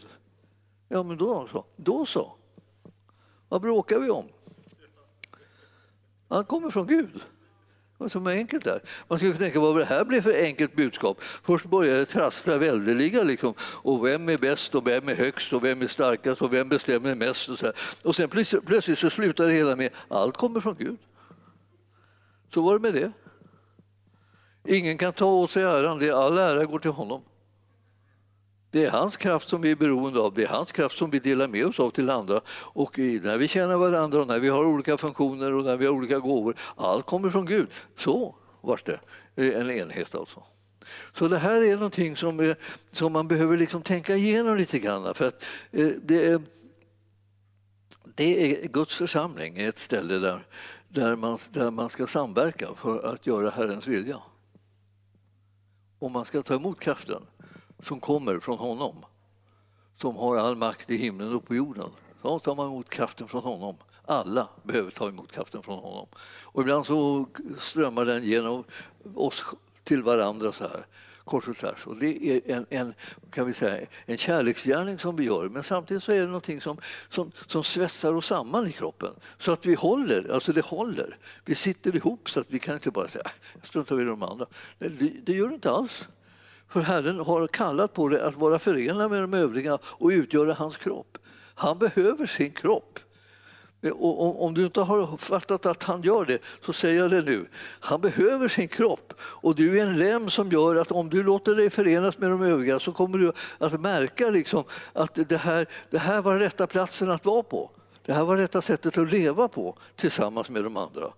Ja 0.89 1.03
men 1.03 1.17
då 1.17 1.49
så. 1.53 1.65
Då 1.77 2.07
så. 2.07 2.33
Vad 3.49 3.63
bråkar 3.63 3.99
vi 3.99 4.11
om? 4.11 4.29
Allt 6.29 6.49
kommer 6.49 6.71
från 6.71 6.87
Gud. 6.87 7.21
Vad 7.99 8.13
som 8.13 8.27
är 8.27 8.31
enkelt 8.31 8.65
där. 8.65 8.81
Man 9.09 9.19
skulle 9.19 9.35
tänka 9.35 9.61
vad 9.61 9.79
det 9.79 9.85
här 9.85 10.05
blir 10.05 10.21
för 10.21 10.45
enkelt 10.45 10.77
budskap. 10.77 11.23
Först 11.23 11.65
börjar 11.65 11.97
det 11.97 12.07
trassla 12.07 12.59
väldeliga. 12.59 13.23
Liksom. 13.23 13.55
Och 13.61 14.07
vem 14.07 14.29
är 14.29 14.39
bäst 14.39 14.75
och 14.75 14.87
vem 14.87 15.09
är 15.09 15.15
högst 15.15 15.53
och 15.53 15.65
vem 15.65 15.83
är 15.83 15.87
starkast 15.87 16.43
och 16.43 16.53
vem 16.53 16.69
bestämmer 16.69 17.15
mest? 17.15 17.49
Och, 17.49 17.59
så 17.59 17.67
här. 17.67 17.75
och 18.03 18.17
sen 18.17 18.29
plötsligt, 18.29 18.67
plötsligt 18.67 18.99
så 18.99 19.11
slutar 19.11 19.47
det 19.47 19.53
hela 19.53 19.77
med 19.77 19.91
allt 20.09 20.37
kommer 20.37 20.61
från 20.61 20.77
Gud. 20.79 20.99
Så 22.55 22.63
var 22.63 22.79
det 22.79 22.81
med 22.81 22.95
det. 22.95 23.13
Ingen 24.77 24.99
kan 24.99 25.13
ta 25.13 25.27
åt 25.27 25.51
sig 25.51 25.63
äran, 25.63 26.11
all 26.13 26.39
ära 26.39 26.65
går 26.65 26.79
till 26.79 26.91
honom. 26.91 27.23
Det 28.75 28.85
är 28.85 28.91
hans 28.91 29.17
kraft 29.17 29.49
som 29.49 29.61
vi 29.61 29.71
är 29.71 29.77
beroende 29.77 30.21
av, 30.21 30.35
det 30.35 30.43
är 30.43 30.49
hans 30.49 30.73
kraft 30.73 30.99
som 30.99 31.11
vi 31.11 31.19
delar 31.19 31.49
med 31.49 31.67
oss 31.67 31.81
av 31.81 31.91
till 31.91 32.11
andra. 32.11 32.41
Och 32.49 32.99
när 32.99 33.39
vi 33.39 33.49
känner 33.49 33.77
varandra 33.77 34.21
och 34.21 34.27
när 34.27 34.39
vi 34.39 34.49
har 34.49 34.65
olika 34.65 34.97
funktioner 34.97 35.53
och 35.53 35.65
när 35.65 35.77
vi 35.77 35.87
har 35.87 35.93
olika 35.93 36.19
gåvor, 36.19 36.57
allt 36.77 37.07
kommer 37.07 37.31
från 37.31 37.47
Gud. 37.47 37.69
Så 37.97 38.35
vart 38.61 38.87
det 38.87 39.01
eh, 39.37 39.61
en 39.61 39.71
enhet 39.71 40.15
alltså. 40.15 40.43
Så 41.13 41.29
det 41.29 41.39
här 41.39 41.63
är 41.63 41.75
någonting 41.75 42.17
som, 42.17 42.41
eh, 42.41 42.57
som 42.93 43.13
man 43.13 43.29
behöver 43.29 43.57
liksom 43.57 43.83
tänka 43.83 44.17
igenom 44.17 44.57
lite 44.57 44.79
grann. 44.79 45.15
För 45.15 45.29
att 45.29 45.45
eh, 45.71 45.89
det, 46.03 46.27
är, 46.27 46.43
det 48.15 48.65
är 48.65 48.69
Guds 48.69 48.97
församling, 48.97 49.59
ett 49.59 49.79
ställe 49.79 50.19
där, 50.19 50.47
där, 50.89 51.17
man, 51.17 51.39
där 51.51 51.71
man 51.71 51.91
ska 51.91 52.07
samverka 52.07 52.69
för 52.77 53.15
att 53.15 53.27
göra 53.27 53.51
Herrens 53.51 53.87
vilja. 53.87 54.19
Och 55.99 56.11
man 56.11 56.25
ska 56.25 56.43
ta 56.43 56.55
emot 56.55 56.81
kraften 56.81 57.23
som 57.85 58.01
kommer 58.01 58.41
från 58.41 58.59
honom, 58.59 59.05
som 60.01 60.17
har 60.17 60.37
all 60.37 60.57
makt 60.57 60.91
i 60.91 60.97
himlen 60.97 61.35
och 61.35 61.47
på 61.47 61.55
jorden. 61.55 61.91
Då 62.23 62.39
tar 62.39 62.55
man 62.55 62.67
emot 62.67 62.91
kraften 62.91 63.29
från 63.29 63.43
honom. 63.43 63.77
Alla 64.05 64.49
behöver 64.63 64.91
ta 64.91 65.09
emot 65.09 65.33
kraften 65.33 65.63
från 65.63 65.79
honom. 65.79 66.07
Och 66.45 66.63
ibland 66.63 66.87
så 66.87 67.27
strömmar 67.59 68.05
den 68.05 68.25
genom 68.25 68.65
oss 69.15 69.45
till 69.85 70.03
varandra 70.03 70.53
så 70.53 70.65
här 70.65 70.87
kors 71.25 71.49
och 71.49 71.57
tvärs. 71.57 71.87
Och 71.87 71.97
det 71.97 72.27
är 72.29 72.41
en, 72.47 72.67
en, 72.71 72.95
kan 73.31 73.47
vi 73.47 73.53
säga, 73.53 73.87
en 74.07 74.17
kärleksgärning 74.17 74.99
som 74.99 75.17
vi 75.17 75.25
gör 75.25 75.49
men 75.49 75.63
samtidigt 75.63 76.03
så 76.03 76.13
är 76.13 76.21
det 76.21 76.27
någonting 76.27 76.61
som, 76.61 76.79
som, 77.09 77.33
som 77.47 77.65
svetsar 77.65 78.15
oss 78.15 78.27
samman 78.27 78.67
i 78.67 78.73
kroppen 78.73 79.15
så 79.39 79.53
att 79.53 79.67
vi 79.67 79.75
håller, 79.75 80.33
alltså 80.35 80.53
det 80.53 80.65
håller. 80.65 81.19
Vi 81.45 81.55
sitter 81.55 81.97
ihop 81.97 82.31
så 82.31 82.41
att 82.41 82.47
vi 82.49 82.59
kan 82.59 82.75
inte 82.75 82.91
bara 82.91 83.09
säga 83.09 83.25
äh, 83.25 83.63
struntar 83.63 83.97
vi 83.97 84.03
i 84.03 84.07
de 84.07 84.23
andra. 84.23 84.47
Det, 84.79 84.89
det 85.25 85.33
gör 85.33 85.49
det 85.49 85.55
inte 85.55 85.71
alls. 85.71 86.09
För 86.69 86.81
Herren 86.81 87.21
har 87.21 87.47
kallat 87.47 87.93
på 87.93 88.09
dig 88.09 88.21
att 88.21 88.37
vara 88.37 88.59
förenad 88.59 89.11
med 89.11 89.23
de 89.23 89.35
övriga 89.35 89.79
och 89.85 90.09
utgöra 90.09 90.55
hans 90.55 90.77
kropp. 90.77 91.19
Han 91.55 91.79
behöver 91.79 92.27
sin 92.27 92.53
kropp. 92.53 92.99
Och 93.93 94.45
om 94.45 94.55
du 94.55 94.65
inte 94.65 94.81
har 94.81 95.17
fattat 95.17 95.67
att 95.67 95.83
han 95.83 96.03
gör 96.03 96.25
det, 96.25 96.39
så 96.67 96.73
säger 96.73 97.01
jag 97.01 97.11
det 97.11 97.23
nu. 97.23 97.47
Han 97.81 98.01
behöver 98.01 98.49
sin 98.49 98.69
kropp 98.69 99.15
och 99.21 99.55
du 99.55 99.81
är 99.81 99.87
en 99.87 99.99
lem 99.99 100.31
som 100.31 100.49
gör 100.49 100.77
att 100.77 100.93
om 100.93 101.11
du 101.11 101.23
låter 101.23 101.55
dig 101.55 101.71
förenas 101.71 102.19
med 102.19 102.31
de 102.31 102.43
övriga 102.43 102.81
så 102.81 102.93
kommer 102.93 103.19
du 103.19 103.33
att 103.59 103.81
märka 103.81 104.31
liksom 104.31 104.65
att 104.93 105.15
det 105.29 105.37
här, 105.37 105.67
det 105.91 105.99
här 105.99 106.23
var 106.23 106.39
rätta 106.39 106.67
platsen 106.67 107.11
att 107.11 107.25
vara 107.25 107.43
på. 107.43 107.71
Det 108.07 108.13
här 108.13 108.25
var 108.25 108.37
rätta 108.37 108.63
sättet 108.63 108.99
att 108.99 109.13
leva 109.13 109.49
på 109.49 109.79
tillsammans 109.97 110.51
med 110.51 110.65
de 110.65 110.77
andra. 110.77 111.13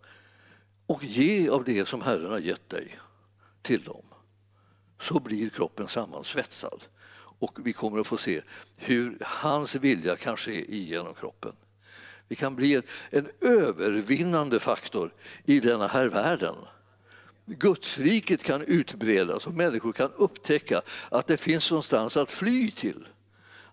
Och 0.86 1.04
ge 1.04 1.48
av 1.48 1.64
det 1.64 1.88
som 1.88 2.02
Herren 2.02 2.30
har 2.30 2.38
gett 2.38 2.70
dig 2.70 2.98
till 3.62 3.82
dem 3.82 4.05
så 5.00 5.20
blir 5.20 5.48
kroppen 5.48 5.88
sammansvetsad. 5.88 6.84
Och 7.38 7.58
vi 7.64 7.72
kommer 7.72 8.00
att 8.00 8.06
få 8.06 8.16
se 8.16 8.42
hur 8.76 9.18
hans 9.20 9.74
vilja 9.74 10.16
kan 10.16 10.36
ske 10.36 10.74
igenom 10.74 11.14
kroppen. 11.14 11.52
Vi 12.28 12.36
kan 12.36 12.56
bli 12.56 12.74
en, 12.74 12.82
en 13.10 13.28
övervinnande 13.40 14.60
faktor 14.60 15.14
i 15.44 15.60
denna 15.60 15.86
här 15.86 16.08
världen. 16.08 16.54
Gudsriket 17.46 18.42
kan 18.42 18.62
utbredas 18.62 19.46
och 19.46 19.54
människor 19.54 19.92
kan 19.92 20.12
upptäcka 20.16 20.82
att 21.10 21.26
det 21.26 21.36
finns 21.36 21.70
någonstans 21.70 22.16
att 22.16 22.30
fly 22.30 22.70
till. 22.70 23.06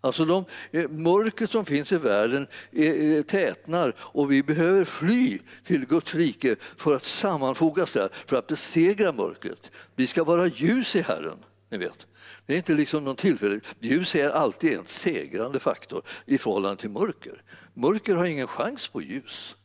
Alltså 0.04 0.26
de, 0.26 0.46
eh, 0.72 0.90
mörkret 0.90 1.52
som 1.52 1.66
finns 1.66 1.92
i 1.92 1.98
världen 1.98 2.48
eh, 2.72 2.92
eh, 2.92 3.24
tätnar 3.24 3.96
och 4.00 4.32
vi 4.32 4.44
behöver 4.44 4.84
fly 4.84 5.40
till 5.64 5.86
Guds 5.86 6.16
rike 6.16 6.56
för 6.60 6.96
att 6.96 7.06
sammanfogas 7.06 7.94
där, 7.94 8.10
för 8.26 8.38
att 8.38 8.48
besegra 8.48 9.12
mörkret. 9.12 9.72
Vi 9.96 10.08
ska 10.08 10.24
vara 10.24 10.48
ljus 10.48 10.96
i 10.96 11.02
Herren, 11.02 11.38
ni 11.70 11.78
vet. 11.78 12.08
Det 12.46 12.54
är 12.54 12.58
inte 12.58 12.74
liksom 12.74 13.04
någon 13.04 13.16
tillfällighet. 13.16 13.76
Ljus 13.80 14.16
är 14.16 14.30
alltid 14.30 14.74
en 14.74 14.86
segrande 14.86 15.60
faktor 15.60 16.02
i 16.26 16.38
förhållande 16.38 16.82
till 16.82 16.90
mörker. 16.90 17.42
Mörker 17.74 18.16
har 18.16 18.26
ingen 18.26 18.48
chans 18.48 18.88
på 18.88 19.02
ljus. 19.02 19.56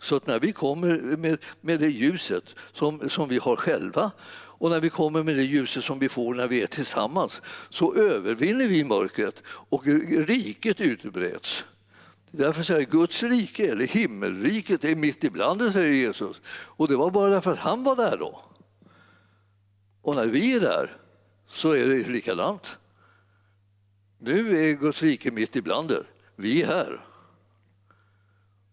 Så 0.00 0.16
att 0.16 0.26
när 0.26 0.40
vi 0.40 0.52
kommer 0.52 0.98
med, 0.98 1.38
med 1.60 1.80
det 1.80 1.88
ljuset 1.88 2.44
som, 2.72 3.10
som 3.10 3.28
vi 3.28 3.38
har 3.38 3.56
själva 3.56 4.10
och 4.58 4.70
när 4.70 4.80
vi 4.80 4.90
kommer 4.90 5.22
med 5.22 5.36
det 5.36 5.42
ljuset 5.42 5.84
som 5.84 5.98
vi 5.98 6.08
får 6.08 6.34
när 6.34 6.48
vi 6.48 6.62
är 6.62 6.66
tillsammans 6.66 7.42
så 7.70 7.94
övervinner 7.94 8.68
vi 8.68 8.84
mörkret 8.84 9.42
och 9.46 9.86
riket 10.26 10.80
utbreds. 10.80 11.64
Därför 12.30 12.62
säger 12.62 12.80
jag, 12.80 12.90
Guds 12.90 13.22
rike, 13.22 13.72
eller 13.72 13.86
himmelriket, 13.86 14.84
är 14.84 14.96
mitt 14.96 15.24
ibland 15.24 15.72
säger 15.72 15.92
Jesus. 15.92 16.36
Och 16.50 16.88
det 16.88 16.96
var 16.96 17.10
bara 17.10 17.30
därför 17.30 17.52
att 17.52 17.58
han 17.58 17.84
var 17.84 17.96
där 17.96 18.16
då. 18.16 18.40
Och 20.02 20.14
när 20.14 20.26
vi 20.26 20.54
är 20.54 20.60
där 20.60 20.96
så 21.48 21.72
är 21.72 21.86
det 21.86 22.08
likadant. 22.08 22.78
Nu 24.18 24.70
är 24.70 24.72
Guds 24.72 25.02
rike 25.02 25.30
mitt 25.30 25.56
ibland 25.56 25.90
er. 25.90 26.06
Vi 26.36 26.62
är 26.62 26.66
här. 26.66 27.00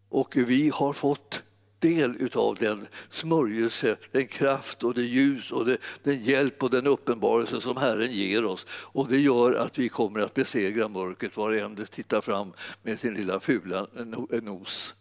Och 0.10 0.36
vi 0.36 0.69
har 0.69 0.93
fått 0.93 1.43
del 1.86 2.30
av 2.34 2.56
den 2.56 2.88
smörjelse, 3.10 3.98
den 4.12 4.28
kraft 4.28 4.84
och 4.84 4.93
det 4.93 5.02
ljus 5.02 5.52
och 5.52 5.65
det, 5.65 5.78
den 6.04 6.24
hjälp 6.24 6.63
och 6.63 6.69
den 6.69 6.88
uppenbarelse 6.88 7.62
som 7.62 7.78
Herren 7.78 8.12
ger 8.12 8.45
oss. 8.45 8.65
Och 8.69 9.08
det 9.08 9.19
gör 9.19 9.54
att 9.54 9.78
vi 9.78 9.89
kommer 9.89 10.19
att 10.19 10.34
besegra 10.34 10.88
mörkret 10.88 11.38
var 11.38 11.52
än 11.52 11.76
det 11.76 11.86
tittar 11.86 12.21
fram 12.21 12.54
med 12.84 13.00
sin 13.00 13.13
lilla 13.13 13.39
fula 13.39 13.88
nos. 14.30 14.93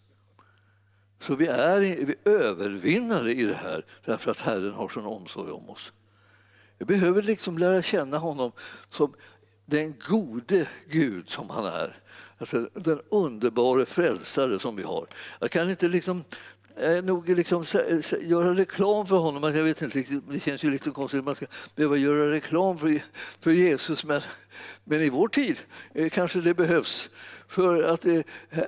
Så 1.21 1.35
vi 1.35 1.47
är, 1.47 1.81
vi 1.81 2.15
övervinnare 2.25 3.33
i 3.33 3.45
det 3.45 3.55
här 3.55 3.85
därför 4.05 4.31
att 4.31 4.41
Herren 4.41 4.73
har 4.73 4.89
sån 4.89 5.07
omsorg 5.07 5.51
om 5.51 5.71
oss. 5.71 5.93
Vi 6.79 6.85
behöver 6.85 7.23
liksom 7.23 7.59
lära 7.59 7.83
känna 7.83 8.19
honom 8.19 8.53
som 8.91 9.15
den 9.67 9.95
gode 10.09 10.69
Gud 10.91 11.29
som 11.31 11.51
han 11.51 11.67
är. 11.67 11.99
Alltså, 12.39 12.69
den 12.75 13.01
underbara 13.11 13.87
frälsare 13.87 14.59
som 14.59 14.77
vi 14.77 14.83
har. 14.83 15.07
Jag 15.41 15.51
kan 15.51 15.71
inte 15.71 15.89
liksom 15.89 16.25
Eh, 16.77 17.05
nog 17.05 17.29
liksom 17.29 17.65
göra 18.21 18.55
reklam 18.55 19.07
för 19.07 19.17
honom. 19.17 19.43
Jag 19.43 19.65
vet 19.65 19.83
inte, 19.83 20.05
det 20.31 20.41
känns 20.41 20.65
ju 20.65 20.71
lite 20.71 20.91
konstigt 20.91 21.19
att 21.19 21.25
man 21.25 21.35
ska 21.35 21.47
behöva 21.75 21.97
göra 21.97 22.33
reklam 22.33 22.79
för, 22.79 23.03
för 23.41 23.51
Jesus 23.51 24.05
men, 24.05 24.21
men 24.85 25.03
i 25.03 25.11
vår 25.11 25.29
tid 25.29 25.59
eh, 25.95 26.11
kanske 26.11 26.41
det 26.41 26.55
behövs. 26.55 27.11
För 27.49 27.83
att 27.83 28.05
eh, 28.05 28.21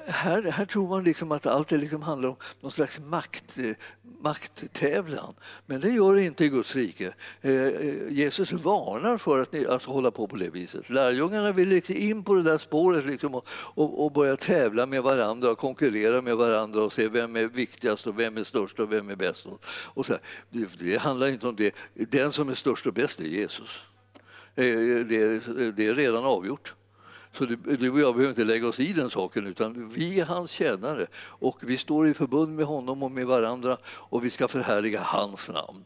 här, 0.07 0.43
här 0.43 0.65
tror 0.65 0.89
man 0.89 1.05
liksom 1.05 1.33
att 1.33 1.47
allt 1.47 1.71
liksom 1.71 2.03
handlar 2.03 2.29
om 2.29 2.37
någon 2.61 2.73
slags 2.73 2.99
makt, 2.99 3.59
eh, 3.59 3.75
makttävlan. 4.21 5.35
Men 5.67 5.81
det 5.81 5.91
gör 5.91 6.15
det 6.15 6.23
inte 6.23 6.45
i 6.45 6.49
Guds 6.49 6.75
rike. 6.75 7.15
Eh, 7.41 7.69
Jesus 8.09 8.53
varnar 8.53 9.19
för 9.19 9.43
att, 9.43 9.67
att 9.67 9.85
hålla 9.85 10.11
på 10.11 10.29
på 10.29 10.37
det 10.37 10.51
viset. 10.51 10.91
Lärjungarna 10.91 11.53
vill 11.53 11.69
liksom 11.69 11.97
in 11.97 12.25
på 12.25 12.35
det 12.35 12.43
där 12.43 12.59
spåret 12.59 13.07
liksom 13.07 13.35
och, 13.35 13.49
och, 13.75 14.05
och, 14.05 14.13
börja 14.13 14.37
tävla 14.37 14.87
med 14.87 15.03
varandra 15.03 15.51
och 15.51 15.59
konkurrera 15.59 16.23
med 16.23 16.37
varandra 16.37 16.83
och 16.83 16.93
se 16.93 17.09
vem 17.09 17.37
är 17.37 17.45
viktigast 17.45 18.07
och 18.07 18.19
vem 18.19 18.37
är 18.37 18.45
störst 18.45 18.81
och 18.81 18.93
vem 18.93 19.11
är 19.11 19.17
bäst. 19.17 19.47
Och 19.69 20.07
så 20.07 20.19
det, 20.51 20.69
det 20.79 20.97
handlar 20.97 21.27
inte 21.27 21.49
om 21.49 21.57
det. 21.57 21.75
Den 21.95 22.33
som 22.33 22.49
är 22.49 22.55
störst 22.55 22.87
och 22.87 22.95
bäst 22.95 23.21
är 23.21 23.25
Jesus. 23.25 23.71
Det, 24.55 25.73
det 25.73 25.87
är 25.87 25.95
redan 25.95 26.25
avgjort. 26.25 26.75
Så 27.39 27.45
du, 27.45 27.57
du 27.57 27.91
och 27.91 28.01
jag 28.01 28.15
behöver 28.15 28.29
inte 28.29 28.45
lägga 28.45 28.69
oss 28.69 28.81
i 28.81 28.93
den 28.93 29.11
saken, 29.11 29.47
utan 29.47 29.89
vi 29.89 30.21
är 30.21 30.25
hans 30.25 30.51
tjänare 30.51 31.07
och 31.17 31.59
vi 31.63 31.77
står 31.77 32.09
i 32.09 32.15
förbund 32.15 32.57
med 32.57 32.65
honom 32.65 33.03
och 33.03 33.11
med 33.11 33.27
varandra 33.27 33.77
och 33.87 34.25
vi 34.25 34.31
ska 34.31 34.49
förhärliga 34.49 35.01
hans 35.01 35.49
namn. 35.49 35.85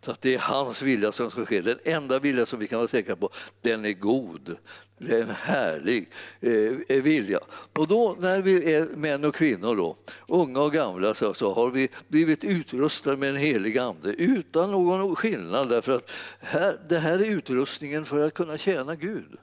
Så 0.00 0.10
att 0.10 0.20
det 0.20 0.34
är 0.34 0.38
hans 0.38 0.82
vilja 0.82 1.12
som 1.12 1.30
ska 1.30 1.46
ske. 1.46 1.60
Den 1.60 1.78
enda 1.84 2.18
vilja 2.18 2.46
som 2.46 2.58
vi 2.58 2.66
kan 2.66 2.78
vara 2.78 2.88
säkra 2.88 3.16
på, 3.16 3.30
den 3.60 3.84
är 3.84 3.92
god. 3.92 4.56
Det 4.98 5.16
är 5.16 5.22
en 5.22 5.30
härlig 5.30 6.08
eh, 6.40 7.02
vilja. 7.02 7.40
Och 7.72 7.88
då 7.88 8.16
när 8.20 8.42
vi 8.42 8.74
är 8.74 8.86
män 8.96 9.24
och 9.24 9.34
kvinnor, 9.34 9.76
då, 9.76 9.96
unga 10.28 10.60
och 10.60 10.72
gamla, 10.72 11.14
så, 11.14 11.34
så 11.34 11.54
har 11.54 11.70
vi 11.70 11.88
blivit 12.08 12.44
utrustade 12.44 13.16
med 13.16 13.28
en 13.28 13.36
helig 13.36 13.78
ande 13.78 14.12
utan 14.12 14.70
någon 14.70 15.16
skillnad. 15.16 15.68
Därför 15.68 15.92
att 15.92 16.10
här, 16.40 16.78
det 16.88 16.98
här 16.98 17.18
är 17.18 17.30
utrustningen 17.30 18.04
för 18.04 18.26
att 18.26 18.34
kunna 18.34 18.58
tjäna 18.58 18.94
Gud. 18.94 19.36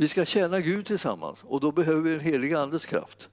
Vi 0.00 0.08
ska 0.08 0.24
tjäna 0.24 0.60
Gud 0.60 0.86
tillsammans 0.86 1.38
och 1.42 1.60
då 1.60 1.72
behöver 1.72 2.00
vi 2.00 2.10
den 2.10 2.20
helige 2.20 2.58
andes 2.58 2.86
kraft. 2.86 3.28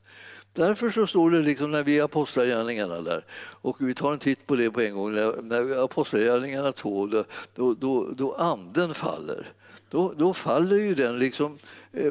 Därför 0.53 0.89
så 0.89 1.07
står 1.07 1.31
det 1.31 1.39
liksom 1.39 1.71
när 1.71 1.83
vi 1.83 1.99
är 1.99 2.03
apostlagärningarna 2.03 3.01
där, 3.01 3.25
och 3.61 3.77
vi 3.79 3.93
tar 3.93 4.13
en 4.13 4.19
titt 4.19 4.47
på 4.47 4.55
det 4.55 4.71
på 4.71 4.81
en 4.81 4.95
gång, 4.95 5.13
när, 5.13 5.41
när 5.41 5.63
vi 5.63 5.75
apostlagärningarna 5.75 6.71
2, 6.71 7.07
då, 7.07 7.23
då, 7.55 7.73
då, 7.73 8.11
då 8.11 8.33
anden 8.35 8.93
faller, 8.93 9.51
då, 9.89 10.13
då 10.17 10.33
faller 10.33 10.75
ju 10.75 10.95
den 10.95 11.19
liksom 11.19 11.57
eh, 11.91 12.05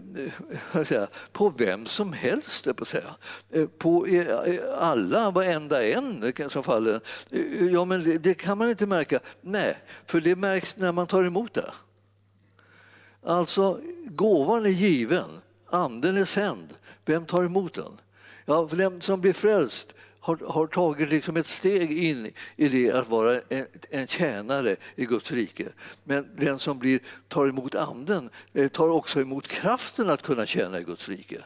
eh 0.75 0.85
säga, 0.85 1.07
på 1.33 1.55
vem 1.57 1.87
som 1.87 2.13
helst, 2.13 2.77
på 2.77 2.85
säga. 2.85 3.15
Eh, 3.51 3.67
på 3.67 4.07
eh, 4.07 4.29
eh, 4.29 4.61
alla, 4.79 5.31
varenda 5.31 5.85
en 5.85 6.33
som 6.51 6.63
faller. 6.63 7.01
Eh, 7.31 7.67
ja, 7.67 7.85
men 7.85 8.05
det, 8.05 8.19
det 8.19 8.35
kan 8.35 8.59
man 8.59 8.71
inte 8.71 8.87
märka. 8.87 9.21
Nej, 9.41 9.79
för 10.07 10.21
det 10.21 10.37
märks 10.37 10.77
när 10.77 10.93
man 10.93 11.07
tar 11.07 11.25
emot 11.25 11.55
det. 11.55 11.71
Alltså, 13.25 13.81
gåvan 14.05 14.67
är 14.67 14.71
given, 14.71 15.41
anden 15.71 16.17
är 16.17 16.25
sänd. 16.25 16.75
Vem 17.05 17.27
tar 17.27 17.45
emot 17.45 17.75
den? 17.75 18.01
Ja, 18.45 18.69
för 18.69 18.77
den 18.77 19.01
som 19.01 19.21
blir 19.21 19.33
frälst 19.33 19.95
har, 20.21 20.39
har 20.49 20.67
tagit 20.67 21.09
liksom 21.09 21.37
ett 21.37 21.47
steg 21.47 21.99
in 21.99 22.33
i 22.57 22.69
det 22.69 22.91
att 22.91 23.09
vara 23.09 23.41
en, 23.49 23.67
en 23.91 24.07
tjänare 24.07 24.77
i 24.95 25.05
Guds 25.05 25.31
rike. 25.33 25.69
Men 26.05 26.29
den 26.37 26.59
som 26.59 26.79
blir, 26.79 27.01
tar 27.29 27.49
emot 27.49 27.75
anden 27.75 28.31
eh, 28.53 28.69
tar 28.69 28.89
också 28.89 29.21
emot 29.21 29.49
kraften 29.49 30.11
att 30.11 30.23
kunna 30.23 30.47
tjäna 30.47 30.81
i 30.81 30.85
Guds 30.85 31.09
rike. 31.09 31.45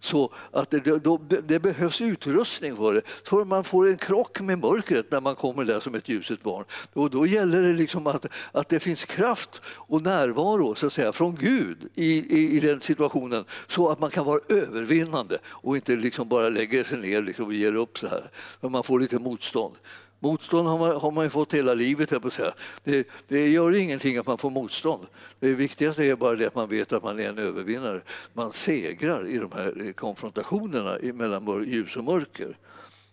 Så 0.00 0.32
att 0.52 0.70
det, 0.70 0.80
då, 0.80 1.20
det 1.42 1.58
behövs 1.58 2.00
utrustning 2.00 2.76
för 2.76 2.94
det. 2.94 3.02
För 3.06 3.44
man 3.44 3.64
får 3.64 3.88
en 3.88 3.96
krock 3.96 4.40
med 4.40 4.58
mörkret 4.58 5.10
när 5.10 5.20
man 5.20 5.34
kommer 5.34 5.64
där 5.64 5.80
som 5.80 5.94
ett 5.94 6.08
ljuset 6.08 6.42
barn. 6.42 6.64
Och 6.92 7.10
då 7.10 7.26
gäller 7.26 7.62
det 7.62 7.72
liksom 7.72 8.06
att, 8.06 8.26
att 8.52 8.68
det 8.68 8.80
finns 8.80 9.04
kraft 9.04 9.62
och 9.64 10.02
närvaro 10.02 10.74
så 10.74 10.86
att 10.86 10.92
säga, 10.92 11.12
från 11.12 11.34
Gud 11.34 11.88
i, 11.94 12.38
i, 12.38 12.56
i 12.56 12.60
den 12.60 12.80
situationen 12.80 13.44
så 13.68 13.88
att 13.88 14.00
man 14.00 14.10
kan 14.10 14.24
vara 14.24 14.40
övervinnande 14.48 15.38
och 15.46 15.76
inte 15.76 15.96
liksom 15.96 16.28
bara 16.28 16.48
lägger 16.48 16.84
sig 16.84 16.98
ner 16.98 17.22
liksom 17.22 17.46
och 17.46 17.54
ger 17.54 17.74
upp 17.74 17.98
så 17.98 18.08
här. 18.08 18.30
Men 18.60 18.72
man 18.72 18.82
får 18.82 19.00
lite 19.00 19.18
motstånd. 19.18 19.74
Motstånd 20.22 20.68
har 20.68 20.78
man, 20.78 20.96
har 20.96 21.10
man 21.10 21.24
ju 21.24 21.30
fått 21.30 21.54
hela 21.54 21.74
livet, 21.74 22.10
jag 22.10 22.22
på 22.22 22.30
säga. 22.30 22.52
Det, 22.84 23.08
det 23.28 23.48
gör 23.48 23.76
ingenting 23.76 24.16
att 24.16 24.26
man 24.26 24.38
får 24.38 24.50
motstånd. 24.50 25.06
Det 25.38 25.52
viktigaste 25.52 26.04
är 26.04 26.16
bara 26.16 26.36
det 26.36 26.46
att 26.46 26.54
man 26.54 26.68
vet 26.68 26.92
att 26.92 27.02
man 27.02 27.20
är 27.20 27.28
en 27.28 27.38
övervinnare. 27.38 28.00
Man 28.32 28.52
segrar 28.52 29.28
i 29.28 29.38
de 29.38 29.52
här 29.52 29.86
eh, 29.86 29.92
konfrontationerna 29.92 30.98
mellan 31.14 31.64
ljus 31.64 31.96
och 31.96 32.04
mörker. 32.04 32.56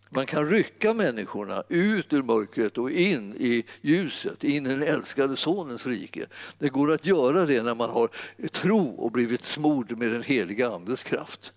Man 0.10 0.26
kan 0.26 0.50
rycka 0.50 0.94
människorna 0.94 1.64
ut 1.70 2.14
ur 2.14 2.24
mörkret 2.24 2.78
och 2.78 2.92
in 2.92 3.36
i 3.40 3.64
ljuset, 3.82 4.44
in 4.44 4.66
i 4.66 4.70
den 4.70 4.84
älskade 4.84 5.38
Sonens 5.38 5.86
rike. 5.86 6.26
Det 6.60 6.70
går 6.70 6.92
att 6.92 7.06
göra 7.06 7.46
det 7.46 7.64
när 7.64 7.76
man 7.76 7.90
har 7.90 8.10
eh, 8.38 8.48
tro 8.48 8.90
och 8.90 9.12
blivit 9.12 9.46
smord 9.46 9.98
med 9.98 10.12
den 10.12 10.24
heliga 10.24 10.70
Andes 10.70 11.04
kraft. 11.04 11.52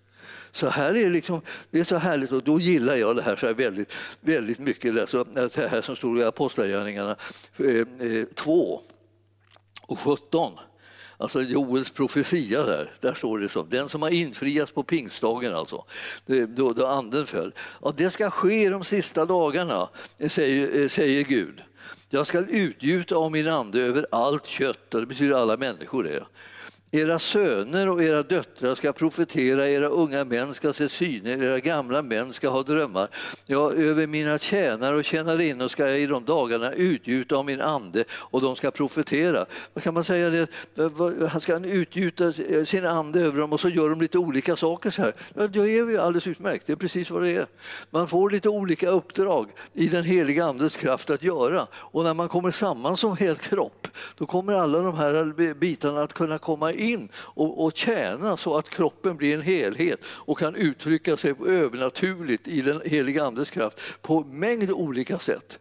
Så 0.53 0.69
här 0.69 0.97
är 0.97 1.11
liksom, 1.11 1.41
det 1.71 1.81
är 1.81 1.85
så 1.85 1.97
härligt 1.97 2.33
och 2.33 2.43
då 2.43 2.61
gillar 2.61 2.95
jag 2.95 3.17
det 3.17 3.23
här 3.23 3.37
så 3.37 3.47
här 3.47 3.55
väldigt, 3.55 3.93
väldigt 4.21 4.59
mycket. 4.59 5.01
Alltså, 5.01 5.27
alltså 5.37 5.61
det 5.61 5.69
här 5.69 5.81
som 5.81 5.97
stod 5.97 6.19
i 6.19 6.25
Apostlagärningarna 6.25 7.17
2 7.57 7.65
eh, 7.65 7.79
eh 7.79 8.81
och 9.83 9.99
17. 9.99 10.53
Alltså 11.21 11.43
Joels 11.43 11.91
profetia 11.91 12.63
där, 12.63 12.91
där 13.01 13.15
står 13.15 13.39
det 13.39 13.49
så. 13.49 13.63
Den 13.63 13.89
som 13.89 14.03
har 14.03 14.11
infriats 14.11 14.73
på 14.73 14.83
pingstdagen 14.83 15.55
alltså, 15.55 15.85
då, 16.49 16.73
då 16.73 16.87
anden 16.87 17.27
föll. 17.27 17.53
Ja, 17.83 17.93
det 17.97 18.11
ska 18.11 18.31
ske 18.31 18.69
de 18.69 18.85
sista 18.85 19.27
dagarna, 19.27 19.89
eh, 20.19 20.29
säger, 20.29 20.83
eh, 20.83 20.89
säger 20.89 21.25
Gud. 21.25 21.63
Jag 22.11 22.27
ska 22.27 22.39
utgjuta 22.39 23.17
av 23.17 23.33
min 23.33 23.49
ande 23.49 23.81
över 23.81 24.07
allt 24.11 24.47
kött, 24.47 24.95
och 24.95 25.01
det 25.01 25.07
betyder 25.07 25.37
alla 25.37 25.57
människor 25.57 26.05
det. 26.05 26.25
Era 26.93 27.19
söner 27.19 27.89
och 27.89 28.03
era 28.03 28.23
döttrar 28.23 28.75
ska 28.75 28.93
profetera, 28.93 29.69
era 29.69 29.87
unga 29.87 30.25
män 30.25 30.55
ska 30.55 30.73
se 30.73 30.89
syner, 30.89 31.43
era 31.43 31.61
gamla 31.61 32.03
män 32.03 32.33
ska 32.33 32.49
ha 32.49 32.63
drömmar. 32.63 33.09
Ja, 33.47 33.73
över 33.73 34.07
mina 34.07 34.39
tjänare 34.39 34.97
och 34.97 35.05
tjänarinnor 35.05 35.69
ska 35.69 35.89
jag 35.89 36.01
i 36.01 36.07
de 36.07 36.25
dagarna 36.25 36.73
utgjuta 36.73 37.37
av 37.37 37.45
min 37.45 37.61
ande 37.61 38.05
och 38.11 38.41
de 38.41 38.57
ska 38.57 38.71
profetera. 38.71 39.47
Vad 39.75 39.85
kan 39.85 39.95
man 39.95 40.05
säga? 40.05 40.31
Det? 40.31 40.49
Han 41.31 41.41
ska 41.41 41.59
utgjuta 41.59 42.25
eh, 42.25 42.65
sin 42.65 42.87
ande 42.87 43.21
över 43.21 43.41
dem 43.41 43.53
och 43.53 43.61
så 43.61 43.69
gör 43.69 43.91
de 43.91 44.01
lite 44.01 44.19
olika 44.19 44.57
saker. 44.57 44.91
Så 44.91 45.03
här. 45.03 45.13
Ja, 45.35 45.47
det 45.47 45.59
är 45.59 45.65
ju 45.65 45.99
alldeles 45.99 46.27
utmärkt, 46.27 46.67
det 46.67 46.73
är 46.73 46.77
precis 46.77 47.11
vad 47.11 47.23
det 47.23 47.31
är. 47.31 47.47
Man 47.91 48.09
får 48.09 48.31
lite 48.31 48.49
olika 48.49 48.89
uppdrag 48.89 49.51
i 49.75 49.89
den 49.89 50.05
heliga 50.05 50.45
andes 50.45 50.77
kraft 50.77 51.11
att 51.11 51.23
göra 51.23 51.67
och 51.75 52.05
när 52.05 52.15
man 52.15 52.29
kommer 52.29 52.51
samman 52.51 52.97
som 52.97 53.17
hel 53.17 53.37
kropp 53.37 53.89
då 54.19 54.27
kommer 54.27 54.53
alla 54.53 54.79
de 54.81 54.97
här 54.97 55.55
bitarna 55.55 56.03
att 56.03 56.13
kunna 56.13 56.39
komma 56.39 56.73
in 56.81 57.09
och, 57.15 57.65
och 57.65 57.77
tjäna 57.77 58.37
så 58.37 58.57
att 58.57 58.71
kroppen 58.71 59.17
blir 59.17 59.35
en 59.35 59.43
helhet 59.43 60.01
och 60.05 60.39
kan 60.39 60.55
uttrycka 60.55 61.17
sig 61.17 61.35
övernaturligt 61.47 62.49
i 62.49 62.61
den 62.61 62.81
heliga 62.85 63.25
Andes 63.25 63.51
kraft 63.51 63.81
på 64.03 64.21
mängd 64.21 64.71
olika 64.71 65.19
sätt. 65.19 65.59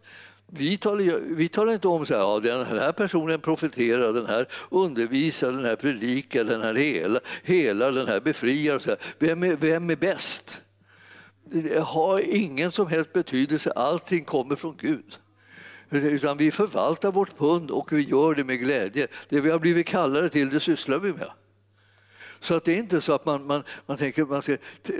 Vi 0.52 0.76
talar, 0.76 1.20
vi 1.20 1.48
talar 1.48 1.72
inte 1.72 1.88
om 1.88 2.06
så 2.06 2.14
här, 2.14 2.20
ja, 2.20 2.40
den 2.40 2.66
här 2.78 2.92
personen 2.92 3.40
profeterar, 3.40 4.12
den 4.12 4.26
här 4.26 4.46
undervisar, 4.70 5.52
den 5.52 5.64
här 5.64 5.76
predikar, 5.76 6.44
den 6.44 6.62
här 6.62 6.74
hela, 6.74 7.20
hela 7.42 7.90
den 7.90 8.08
här 8.08 8.20
befriar. 8.20 8.78
Så 8.78 8.88
här. 8.88 8.98
Vem, 9.18 9.42
är, 9.42 9.56
vem 9.56 9.90
är 9.90 9.96
bäst? 9.96 10.60
Det 11.44 11.80
har 11.80 12.20
ingen 12.20 12.72
som 12.72 12.86
helst 12.86 13.12
betydelse, 13.12 13.70
allting 13.70 14.24
kommer 14.24 14.56
från 14.56 14.76
Gud. 14.76 15.18
Utan 15.90 16.36
vi 16.36 16.50
förvaltar 16.50 17.12
vårt 17.12 17.38
pund 17.38 17.70
och 17.70 17.92
vi 17.92 18.02
gör 18.02 18.34
det 18.34 18.44
med 18.44 18.58
glädje. 18.58 19.08
Det 19.28 19.40
vi 19.40 19.50
har 19.50 19.58
blivit 19.58 19.86
kallade 19.86 20.28
till, 20.28 20.50
det 20.50 20.60
sysslar 20.60 20.98
vi 20.98 21.12
med. 21.12 21.30
Så 22.40 22.54
att 22.54 22.64
det 22.64 22.72
är 22.72 22.76
inte 22.76 23.00
så 23.00 23.12
att 23.12 23.26
man, 23.26 23.46
man, 23.46 23.62
man 23.86 23.96
tänker 23.96 24.24
man 24.24 24.42
ska 24.42 24.56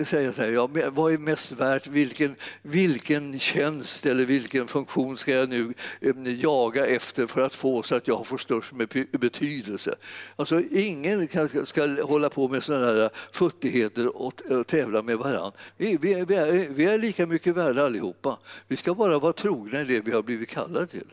säga 0.07 0.33
så 0.33 0.43
här, 0.43 0.51
ja, 0.51 0.69
vad 0.91 1.13
är 1.13 1.19
mest 1.19 1.53
värt, 1.53 1.87
vilken, 1.87 2.35
vilken 2.63 3.39
tjänst 3.39 4.07
eller 4.07 4.25
vilken 4.25 4.69
funktion 4.69 5.19
ska 5.19 5.33
jag 5.33 5.49
nu 5.49 5.75
eh, 6.01 6.41
jaga 6.41 6.87
efter 6.87 7.27
för 7.27 7.41
att 7.41 7.55
få 7.55 7.83
så 7.83 7.95
att 7.95 8.09
jag 8.09 8.27
får 8.27 8.39
störst 8.39 8.73
betydelse. 9.13 9.95
Alltså, 10.37 10.63
ingen 10.71 11.29
ska 11.67 12.03
hålla 12.03 12.31
på 12.31 12.49
med 12.49 12.65
sådana 12.65 12.87
här 12.87 13.11
futtigheter 13.33 14.17
och 14.17 14.43
tävla 14.67 15.03
med 15.03 15.19
varandra. 15.19 15.53
Vi, 15.77 15.97
vi, 15.97 16.25
vi, 16.25 16.35
är, 16.35 16.69
vi 16.69 16.85
är 16.85 16.99
lika 16.99 17.27
mycket 17.27 17.57
värda 17.57 17.87
allihopa. 17.87 18.39
Vi 18.69 18.77
ska 18.77 18.95
bara 18.95 19.19
vara 19.19 19.33
trogna 19.33 19.81
i 19.81 19.85
det 19.85 20.01
vi 20.01 20.13
har 20.13 20.23
blivit 20.23 20.49
kallade 20.49 20.87
till. 20.87 21.07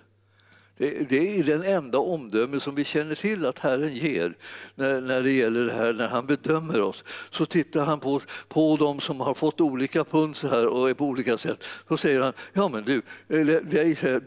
Det, 0.77 1.09
det 1.09 1.39
är 1.39 1.43
den 1.43 1.63
enda 1.63 1.99
omdöme 1.99 2.59
som 2.59 2.75
vi 2.75 2.83
känner 2.83 3.15
till 3.15 3.45
att 3.45 3.59
Herren 3.59 3.95
ger 3.95 4.37
när, 4.75 5.01
när 5.01 5.21
det 5.21 5.31
gäller 5.31 5.65
det 5.65 5.73
här, 5.73 5.93
när 5.93 6.07
han 6.07 6.25
bedömer 6.25 6.81
oss. 6.81 7.03
Så 7.29 7.45
tittar 7.45 7.85
han 7.85 7.99
på, 7.99 8.21
på 8.47 8.75
dem 8.75 8.99
som 8.99 9.19
har 9.19 9.33
fått 9.33 9.61
olika 9.61 10.03
pund 10.03 10.35
så 10.35 10.47
här 10.47 10.67
och 10.67 10.89
är 10.89 10.93
på 10.93 11.05
olika 11.05 11.37
sätt. 11.37 11.63
Så 11.87 11.97
säger 11.97 12.21
han, 12.21 12.33
ja 12.53 12.67
men 12.67 12.83
du, 12.83 13.01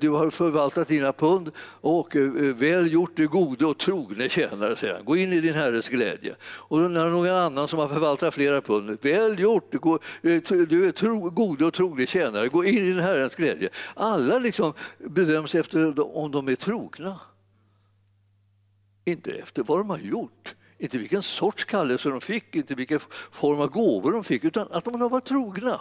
du 0.01 0.09
har 0.09 0.31
förvaltat 0.31 0.89
dina 0.89 1.13
pund 1.13 1.51
och 1.81 2.17
eh, 2.17 2.31
väl 2.55 2.93
gjort 2.93 3.17
du 3.17 3.29
gode 3.29 3.67
och 3.67 3.79
trogne 3.79 4.29
tjänare, 4.29 4.77
säger 4.77 4.95
han. 4.95 5.05
Gå 5.05 5.17
in 5.17 5.33
i 5.33 5.41
din 5.41 5.55
herres 5.55 5.89
glädje. 5.89 6.35
Och 6.43 6.79
när 6.79 7.09
någon 7.09 7.31
annan 7.31 7.69
som 7.69 7.79
har 7.79 7.89
förvaltat 7.89 8.35
flera 8.35 8.61
pund, 8.61 8.99
väl 9.03 9.39
gjort, 9.39 9.73
du, 9.73 9.79
eh, 10.31 10.67
du 10.69 10.89
är 10.89 10.93
tro, 10.93 11.31
gode 11.31 11.65
och 11.65 11.75
trogne 11.75 12.07
tjänare, 12.07 12.49
gå 12.49 12.65
in 12.65 12.79
i 12.79 12.81
din 12.81 12.99
herrens 12.99 13.35
glädje. 13.35 13.69
Alla 13.95 14.39
liksom 14.39 14.73
bedöms 14.99 15.55
efter 15.55 16.17
om 16.17 16.31
de 16.31 16.40
de 16.47 16.53
är 16.53 16.57
trogna. 16.57 17.21
Inte 19.05 19.33
efter 19.33 19.63
vad 19.63 19.79
de 19.79 19.91
har 19.91 19.99
gjort, 19.99 20.55
inte 20.79 20.99
vilken 20.99 21.23
sorts 21.23 21.65
kallelse 21.65 22.09
de 22.09 22.21
fick, 22.21 22.57
inte 22.57 22.75
vilken 22.75 23.01
form 23.31 23.61
av 23.61 23.69
gåvor 23.69 24.13
de 24.13 24.25
fick, 24.25 24.45
utan 24.45 24.73
att 24.73 24.85
de 24.85 25.01
har 25.01 25.09
varit 25.09 25.25
trogna. 25.25 25.81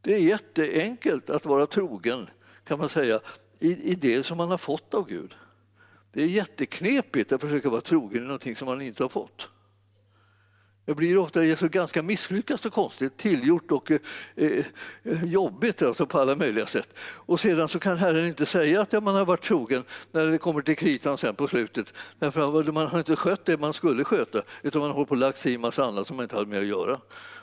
Det 0.00 0.14
är 0.14 0.18
jätteenkelt 0.18 1.30
att 1.30 1.46
vara 1.46 1.66
trogen, 1.66 2.30
kan 2.64 2.78
man 2.78 2.88
säga, 2.88 3.20
i, 3.58 3.90
i 3.90 3.94
det 3.94 4.26
som 4.26 4.36
man 4.36 4.50
har 4.50 4.58
fått 4.58 4.94
av 4.94 5.08
Gud. 5.08 5.34
Det 6.12 6.22
är 6.22 6.26
jätteknepigt 6.26 7.32
att 7.32 7.40
försöka 7.40 7.70
vara 7.70 7.80
trogen 7.80 8.22
i 8.22 8.26
någonting 8.26 8.56
som 8.56 8.66
man 8.66 8.80
inte 8.80 9.04
har 9.04 9.08
fått. 9.08 9.48
Det 10.88 10.94
blir 10.94 11.18
ofta 11.18 11.56
så 11.56 11.68
ganska 11.68 12.02
misslyckat 12.02 12.66
och 12.66 12.72
konstigt, 12.72 13.16
tillgjort 13.16 13.72
och 13.72 13.90
eh, 13.90 14.00
eh, 14.36 15.24
jobbigt 15.24 15.82
alltså 15.82 16.06
på 16.06 16.18
alla 16.18 16.36
möjliga 16.36 16.66
sätt. 16.66 16.88
Och 17.00 17.40
sedan 17.40 17.68
så 17.68 17.78
kan 17.78 17.98
Herren 17.98 18.26
inte 18.26 18.46
säga 18.46 18.80
att 18.80 19.02
man 19.02 19.14
har 19.14 19.24
varit 19.24 19.42
trogen 19.42 19.84
när 20.12 20.26
det 20.26 20.38
kommer 20.38 20.62
till 20.62 20.76
kritan 20.76 21.18
sen 21.18 21.34
på 21.34 21.48
slutet. 21.48 21.94
Därför 22.18 22.60
att 22.60 22.74
man 22.74 22.86
har 22.86 22.98
inte 22.98 23.16
skött 23.16 23.44
det 23.44 23.60
man 23.60 23.74
skulle 23.74 24.04
sköta 24.04 24.42
utan 24.62 24.80
man 24.80 24.90
har 24.90 24.94
hållit 24.94 25.08
på 25.08 25.12
och 25.12 25.18
lagt 25.18 25.38
sig 25.38 25.52
i 25.52 25.58
massa 25.58 25.84
annat 25.84 26.06
som 26.06 26.16
man 26.16 26.24
inte 26.24 26.36
hade 26.36 26.46
med 26.46 26.58
att 26.58 26.66
göra. 26.66 27.00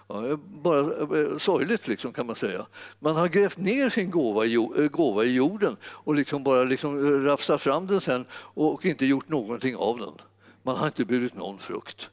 Ja, 0.08 0.28
eh, 0.28 0.38
bara 0.38 0.80
eh, 0.80 1.38
sorgligt 1.38 1.88
liksom, 1.88 2.14
kan 2.14 2.26
man 2.26 2.36
säga. 2.36 2.66
Man 3.00 3.16
har 3.16 3.28
grävt 3.28 3.58
ner 3.58 3.90
sin 3.90 4.12
gåva 4.12 4.46
i, 4.46 4.56
gåva 4.92 5.24
i 5.24 5.34
jorden 5.34 5.78
och 5.84 6.16
liksom 6.16 6.44
bara 6.44 6.64
liksom 6.64 7.24
rafsat 7.26 7.62
fram 7.62 7.88
den 7.88 8.02
sen 8.02 8.26
och 8.34 8.86
inte 8.86 9.06
gjort 9.06 9.30
någonting 9.30 9.76
av 9.76 9.98
den. 9.98 10.14
Man 10.64 10.78
har 10.78 10.88
inte 10.88 11.06
burit 11.06 11.36
någon 11.36 11.60
frukt. 11.60 12.10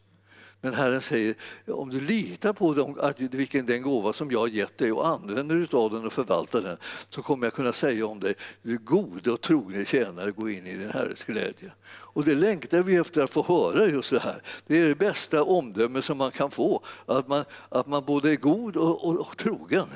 Men 0.65 0.75
Herren 0.75 1.01
säger, 1.01 1.35
om 1.67 1.91
du 1.91 2.01
litar 2.01 2.53
på 2.53 2.75
dem, 2.75 2.97
att 3.01 3.21
vilken 3.21 3.67
den 3.67 3.83
gåva 3.83 4.13
som 4.13 4.31
jag 4.31 4.39
har 4.39 4.49
gett 4.49 4.79
dig 4.79 4.93
och 4.93 5.09
använder 5.09 5.69
av 5.73 5.91
den 5.91 6.07
och 6.07 6.13
förvaltar 6.13 6.61
den 6.61 6.77
så 7.09 7.23
kommer 7.23 7.47
jag 7.47 7.55
kunna 7.55 7.73
säga 7.73 8.07
om 8.07 8.21
dig, 8.21 8.35
du 8.63 8.79
gode 8.79 9.31
och 9.31 9.41
trogne 9.41 9.85
tjänare, 9.85 10.31
gå 10.31 10.51
in 10.51 10.67
i 10.67 10.77
din 10.77 10.91
Herres 10.91 11.25
glädje. 11.25 11.73
Och 11.89 12.25
det 12.25 12.35
längtar 12.35 12.83
vi 12.83 12.97
efter 12.97 13.23
att 13.23 13.31
få 13.31 13.43
höra 13.43 13.87
just 13.87 14.11
det 14.11 14.19
här. 14.19 14.43
Det 14.67 14.81
är 14.81 14.87
det 14.87 14.95
bästa 14.95 15.43
omdöme 15.43 16.03
som 16.03 16.19
man 16.19 16.31
kan 16.31 16.51
få, 16.51 16.83
att 17.07 17.29
man, 17.29 17.45
att 17.69 17.87
man 17.87 18.05
både 18.05 18.31
är 18.31 18.37
god 18.37 18.77
och, 18.77 19.05
och, 19.05 19.21
och 19.21 19.37
trogen. 19.37 19.87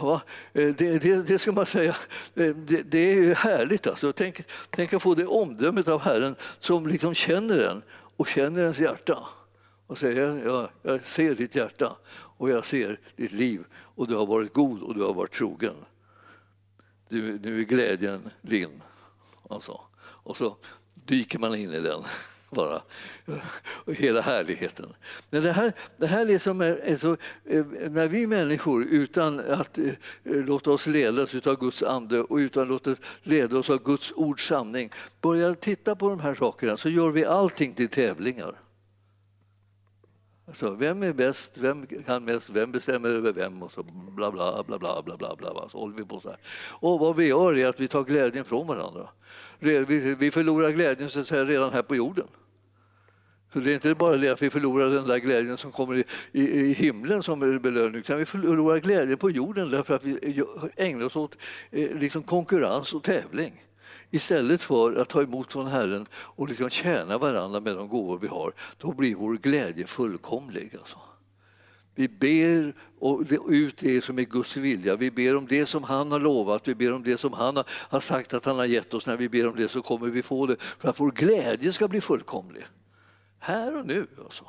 Ja, 0.00 0.20
eh, 0.52 0.74
det, 0.74 0.98
det, 0.98 1.28
det, 1.28 1.38
ska 1.38 1.52
man 1.52 1.66
säga, 1.66 1.96
eh, 2.34 2.54
det, 2.54 2.82
det 2.82 2.98
är 2.98 3.34
härligt. 3.34 3.86
Alltså. 3.86 4.12
Tänk, 4.12 4.40
tänk 4.70 4.92
att 4.92 5.02
få 5.02 5.14
det 5.14 5.26
omdömet 5.26 5.88
av 5.88 6.00
Herren 6.00 6.36
som 6.60 6.86
liksom 6.86 7.14
känner 7.14 7.58
en 7.58 7.82
och 8.16 8.28
känner 8.28 8.62
ens 8.62 8.78
hjärta 8.78 9.18
och 9.88 9.98
säger 9.98 10.46
jag, 10.46 10.68
jag 10.82 11.06
ser 11.06 11.34
ditt 11.34 11.54
hjärta 11.54 11.96
och 12.10 12.50
jag 12.50 12.66
ser 12.66 13.00
ditt 13.16 13.32
liv 13.32 13.64
och 13.72 14.08
du 14.08 14.14
har 14.14 14.26
varit 14.26 14.52
god 14.52 14.82
och 14.82 14.94
du 14.94 15.02
har 15.02 15.14
varit 15.14 15.32
trogen. 15.32 15.74
Du, 17.08 17.38
nu 17.38 17.60
är 17.60 17.64
glädjen 17.64 18.30
din. 18.42 18.82
Alltså. 19.50 19.80
Och 20.00 20.36
så 20.36 20.56
dyker 20.94 21.38
man 21.38 21.54
in 21.54 21.72
i 21.72 21.80
den 21.80 22.02
bara. 22.50 22.82
Och 23.60 23.94
hela 23.94 24.20
härligheten. 24.20 24.94
Men 25.30 25.42
det 25.42 25.52
här, 25.52 25.72
det 25.96 26.06
här 26.06 26.24
liksom 26.24 26.60
är, 26.60 26.76
är 26.76 26.96
så, 26.96 27.16
eh, 27.44 27.66
när 27.90 28.08
vi 28.08 28.26
människor 28.26 28.84
utan 28.84 29.40
att 29.40 29.78
eh, 29.78 29.92
låta 30.22 30.70
oss 30.70 30.86
ledas 30.86 31.34
av 31.34 31.60
Guds 31.60 31.82
ande 31.82 32.20
och 32.20 32.36
utan 32.36 32.62
att 32.62 32.68
låta 32.68 32.90
oss 32.90 32.98
leda 33.22 33.58
oss 33.58 33.70
av 33.70 33.82
Guds 33.84 34.12
ords 34.16 34.46
sanning 34.46 34.90
börjar 35.20 35.54
titta 35.54 35.96
på 35.96 36.08
de 36.08 36.20
här 36.20 36.34
sakerna 36.34 36.76
så 36.76 36.88
gör 36.88 37.10
vi 37.10 37.24
allting 37.24 37.74
till 37.74 37.88
tävlingar. 37.88 38.67
Alltså, 40.48 40.70
vem 40.70 41.02
är 41.02 41.12
bäst, 41.12 41.50
vem 41.54 41.86
kan 41.86 42.24
mest, 42.24 42.50
vem 42.50 42.72
bestämmer 42.72 43.08
över 43.08 43.32
vem 43.32 43.62
och 43.62 43.72
så 43.72 43.82
bla 43.82 44.30
bla 44.30 44.64
bla 44.66 44.78
bla 44.78 45.02
bla 45.02 45.16
bla 45.16 45.36
bla. 45.36 45.68
Så 45.68 45.78
håller 45.78 45.96
vi 45.96 46.04
på 46.04 46.20
så 46.20 46.28
här. 46.28 46.38
Och 46.80 46.98
vad 46.98 47.16
vi 47.16 47.26
gör 47.26 47.56
är 47.56 47.66
att 47.66 47.80
vi 47.80 47.88
tar 47.88 48.04
glädjen 48.04 48.44
från 48.44 48.66
varandra. 48.66 49.08
Vi 49.58 50.30
förlorar 50.32 50.70
glädjen 50.70 51.08
så 51.08 51.20
att 51.20 51.26
säga, 51.26 51.44
redan 51.44 51.72
här 51.72 51.82
på 51.82 51.96
jorden. 51.96 52.26
Så 53.52 53.58
det 53.58 53.70
är 53.70 53.74
inte 53.74 53.94
bara 53.94 54.16
det 54.16 54.28
att 54.28 54.42
vi 54.42 54.50
förlorar 54.50 54.88
den 54.88 55.06
där 55.06 55.18
glädjen 55.18 55.58
som 55.58 55.72
kommer 55.72 55.94
i, 55.94 56.04
i, 56.32 56.42
i 56.42 56.72
himlen 56.72 57.22
som 57.22 57.40
belöning, 57.40 57.94
utan 57.94 58.18
vi 58.18 58.24
förlorar 58.24 58.78
glädjen 58.78 59.18
på 59.18 59.30
jorden 59.30 59.70
därför 59.70 59.94
att 59.94 60.04
vi 60.04 60.42
ägnar 60.76 61.04
oss 61.04 61.16
åt 61.16 61.36
eh, 61.70 61.94
liksom 61.94 62.22
konkurrens 62.22 62.94
och 62.94 63.02
tävling 63.02 63.64
istället 64.10 64.62
för 64.62 64.94
att 64.94 65.08
ta 65.08 65.22
emot 65.22 65.52
från 65.52 65.66
Herren 65.66 66.06
och 66.12 66.48
liksom 66.48 66.70
tjäna 66.70 67.18
varandra 67.18 67.60
med 67.60 67.76
de 67.76 67.88
gåvor 67.88 68.18
vi 68.18 68.28
har, 68.28 68.52
då 68.78 68.92
blir 68.92 69.14
vår 69.14 69.34
glädje 69.34 69.86
fullkomlig. 69.86 70.76
Alltså. 70.78 70.98
Vi 71.94 72.08
ber 72.08 72.74
ut 73.50 73.76
det 73.76 74.04
som 74.04 74.18
är 74.18 74.22
Guds 74.22 74.56
vilja. 74.56 74.96
Vi 74.96 75.10
ber 75.10 75.36
om 75.36 75.46
det 75.46 75.66
som 75.66 75.82
han 75.82 76.12
har 76.12 76.20
lovat, 76.20 76.68
vi 76.68 76.74
ber 76.74 76.92
om 76.92 77.02
det 77.02 77.20
som 77.20 77.32
han 77.32 77.62
har 77.68 78.00
sagt 78.00 78.34
att 78.34 78.44
han 78.44 78.58
har 78.58 78.64
gett 78.64 78.94
oss. 78.94 79.06
När 79.06 79.16
vi 79.16 79.28
ber 79.28 79.46
om 79.46 79.56
det 79.56 79.68
så 79.68 79.82
kommer 79.82 80.06
vi 80.06 80.22
få 80.22 80.46
det 80.46 80.56
för 80.60 80.88
att 80.88 81.00
vår 81.00 81.10
glädje 81.10 81.72
ska 81.72 81.88
bli 81.88 82.00
fullkomlig. 82.00 82.66
Här 83.38 83.78
och 83.78 83.86
nu. 83.86 84.06
Alltså. 84.24 84.44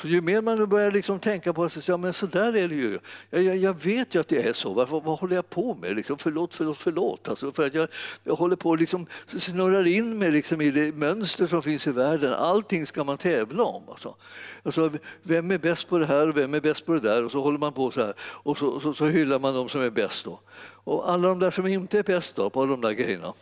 Så 0.00 0.08
ju 0.08 0.20
mer 0.20 0.42
man 0.42 0.68
börjar 0.68 0.90
liksom 0.90 1.18
tänka 1.18 1.52
på 1.52 1.64
att 1.64 1.88
ja, 1.88 1.96
men 1.96 2.12
så 2.12 2.26
där 2.26 2.56
är 2.56 2.68
det 2.68 2.74
ju. 2.74 2.98
Jag, 3.30 3.42
jag, 3.42 3.56
jag 3.56 3.82
vet 3.82 4.14
ju 4.14 4.20
att 4.20 4.28
det 4.28 4.48
är 4.48 4.52
så. 4.52 4.72
Varför, 4.72 5.00
vad 5.00 5.18
håller 5.18 5.36
jag 5.36 5.50
på 5.50 5.74
med? 5.74 5.96
Liksom, 5.96 6.18
förlåt, 6.18 6.54
förlåt, 6.54 6.78
förlåt. 6.78 7.28
Alltså, 7.28 7.52
för 7.52 7.66
att 7.66 7.74
jag, 7.74 7.88
jag 8.24 8.34
håller 8.34 8.56
på 8.56 8.72
att 8.72 8.80
liksom 8.80 9.06
snurrar 9.38 9.86
in 9.86 10.18
mig 10.18 10.30
liksom 10.30 10.60
i 10.60 10.70
det 10.70 10.94
mönster 10.94 11.46
som 11.46 11.62
finns 11.62 11.86
i 11.86 11.92
världen. 11.92 12.34
Allting 12.34 12.86
ska 12.86 13.04
man 13.04 13.18
tävla 13.18 13.64
om. 13.64 13.88
Alltså. 13.88 14.14
Alltså, 14.62 14.90
vem 15.22 15.50
är 15.50 15.58
bäst 15.58 15.88
på 15.88 15.98
det 15.98 16.06
här 16.06 16.28
och 16.28 16.36
vem 16.36 16.54
är 16.54 16.60
bäst 16.60 16.86
på 16.86 16.92
det 16.92 17.00
där? 17.00 17.24
Och 17.24 17.30
så 17.30 17.40
håller 17.40 17.58
man 17.58 17.72
på 17.72 17.90
så 17.90 18.00
här. 18.00 18.14
Och 18.20 18.58
så, 18.58 18.80
så, 18.80 18.94
så 18.94 19.06
hyllar 19.06 19.38
man 19.38 19.54
de 19.54 19.68
som 19.68 19.80
är 19.80 19.90
bäst. 19.90 20.24
Då. 20.24 20.40
Och 20.84 21.10
alla 21.10 21.28
de 21.28 21.38
där 21.38 21.50
som 21.50 21.66
inte 21.66 21.98
är 21.98 22.02
bäst 22.02 22.36
då, 22.36 22.50
på 22.50 22.66
de 22.66 22.80
där 22.80 22.92
grejerna. 22.92 23.32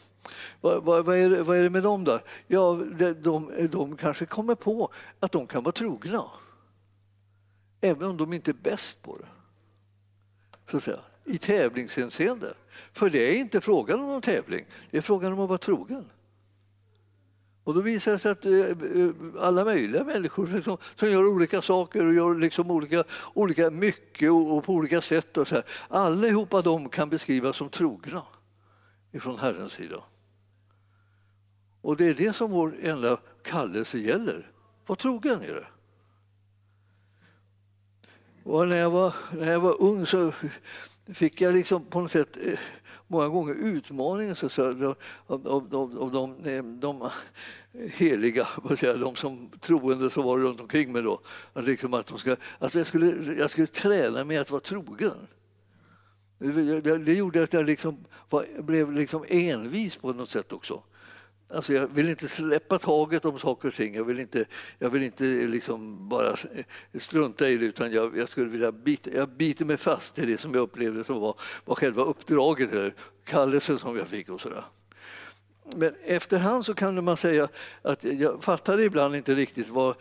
Vad, 0.60 0.84
vad, 0.84 1.04
vad, 1.04 1.16
är 1.16 1.30
det, 1.30 1.42
vad 1.42 1.56
är 1.56 1.62
det 1.62 1.70
med 1.70 1.82
dem 1.82 2.04
då? 2.04 2.18
Ja, 2.46 2.78
de, 2.98 3.12
de, 3.12 3.68
de 3.70 3.96
kanske 3.96 4.26
kommer 4.26 4.54
på 4.54 4.90
att 5.20 5.32
de 5.32 5.46
kan 5.46 5.62
vara 5.62 5.72
trogna 5.72 6.24
även 7.86 8.08
om 8.08 8.16
de 8.16 8.32
inte 8.32 8.50
är 8.50 8.56
bäst 8.62 9.02
på 9.02 9.16
det. 9.16 9.26
Så 10.70 10.76
att 10.76 10.82
säga, 10.82 11.00
I 11.24 11.38
tävlingshänseende. 11.38 12.54
För 12.92 13.10
det 13.10 13.18
är 13.18 13.38
inte 13.38 13.60
frågan 13.60 14.00
om 14.00 14.06
någon 14.06 14.22
tävling, 14.22 14.66
det 14.90 14.98
är 14.98 15.02
frågan 15.02 15.32
om 15.32 15.40
att 15.40 15.48
vara 15.48 15.58
trogen. 15.58 16.04
Och 17.66 17.74
då 17.74 17.80
visar 17.80 18.12
det 18.12 18.18
sig 18.18 18.30
att 18.30 18.46
eh, 18.46 18.52
eh, 18.52 19.10
alla 19.40 19.64
möjliga 19.64 20.04
människor 20.04 20.46
liksom, 20.46 20.76
som 20.96 21.10
gör 21.10 21.26
olika 21.26 21.62
saker 21.62 22.06
och 22.06 22.14
gör 22.14 22.34
liksom 22.34 22.70
olika, 22.70 23.04
olika 23.34 23.70
mycket 23.70 24.30
och, 24.30 24.64
på 24.64 24.72
olika 24.72 25.00
sätt. 25.00 25.36
Och 25.36 25.48
så 25.48 25.54
här, 25.54 25.64
allihopa 25.88 26.62
de 26.62 26.88
kan 26.88 27.10
beskrivas 27.10 27.56
som 27.56 27.68
trogna 27.68 28.22
ifrån 29.12 29.38
Herrens 29.38 29.72
sida. 29.72 30.02
Och 31.80 31.96
det 31.96 32.06
är 32.06 32.14
det 32.14 32.36
som 32.36 32.50
vår 32.50 32.74
enda 32.80 33.18
kallelse 33.42 33.98
gäller. 33.98 34.50
Var 34.86 34.96
trogen 34.96 35.42
är 35.42 35.54
det. 35.54 35.66
Och 38.48 38.68
när, 38.68 38.76
jag 38.76 38.90
var, 38.90 39.14
när 39.32 39.52
jag 39.52 39.60
var 39.60 39.82
ung 39.82 40.06
så 40.06 40.32
fick 41.14 41.40
jag 41.40 41.54
liksom 41.54 41.84
på 41.84 42.00
något 42.00 42.12
sätt 42.12 42.36
eh, 42.46 42.58
många 43.06 43.28
gånger 43.28 43.54
utmaningen 43.54 44.36
så, 44.36 44.48
säga, 44.48 44.68
av, 44.68 44.96
av, 45.26 45.74
av, 45.74 45.98
av 45.98 46.12
de, 46.12 46.36
de, 46.42 46.80
de 46.80 47.10
heliga, 47.74 48.46
de 48.80 49.16
som 49.16 49.50
troende 49.60 50.10
som 50.10 50.24
var 50.24 50.38
runt 50.38 50.60
omkring 50.60 50.92
mig 50.92 51.02
då. 51.02 51.20
Att, 51.52 51.64
liksom 51.64 51.94
att, 51.94 52.06
de 52.06 52.18
ska, 52.18 52.36
att 52.58 52.74
jag, 52.74 52.86
skulle, 52.86 53.32
jag 53.32 53.50
skulle 53.50 53.66
träna 53.66 54.24
mig 54.24 54.38
att 54.38 54.50
vara 54.50 54.60
trogen. 54.60 55.26
Det, 56.38 56.80
Det, 56.80 56.98
det 56.98 57.14
gjorde 57.14 57.42
att 57.42 57.52
jag 57.52 57.66
liksom 57.66 58.04
var, 58.30 58.62
blev 58.62 58.92
liksom 58.92 59.24
envis 59.28 59.96
på 59.96 60.12
något 60.12 60.30
sätt 60.30 60.52
också. 60.52 60.82
Alltså 61.48 61.72
jag 61.72 61.86
vill 61.86 62.08
inte 62.08 62.28
släppa 62.28 62.78
taget 62.78 63.24
om 63.24 63.38
saker 63.38 63.68
och 63.68 63.74
ting. 63.74 63.94
Jag 63.94 64.04
vill 64.04 64.20
inte, 64.20 64.44
jag 64.78 64.90
vill 64.90 65.02
inte 65.02 65.24
liksom 65.24 66.08
bara 66.08 66.36
strunta 67.00 67.48
i 67.48 67.56
det 67.56 67.64
utan 67.64 67.92
jag, 67.92 68.18
jag 68.18 68.28
skulle 68.28 68.50
vilja 68.50 68.72
bita, 68.72 69.10
jag 69.10 69.28
biter 69.28 69.64
mig 69.64 69.76
fast 69.76 70.18
i 70.18 70.26
det 70.26 70.38
som 70.38 70.54
jag 70.54 70.60
upplevde 70.60 71.04
som 71.04 71.20
var, 71.20 71.34
var 71.64 71.74
själva 71.74 72.02
uppdraget, 72.02 72.72
eller 72.72 72.94
kallelsen 73.24 73.78
som 73.78 73.96
jag 73.96 74.08
fick. 74.08 74.28
och 74.28 74.40
sådär. 74.40 74.64
Men 75.76 75.94
efterhand 76.04 76.66
så 76.66 76.74
kan 76.74 77.04
man 77.04 77.16
säga 77.16 77.48
att 77.82 78.04
jag 78.04 78.44
fattade 78.44 78.84
ibland 78.84 79.16
inte 79.16 79.34
riktigt 79.34 79.68
vad, 79.68 79.94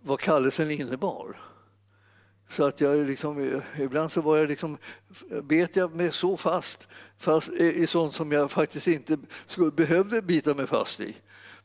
vad 0.00 0.20
kallelsen 0.20 0.70
innebar. 0.70 1.36
Så 2.56 2.64
att 2.64 2.80
jag 2.80 3.06
liksom, 3.06 3.62
ibland 3.78 4.12
så 4.12 4.20
var 4.20 4.36
jag 4.36 4.48
liksom, 4.48 4.78
bet 5.42 5.76
jag 5.76 5.94
mig 5.94 6.12
så 6.12 6.36
fast, 6.36 6.88
fast 7.18 7.48
i 7.48 7.86
sånt 7.86 8.14
som 8.14 8.32
jag 8.32 8.50
faktiskt 8.50 8.86
inte 8.86 9.18
skulle, 9.46 9.70
behövde 9.70 10.22
bita 10.22 10.54
mig 10.54 10.66
fast 10.66 11.00
i. 11.00 11.16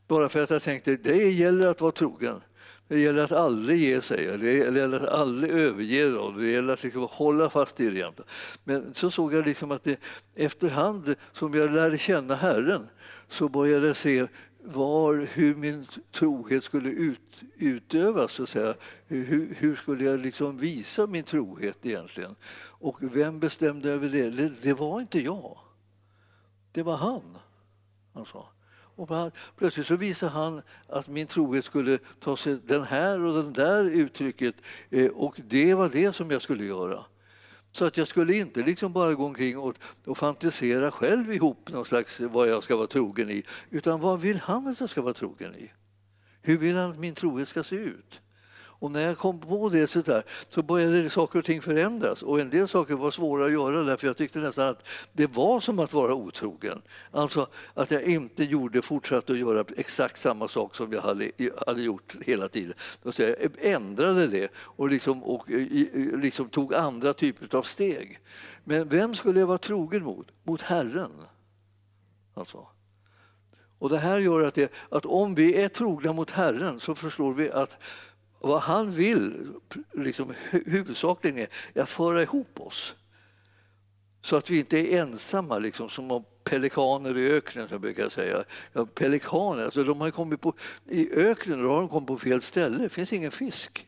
Bara 0.08 0.28
för 0.28 0.42
att 0.42 0.50
jag 0.50 0.62
tänkte 0.62 0.96
det 0.96 1.30
gäller 1.30 1.66
att 1.66 1.80
vara 1.80 1.92
trogen. 1.92 2.40
Det 2.88 2.98
gäller 2.98 3.24
att 3.24 3.32
aldrig 3.32 3.80
ge 3.80 4.02
sig, 4.02 4.38
det 4.38 4.52
gäller 4.52 4.96
att 4.96 5.08
aldrig 5.08 5.52
överge 5.52 6.10
dem, 6.10 6.38
det 6.38 6.50
gäller 6.50 6.72
att 6.72 6.82
liksom 6.82 7.08
hålla 7.10 7.50
fast 7.50 7.80
i 7.80 7.90
det. 7.90 8.12
Men 8.64 8.94
så 8.94 9.10
såg 9.10 9.34
jag 9.34 9.46
liksom 9.46 9.70
att 9.70 9.84
det, 9.84 10.00
efterhand 10.34 11.14
som 11.32 11.54
jag 11.54 11.70
lärde 11.70 11.98
känna 11.98 12.34
Herren 12.34 12.88
så 13.28 13.48
började 13.48 13.86
jag 13.86 13.96
se 13.96 14.26
var 14.64 15.28
hur 15.32 15.54
min 15.54 15.86
trohet 16.12 16.64
skulle 16.64 16.88
ut, 16.88 17.40
utövas. 17.56 18.32
Så 18.32 18.42
att 18.42 18.48
säga. 18.48 18.74
Hur, 19.06 19.54
hur 19.58 19.76
skulle 19.76 20.04
jag 20.04 20.20
liksom 20.20 20.58
visa 20.58 21.06
min 21.06 21.24
trohet 21.24 21.86
egentligen? 21.86 22.36
Och 22.56 22.96
vem 23.00 23.40
bestämde 23.40 23.90
över 23.90 24.08
det? 24.08 24.30
det? 24.30 24.52
Det, 24.62 24.72
var 24.72 25.00
inte 25.00 25.20
jag. 25.20 25.58
Det 26.72 26.82
var 26.82 26.96
han. 26.96 27.38
Alltså. 28.12 28.46
Och 29.00 29.08
plötsligt 29.56 29.86
så 29.86 29.96
visade 29.96 30.32
han 30.32 30.62
att 30.88 31.08
min 31.08 31.26
trohet 31.26 31.64
skulle 31.64 31.98
ta 32.18 32.36
sig 32.36 32.58
den 32.66 32.82
här 32.82 33.24
och 33.24 33.42
den 33.42 33.52
där 33.52 33.84
uttrycket 33.84 34.54
eh, 34.90 35.10
och 35.10 35.40
det 35.44 35.74
var 35.74 35.88
det 35.88 36.12
som 36.12 36.30
jag 36.30 36.42
skulle 36.42 36.64
göra. 36.64 37.04
Så 37.72 37.84
att 37.84 37.96
jag 37.96 38.08
skulle 38.08 38.34
inte 38.34 38.62
liksom 38.62 38.92
bara 38.92 39.14
gå 39.14 39.24
omkring 39.24 39.58
och, 39.58 39.74
och 40.06 40.18
fantisera 40.18 40.90
själv 40.90 41.32
ihop 41.32 41.72
någon 41.72 41.84
slags 41.84 42.20
vad 42.20 42.48
jag 42.48 42.64
ska 42.64 42.76
vara 42.76 42.86
trogen 42.86 43.30
i, 43.30 43.44
utan 43.70 44.00
vad 44.00 44.20
vill 44.20 44.38
han 44.38 44.66
att 44.66 44.80
jag 44.80 44.90
ska 44.90 45.02
vara 45.02 45.14
trogen 45.14 45.54
i? 45.54 45.72
Hur 46.42 46.58
vill 46.58 46.76
han 46.76 46.90
att 46.90 46.98
min 46.98 47.14
trohet 47.14 47.48
ska 47.48 47.64
se 47.64 47.76
ut? 47.76 48.20
Och 48.80 48.90
när 48.90 49.06
jag 49.06 49.18
kom 49.18 49.40
på 49.40 49.68
det 49.68 49.90
så, 49.90 50.02
där, 50.02 50.22
så 50.48 50.62
började 50.62 51.10
saker 51.10 51.38
och 51.38 51.44
ting 51.44 51.62
förändras. 51.62 52.22
Och 52.22 52.40
en 52.40 52.50
del 52.50 52.68
saker 52.68 52.94
var 52.94 53.10
svåra 53.10 53.46
att 53.46 53.52
göra 53.52 53.82
därför 53.82 54.06
jag 54.06 54.16
tyckte 54.16 54.38
nästan 54.38 54.68
att 54.68 54.88
det 55.12 55.26
var 55.26 55.60
som 55.60 55.78
att 55.78 55.92
vara 55.92 56.14
otrogen. 56.14 56.82
Alltså 57.10 57.46
att 57.74 57.90
jag 57.90 58.02
inte 58.02 58.44
gjorde, 58.44 58.82
fortsatte 58.82 59.32
att 59.32 59.38
göra 59.38 59.64
exakt 59.76 60.20
samma 60.20 60.48
sak 60.48 60.76
som 60.76 60.92
jag 60.92 61.00
hade, 61.00 61.30
hade 61.66 61.82
gjort 61.82 62.16
hela 62.20 62.48
tiden. 62.48 62.74
Så 63.12 63.22
jag 63.22 63.34
ändrade 63.58 64.26
det 64.26 64.50
och, 64.56 64.88
liksom, 64.88 65.24
och 65.24 65.50
eh, 65.50 65.66
liksom 66.18 66.48
tog 66.48 66.74
andra 66.74 67.12
typer 67.12 67.56
av 67.56 67.62
steg. 67.62 68.18
Men 68.64 68.88
vem 68.88 69.14
skulle 69.14 69.40
jag 69.40 69.46
vara 69.46 69.58
trogen 69.58 70.04
mot? 70.04 70.26
Mot 70.42 70.62
Herren. 70.62 71.12
Alltså. 72.34 72.66
Och 73.78 73.88
det 73.88 73.98
här 73.98 74.18
gör 74.18 74.44
att, 74.44 74.54
det, 74.54 74.72
att 74.88 75.06
om 75.06 75.34
vi 75.34 75.54
är 75.62 75.68
trogna 75.68 76.12
mot 76.12 76.30
Herren 76.30 76.80
så 76.80 76.94
förstår 76.94 77.34
vi 77.34 77.50
att 77.50 77.78
vad 78.40 78.60
han 78.60 78.92
vill 78.92 79.52
liksom, 79.92 80.34
huvudsakligen 80.50 81.46
är 81.74 81.82
att 81.82 81.90
föra 81.90 82.22
ihop 82.22 82.60
oss. 82.60 82.94
Så 84.22 84.36
att 84.36 84.50
vi 84.50 84.58
inte 84.58 84.78
är 84.78 85.02
ensamma 85.02 85.58
liksom, 85.58 85.88
som 85.88 86.24
pelikaner 86.44 87.18
i 87.18 87.32
öknen, 87.32 87.68
som 87.68 87.74
jag 87.74 87.80
brukar 87.80 88.08
säga. 88.08 88.44
Ja, 88.72 88.86
pelikaner, 88.86 89.64
alltså, 89.64 89.84
de 89.84 90.00
har 90.00 90.10
kommit 90.10 90.40
på, 90.40 90.54
I 90.88 91.12
öknen 91.12 91.64
har 91.64 91.80
de 91.80 91.88
kommit 91.88 92.06
på 92.06 92.18
fel 92.18 92.42
ställe, 92.42 92.82
det 92.82 92.88
finns 92.88 93.12
ingen 93.12 93.30
fisk. 93.30 93.86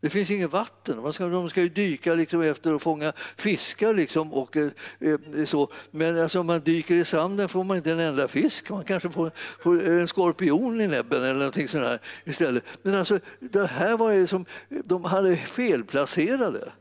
Det 0.00 0.10
finns 0.10 0.30
inget 0.30 0.52
vatten. 0.52 1.02
Man 1.02 1.12
ska, 1.12 1.26
de 1.26 1.50
ska 1.50 1.62
ju 1.62 1.68
dyka 1.68 2.14
liksom 2.14 2.42
efter 2.42 2.74
och 2.74 2.82
fånga 2.82 3.12
fiskar. 3.36 3.94
Liksom 3.94 4.32
och, 4.32 4.56
eh, 4.56 4.70
eh, 5.00 5.46
så. 5.46 5.68
Men 5.90 6.18
alltså, 6.22 6.40
om 6.40 6.46
man 6.46 6.60
dyker 6.60 6.94
i 6.94 7.04
sanden 7.04 7.48
får 7.48 7.64
man 7.64 7.76
inte 7.76 7.92
en 7.92 8.00
enda 8.00 8.28
fisk. 8.28 8.70
Man 8.70 8.84
kanske 8.84 9.10
får, 9.10 9.30
får 9.58 9.88
en 9.88 10.08
skorpion 10.08 10.80
i 10.80 10.86
näbben 10.86 11.22
eller 11.22 11.34
någonting 11.34 11.68
sånt 11.68 11.84
här 11.84 12.00
istället. 12.24 12.64
Men 12.82 12.94
alltså, 12.94 13.18
det 13.40 13.66
här 13.66 13.96
var 13.96 14.12
ju 14.12 14.26
som, 14.26 14.44
de 14.84 15.04
hade 15.04 15.36
felplacerade. 15.36 16.72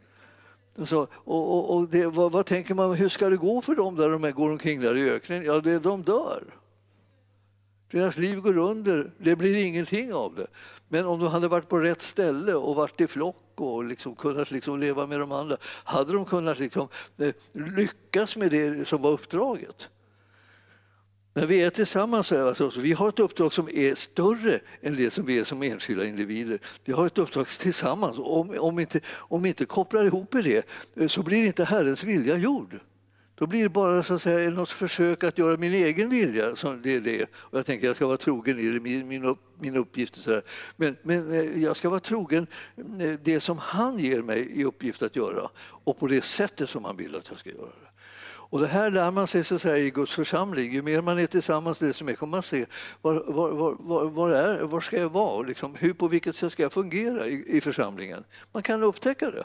Så, 0.85 1.07
och, 1.13 1.57
och, 1.57 1.75
och 1.75 1.89
det, 1.89 2.05
vad, 2.05 2.31
vad, 2.31 2.45
tänker 2.45 2.73
man, 2.73 2.93
hur 2.93 3.09
ska 3.09 3.29
det 3.29 3.37
gå 3.37 3.61
för 3.61 3.75
dem 3.75 3.95
där 3.95 4.09
de 4.09 4.31
går 4.31 4.51
omkring 4.51 4.81
där 4.81 4.97
i 4.97 5.09
öknen? 5.09 5.43
Ja, 5.45 5.59
det, 5.59 5.79
de 5.79 6.03
dör. 6.03 6.43
Deras 7.91 8.17
liv 8.17 8.39
går 8.39 8.57
under, 8.57 9.11
det 9.17 9.35
blir 9.35 9.65
ingenting 9.65 10.13
av 10.13 10.35
det. 10.35 10.47
Men 10.87 11.05
om 11.05 11.19
de 11.19 11.27
hade 11.27 11.47
varit 11.47 11.69
på 11.69 11.79
rätt 11.79 12.01
ställe 12.01 12.53
och 12.53 12.75
varit 12.75 13.01
i 13.01 13.07
flock 13.07 13.53
och 13.55 13.83
liksom 13.83 14.15
kunnat 14.15 14.51
liksom 14.51 14.79
leva 14.79 15.07
med 15.07 15.19
de 15.19 15.31
andra 15.31 15.57
hade 15.63 16.13
de 16.13 16.25
kunnat 16.25 16.59
liksom 16.59 16.87
eh, 17.17 17.33
lyckas 17.53 18.37
med 18.37 18.51
det 18.51 18.87
som 18.87 19.01
var 19.01 19.11
uppdraget. 19.11 19.89
När 21.33 21.45
vi 21.45 21.63
är 21.63 21.69
tillsammans, 21.69 22.31
alltså, 22.31 22.71
vi 22.77 22.93
har 22.93 23.09
ett 23.09 23.19
uppdrag 23.19 23.53
som 23.53 23.69
är 23.69 23.95
större 23.95 24.59
än 24.81 24.95
det 24.95 25.13
som 25.13 25.25
vi 25.25 25.39
är 25.39 25.43
som 25.43 25.63
enskilda 25.63 26.05
individer. 26.05 26.59
Vi 26.85 26.93
har 26.93 27.07
ett 27.07 27.17
uppdrag 27.17 27.47
tillsammans. 27.47 28.17
Om, 28.17 28.55
om, 28.59 28.79
inte, 28.79 28.99
om 29.07 29.43
vi 29.43 29.49
inte 29.49 29.65
kopplar 29.65 30.05
ihop 30.05 30.35
i 30.35 30.41
det 30.41 30.65
eh, 30.95 31.07
så 31.07 31.23
blir 31.23 31.45
inte 31.45 31.63
Herrens 31.63 32.03
vilja 32.03 32.37
gjord. 32.37 32.79
Då 33.39 33.47
blir 33.47 33.63
det 33.63 33.69
bara 33.69 34.03
så 34.03 34.13
att 34.13 34.21
säga, 34.21 34.49
något 34.49 34.69
försök 34.69 35.23
att 35.23 35.37
göra 35.37 35.57
min 35.57 35.73
egen 35.73 36.09
vilja. 36.09 36.55
Som 36.55 36.81
det 36.81 36.95
är 36.95 36.99
det. 36.99 37.23
Och 37.23 37.57
jag 37.57 37.65
tänker 37.65 37.87
jag 37.87 37.95
ska 37.95 38.07
vara 38.07 38.17
trogen 38.17 38.59
i 38.59 38.79
min, 38.79 39.07
min, 39.07 39.23
upp, 39.25 39.39
min 39.59 39.75
uppgift. 39.75 40.15
Så 40.15 40.31
här. 40.31 40.41
Men, 40.75 40.95
men 41.03 41.33
eh, 41.33 41.63
jag 41.63 41.77
ska 41.77 41.89
vara 41.89 41.99
trogen 41.99 42.47
eh, 42.77 43.19
det 43.23 43.39
som 43.39 43.57
han 43.57 43.99
ger 43.99 44.21
mig 44.21 44.51
i 44.53 44.63
uppgift 44.63 45.01
att 45.01 45.15
göra 45.15 45.49
och 45.59 45.99
på 45.99 46.07
det 46.07 46.21
sättet 46.21 46.69
som 46.69 46.85
han 46.85 46.97
vill 46.97 47.15
att 47.15 47.29
jag 47.29 47.39
ska 47.39 47.49
göra 47.49 47.65
det. 47.65 47.89
Och 48.51 48.59
det 48.59 48.67
här 48.67 48.91
lär 48.91 49.11
man 49.11 49.27
sig 49.27 49.43
så 49.43 49.55
att 49.55 49.61
säga, 49.61 49.77
i 49.77 49.89
Guds 49.89 50.13
församling. 50.13 50.73
Ju 50.73 50.81
mer 50.81 51.01
man 51.01 51.19
är 51.19 51.27
tillsammans 51.27 51.79
desto 51.79 52.03
mer 52.03 52.13
kommer 52.13 52.31
man 52.31 52.43
se 52.43 52.65
var, 53.01 53.23
var, 53.27 53.51
var, 53.79 54.05
var, 54.05 54.31
är, 54.31 54.61
var 54.61 54.81
ska 54.81 54.99
jag 54.99 55.09
vara? 55.09 55.41
Liksom, 55.41 55.75
hur, 55.75 55.93
på 55.93 56.07
vilket 56.07 56.35
sätt 56.35 56.51
ska 56.51 56.63
jag 56.63 56.73
fungera 56.73 57.27
i, 57.27 57.57
i 57.57 57.61
församlingen? 57.61 58.23
Man 58.51 58.63
kan 58.63 58.83
upptäcka 58.83 59.31
det. 59.31 59.43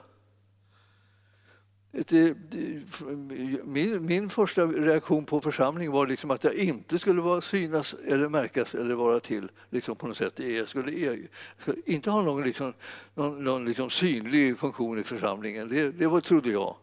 Min, 3.65 4.07
min 4.07 4.31
första 4.31 4.67
reaktion 4.67 5.25
på 5.25 5.41
församling 5.41 5.91
var 5.91 6.07
liksom 6.07 6.31
att 6.31 6.45
jag 6.45 6.55
inte 6.55 6.99
skulle 6.99 7.21
vara 7.21 7.41
synas 7.41 7.95
eller 8.07 8.29
märkas 8.29 8.75
eller 8.75 8.95
vara 8.95 9.21
till 9.21 9.51
liksom 9.71 9.97
på 9.97 10.07
något 10.07 10.17
sätt. 10.17 10.39
Jag 10.39 10.69
skulle, 10.69 10.93
jag 10.93 11.29
skulle 11.59 11.79
inte 11.87 12.11
ha 12.11 12.23
någon, 12.23 12.45
liksom, 12.45 12.73
någon, 13.15 13.45
någon 13.45 13.65
liksom 13.65 13.91
synlig 13.91 14.59
funktion 14.59 14.99
i 14.99 15.03
församlingen. 15.03 15.69
Det, 15.69 15.91
det 15.91 16.07
var, 16.07 16.21
trodde 16.21 16.51
jag. 16.51 16.77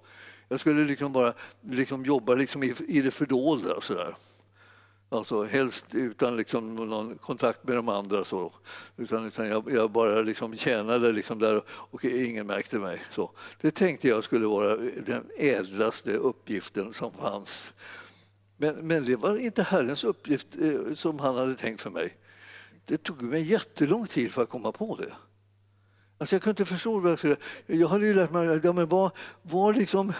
Jag 0.47 0.59
skulle 0.59 0.85
liksom 0.85 1.11
bara 1.11 1.33
liksom 1.61 2.05
jobba 2.05 2.35
liksom 2.35 2.63
i, 2.63 2.73
i 2.87 3.01
det 3.01 3.11
fördolda. 3.11 3.81
Sådär. 3.81 4.15
Alltså 5.13 5.43
helst 5.43 5.85
utan 5.91 6.37
liksom 6.37 6.75
någon 6.75 7.17
kontakt 7.17 7.63
med 7.63 7.75
de 7.75 7.89
andra. 7.89 8.25
Så. 8.25 8.53
Utan, 8.97 9.25
utan 9.25 9.47
jag, 9.47 9.71
jag 9.71 9.91
bara 9.91 10.21
liksom 10.21 10.57
tjänade 10.57 11.11
liksom 11.11 11.39
där 11.39 11.61
och 11.69 12.05
ingen 12.05 12.47
märkte 12.47 12.79
mig. 12.79 13.01
Så. 13.11 13.31
Det 13.61 13.71
tänkte 13.71 14.07
jag 14.07 14.23
skulle 14.23 14.47
vara 14.47 14.75
den 15.05 15.29
ädlaste 15.37 16.11
uppgiften 16.13 16.93
som 16.93 17.13
fanns. 17.13 17.73
Men, 18.57 18.75
men 18.75 19.05
det 19.05 19.15
var 19.15 19.37
inte 19.37 19.63
Herrens 19.63 20.03
uppgift 20.03 20.47
eh, 20.61 20.93
som 20.95 21.19
han 21.19 21.35
hade 21.35 21.55
tänkt 21.55 21.81
för 21.81 21.89
mig. 21.89 22.17
Det 22.85 22.97
tog 22.97 23.21
mig 23.21 23.41
jättelång 23.41 24.07
tid 24.07 24.31
för 24.31 24.43
att 24.43 24.49
komma 24.49 24.71
på 24.71 24.95
det. 24.95 25.13
Alltså 26.17 26.35
jag 26.35 26.43
kunde 26.43 26.61
inte 26.61 26.73
förstå 26.73 26.99
varför. 26.99 27.37
Jag 27.65 27.87
hade 27.87 28.05
ju 28.05 28.13
lärt 28.13 28.31
mig 28.31 28.59
ja, 28.63 28.71
var, 28.71 29.11
var 29.41 29.73
liksom, 29.73 30.13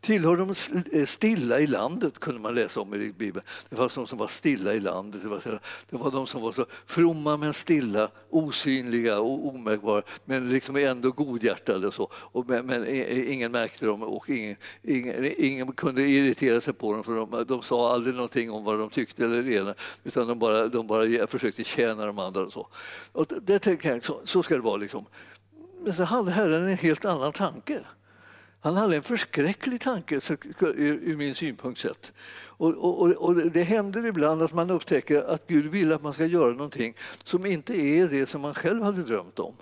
tillhör 0.00 0.36
de 0.36 0.54
eh, 0.98 1.06
stilla 1.06 1.60
i 1.60 1.66
landet, 1.66 2.18
kunde 2.18 2.40
man 2.40 2.54
läsa 2.54 2.80
om 2.80 2.94
i 2.94 3.12
Bibeln. 3.12 3.46
Det 3.68 3.76
fanns 3.76 3.94
de 3.94 4.06
som 4.06 4.18
var 4.18 4.28
stilla 4.28 4.74
i 4.74 4.80
landet. 4.80 5.22
Det 5.22 5.28
var, 5.28 5.60
det 5.90 5.96
var 5.96 6.10
de 6.10 6.26
som 6.26 6.42
var 6.42 6.52
så 6.52 6.66
fromma 6.86 7.36
men 7.36 7.54
stilla, 7.54 8.08
osynliga 8.30 9.18
och 9.18 9.48
omärkbara 9.48 10.02
men 10.24 10.48
liksom 10.48 10.76
ändå 10.76 11.10
godhjärtade. 11.10 11.86
Och 11.86 11.94
så. 11.94 12.10
Och, 12.12 12.48
men, 12.48 12.66
men, 12.66 12.86
ingen 13.32 13.52
märkte 13.52 13.86
dem 13.86 14.02
och 14.02 14.30
ingen, 14.30 14.56
ingen, 14.82 15.34
ingen, 15.38 15.72
kunde 15.72 16.02
irritera 16.02 16.60
sig 16.60 16.74
på 16.74 16.92
dem 16.92 17.04
för 17.04 17.16
de, 17.16 17.44
de 17.48 17.62
sa 17.62 17.92
aldrig 17.92 18.14
någonting 18.14 18.50
om 18.50 18.64
vad 18.64 18.78
de 18.78 18.90
tyckte 18.90 19.24
eller 19.24 19.42
det 19.42 19.54
ena 19.54 19.74
utan 20.04 20.28
de 20.28 20.38
bara, 20.38 20.68
de 20.68 20.86
bara 20.86 21.26
försökte 21.26 21.64
tjäna 21.64 22.06
de 22.06 22.18
andra. 22.18 22.40
Och 22.40 22.52
så. 22.52 22.68
Och 23.12 23.26
det 23.42 23.58
tänkte 23.58 23.88
jag, 23.88 24.04
så, 24.04 24.20
så 24.24 24.42
ska 24.42 24.54
det 24.54 24.60
vara. 24.60 24.76
Liksom. 24.76 25.06
Men 25.82 25.94
så 25.94 26.04
hade 26.04 26.30
Herren 26.30 26.62
en 26.62 26.76
helt 26.76 27.04
annan 27.04 27.32
tanke. 27.32 27.80
Han 28.60 28.76
hade 28.76 28.96
en 28.96 29.02
förskräcklig 29.02 29.80
tanke 29.80 30.20
ur 30.60 31.16
min 31.16 31.34
synpunkt 31.34 31.80
sett. 31.80 32.12
Och, 32.58 32.74
och, 32.74 33.12
och, 33.12 33.34
det 33.34 33.62
händer 33.62 34.06
ibland 34.06 34.42
att 34.42 34.52
man 34.52 34.70
upptäcker 34.70 35.22
att 35.22 35.46
Gud 35.46 35.66
vill 35.66 35.92
att 35.92 36.02
man 36.02 36.12
ska 36.12 36.26
göra 36.26 36.52
någonting 36.52 36.96
som 37.24 37.46
inte 37.46 37.74
är 37.74 38.08
det 38.08 38.26
som 38.26 38.40
man 38.40 38.54
själv 38.54 38.82
hade 38.82 39.02
drömt 39.02 39.38
om. 39.38 39.54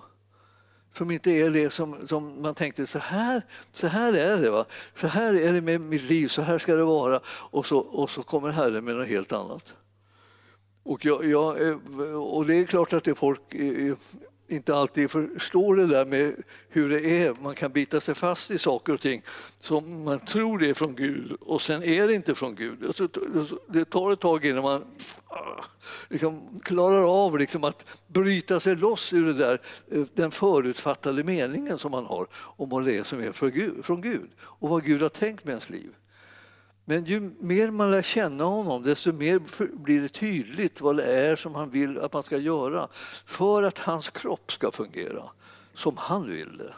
Som 0.97 1.11
inte 1.11 1.31
är 1.31 1.49
det 1.49 1.69
som, 1.69 2.07
som 2.07 2.41
man 2.41 2.55
tänkte, 2.55 2.87
så 2.87 2.99
här, 2.99 3.45
så 3.71 3.87
här 3.87 4.13
är 4.13 4.37
det. 4.37 4.49
Va? 4.49 4.65
Så 4.95 5.07
här 5.07 5.33
är 5.33 5.53
det 5.53 5.61
med 5.61 5.81
mitt 5.81 6.03
liv, 6.03 6.27
så 6.27 6.41
här 6.41 6.59
ska 6.59 6.75
det 6.75 6.83
vara. 6.83 7.19
Och 7.27 7.65
så, 7.65 7.77
och 7.77 8.09
så 8.09 8.23
kommer 8.23 8.51
Herren 8.51 8.85
med 8.85 8.95
något 8.95 9.07
helt 9.07 9.33
annat. 9.33 9.73
Och, 10.83 11.05
jag, 11.05 11.25
jag, 11.25 11.67
eh, 11.67 11.75
och 12.15 12.45
det 12.45 12.55
är 12.55 12.65
klart 12.65 12.93
att 12.93 13.03
det 13.03 13.15
folk 13.15 13.53
eh, 13.53 13.95
inte 14.47 14.75
alltid 14.75 15.11
förstår 15.11 15.75
det 15.75 15.87
där 15.87 16.05
med 16.05 16.35
hur 16.69 16.89
det 16.89 17.23
är. 17.23 17.35
Man 17.41 17.55
kan 17.55 17.71
bita 17.71 18.01
sig 18.01 18.15
fast 18.15 18.51
i 18.51 18.59
saker 18.59 18.93
och 18.93 19.01
ting 19.01 19.21
som 19.59 20.03
man 20.03 20.19
tror 20.19 20.63
är 20.63 20.73
från 20.73 20.95
Gud 20.95 21.31
och 21.41 21.61
sen 21.61 21.83
är 21.83 22.07
det 22.07 22.13
inte 22.13 22.35
från 22.35 22.55
Gud. 22.55 22.93
Det 23.67 23.85
tar 23.85 24.11
ett 24.11 24.19
tag 24.19 24.45
innan 24.45 24.63
man 24.63 24.85
ah, 25.27 25.63
liksom 26.09 26.59
klarar 26.63 27.25
av 27.25 27.39
liksom 27.39 27.63
att 27.63 27.85
bryta 28.07 28.59
sig 28.59 28.75
loss 28.75 29.13
ur 29.13 29.25
det 29.25 29.33
där, 29.33 29.61
eh, 29.91 30.03
den 30.13 30.31
förutfattade 30.31 31.23
meningen 31.23 31.79
som 31.79 31.91
man 31.91 32.05
har 32.05 32.27
om 32.33 32.69
vad 32.69 32.85
det 32.85 32.97
är 32.97 33.03
som 33.03 33.19
är 33.19 33.31
från 33.81 34.01
Gud 34.01 34.29
och 34.39 34.69
vad 34.69 34.83
Gud 34.83 35.01
har 35.01 35.09
tänkt 35.09 35.43
med 35.43 35.51
ens 35.51 35.69
liv. 35.69 35.91
Men 36.85 37.05
ju 37.05 37.31
mer 37.39 37.71
man 37.71 37.91
lär 37.91 38.01
känna 38.01 38.43
honom, 38.43 38.83
desto 38.83 39.13
mer 39.13 39.41
blir 39.83 40.01
det 40.01 40.09
tydligt 40.09 40.81
vad 40.81 40.97
det 40.97 41.03
är 41.03 41.35
som 41.35 41.55
han 41.55 41.69
vill 41.69 41.99
att 41.99 42.13
man 42.13 42.23
ska 42.23 42.37
göra 42.37 42.87
för 43.25 43.63
att 43.63 43.79
hans 43.79 44.09
kropp 44.09 44.51
ska 44.51 44.71
fungera 44.71 45.23
som 45.73 45.97
han 45.97 46.29
vill 46.29 46.57
det. 46.57 46.73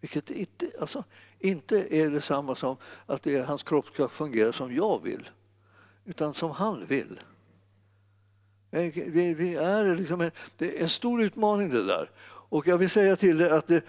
Vilket 0.00 0.30
inte, 0.30 0.70
alltså, 0.80 1.04
inte 1.38 1.96
är 1.96 2.10
detsamma 2.10 2.56
som 2.56 2.76
att 3.06 3.22
det 3.22 3.36
är 3.36 3.44
hans 3.44 3.62
kropp 3.62 3.86
ska 3.86 4.08
fungera 4.08 4.52
som 4.52 4.74
jag 4.74 5.02
vill, 5.02 5.28
utan 6.04 6.34
som 6.34 6.50
han 6.50 6.86
vill. 6.86 7.20
Det, 8.70 8.90
det 9.34 9.54
är, 9.54 9.96
liksom 9.96 10.20
en, 10.20 10.30
det 10.56 10.78
är 10.78 10.82
en 10.82 10.88
stor 10.88 11.22
utmaning 11.22 11.70
det 11.70 11.84
där. 11.84 12.10
Och 12.24 12.66
jag 12.66 12.78
vill 12.78 12.90
säga 12.90 13.16
till 13.16 13.38
dig 13.38 13.50
att 13.50 13.66
det, 13.66 13.84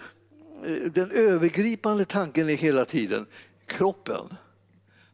den 0.94 1.10
övergripande 1.10 2.04
tanken 2.04 2.48
är 2.48 2.54
hela 2.54 2.84
tiden 2.84 3.26
kroppen 3.66 4.28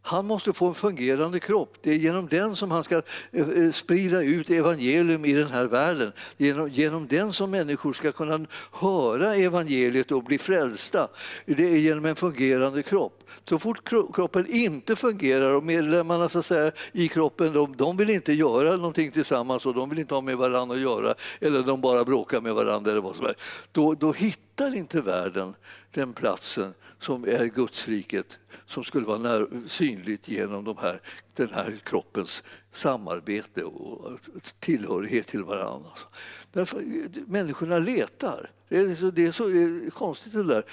han 0.03 0.26
måste 0.26 0.53
få 0.53 0.68
en 0.68 0.74
fungerande 0.74 1.40
kropp. 1.40 1.74
Det 1.82 1.90
är 1.90 1.94
genom 1.94 2.28
den 2.28 2.57
som 2.57 2.70
han 2.70 2.84
ska 2.84 3.03
eh, 3.32 3.48
eh, 3.48 3.72
sprida 3.72 4.22
ut 4.22 4.51
evangelium 4.51 5.24
i 5.24 5.32
den 5.32 5.48
här 5.48 5.66
världen. 5.66 6.12
Genom, 6.36 6.68
genom 6.68 7.07
den 7.07 7.32
som 7.32 7.51
människor 7.51 7.92
ska 7.92 8.12
kunna 8.12 8.46
höra 8.72 9.34
evangeliet 9.36 10.12
och 10.12 10.24
bli 10.24 10.38
frälsta. 10.38 11.09
Det 11.46 11.64
är 11.64 11.76
genom 11.76 12.05
en 12.05 12.16
fungerande 12.16 12.82
kropp. 12.82 13.24
Så 13.48 13.59
fort 13.59 13.88
kroppen 14.14 14.46
inte 14.46 14.96
fungerar 14.96 15.55
och 15.55 15.64
medlemmarna 15.64 16.28
så 16.28 16.38
att 16.38 16.46
säga, 16.46 16.72
i 16.92 17.09
kroppen 17.09 17.53
de, 17.53 17.76
de 17.76 17.96
vill 17.96 18.11
inte 18.11 18.32
göra 18.32 18.76
någonting 18.76 19.12
tillsammans 19.12 19.66
och 19.66 19.74
de 19.74 19.90
vill 19.90 19.98
inte 19.98 20.14
ha 20.14 20.20
med 20.20 20.36
varandra 20.36 20.76
att 20.76 20.82
göra 20.82 21.14
eller 21.40 21.62
de 21.62 21.80
bara 21.80 22.05
bråkar 22.05 22.40
med 22.40 22.55
varandra 22.55 22.90
eller 22.90 23.01
vad 23.01 23.16
som 23.16 23.24
helst. 23.24 23.40
Då, 23.72 23.94
då 23.94 24.12
hittar 24.12 24.76
inte 24.76 25.01
världen 25.01 25.55
den 25.90 26.12
platsen 26.12 26.74
som 27.01 27.24
är 27.24 27.44
Gudsriket 27.44 28.38
som 28.66 28.84
skulle 28.84 29.07
vara 29.07 29.18
när, 29.18 29.68
synligt 29.68 30.28
genom 30.28 30.64
de 30.64 30.76
här, 30.76 31.01
den 31.34 31.48
här 31.48 31.80
kroppens 31.84 32.42
samarbete 32.72 33.64
och 33.64 34.18
tillhörighet 34.59 35.26
till 35.26 35.44
varandra. 35.44 35.88
Alltså. 35.90 36.07
Därför, 36.53 36.84
människorna 37.26 37.78
letar. 37.78 38.51
Det 38.68 38.78
är 38.78 38.94
så, 38.94 39.11
det 39.11 39.26
är 39.26 39.32
så 39.32 39.90
konstigt 39.90 40.32
det 40.32 40.44
där. 40.44 40.64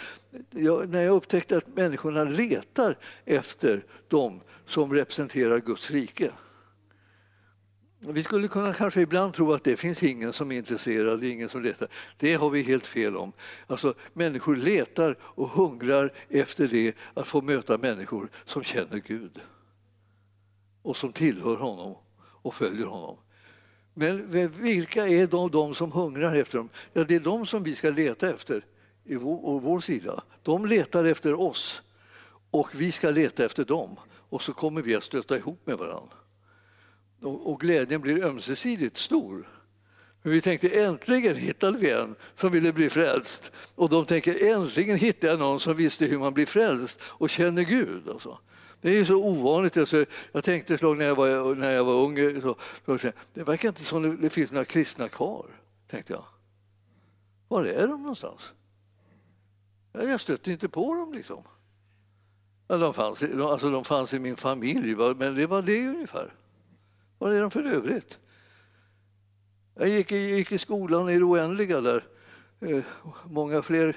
Jag, 0.50 0.90
när 0.90 1.02
jag 1.02 1.16
upptäckte 1.16 1.58
att 1.58 1.68
människorna 1.76 2.24
letar 2.24 2.98
efter 3.26 3.86
dem 4.08 4.42
som 4.68 4.94
representerar 4.94 5.60
Guds 5.60 5.92
rike. 5.92 6.32
Vi 8.00 8.24
skulle 8.24 8.48
kunna 8.48 8.74
kanske 8.74 9.02
ibland 9.02 9.34
tro 9.34 9.54
att 9.54 9.64
det 9.64 9.78
finns 9.78 10.04
ingen 10.04 10.34
som 10.34 10.52
är 10.52 10.58
intresserad, 10.58 11.24
ingen 11.24 11.50
som 11.50 11.64
letar. 11.64 11.88
Det 12.18 12.34
har 12.34 12.50
vi 12.50 12.62
helt 12.62 12.88
fel 12.88 13.18
om. 13.18 13.34
Alltså, 13.68 13.94
människor 14.14 14.56
letar 14.56 15.18
och 15.22 15.48
hungrar 15.48 16.14
efter 16.30 16.68
det 16.68 16.96
att 17.14 17.28
få 17.28 17.42
möta 17.42 17.78
människor 17.78 18.30
som 18.46 18.64
känner 18.64 18.98
Gud 18.98 19.40
och 20.82 20.98
som 20.98 21.14
tillhör 21.14 21.56
honom 21.56 21.96
och 22.20 22.56
följer 22.56 22.86
honom. 22.86 23.18
Men 23.94 24.30
vilka 24.50 25.08
är 25.08 25.28
då 25.28 25.50
de 25.50 25.76
som 25.76 25.92
hungrar 25.92 26.36
efter 26.36 26.58
dem? 26.58 26.70
Ja, 26.94 27.04
det 27.04 27.16
är 27.16 27.20
de 27.20 27.46
som 27.46 27.64
vi 27.64 27.76
ska 27.76 27.90
leta 27.90 28.30
efter 28.30 28.66
i 29.06 29.16
vår, 29.16 29.60
vår 29.60 29.80
sida. 29.80 30.24
De 30.44 30.66
letar 30.66 31.06
efter 31.06 31.40
oss 31.40 31.82
och 32.52 32.70
vi 32.76 32.92
ska 32.92 33.10
leta 33.10 33.46
efter 33.46 33.66
dem 33.66 33.96
och 34.10 34.42
så 34.42 34.54
kommer 34.54 34.82
vi 34.82 34.96
att 34.96 35.04
stöta 35.04 35.38
ihop 35.38 35.60
med 35.66 35.78
varandra 35.78 36.17
och 37.22 37.60
glädjen 37.60 38.02
blir 38.02 38.24
ömsesidigt 38.24 38.98
stor. 38.98 39.48
Men 40.22 40.32
vi 40.34 40.42
tänkte 40.42 40.70
äntligen 40.70 41.36
hittade 41.36 41.78
vi 41.78 41.92
en 41.92 42.16
som 42.36 42.52
ville 42.52 42.74
bli 42.74 42.90
frälst. 42.90 43.52
Och 43.76 43.90
de 43.90 44.06
tänker 44.06 44.52
äntligen 44.54 44.98
hittade 44.98 45.34
jag 45.34 45.40
någon 45.40 45.60
som 45.60 45.76
visste 45.76 46.06
hur 46.06 46.20
man 46.20 46.34
blir 46.34 46.46
frälst 46.46 47.00
och 47.04 47.30
känner 47.30 47.64
Gud. 47.64 48.10
Alltså. 48.10 48.40
Det 48.82 48.98
är 48.98 49.06
så 49.06 49.16
ovanligt. 49.16 49.78
Alltså, 49.78 50.06
jag 50.32 50.44
tänkte 50.44 50.74
ett 50.74 50.80
slag 50.80 50.98
när 50.98 51.06
jag 51.06 51.16
var, 51.16 51.56
när 51.56 51.72
jag 51.72 51.84
var 51.84 51.94
ung, 51.94 52.42
så, 52.42 52.58
så, 52.86 53.12
det 53.34 53.44
verkar 53.44 53.70
inte 53.70 53.84
som 53.84 54.22
det 54.22 54.30
finns 54.30 54.52
några 54.52 54.66
kristna 54.66 55.10
kvar. 55.10 55.46
tänkte 55.90 56.14
jag. 56.14 56.24
Var 57.48 57.66
är 57.66 57.88
de 57.88 58.02
någonstans? 58.02 58.42
Jag 59.92 60.22
stötte 60.22 60.52
inte 60.52 60.70
på 60.70 60.94
dem. 60.94 61.14
liksom. 61.14 61.44
De 62.68 62.94
fanns, 62.94 63.24
alltså, 63.24 63.70
de 63.70 63.86
fanns 63.86 64.14
i 64.14 64.20
min 64.20 64.36
familj, 64.36 64.96
men 64.96 65.36
det 65.36 65.46
var 65.46 65.62
det 65.62 65.88
ungefär. 65.88 66.34
Vad 67.18 67.34
är 67.34 67.42
de 67.42 67.52
för 67.52 67.64
övrigt? 67.64 68.18
Jag 69.76 69.90
gick, 69.90 70.12
gick 70.12 70.52
i 70.52 70.58
skolan 70.58 71.10
i 71.10 71.18
det 71.18 71.24
oändliga 71.24 71.82
där. 71.82 72.04
Eh, 72.60 72.84
många 73.26 73.62
fler 73.62 73.96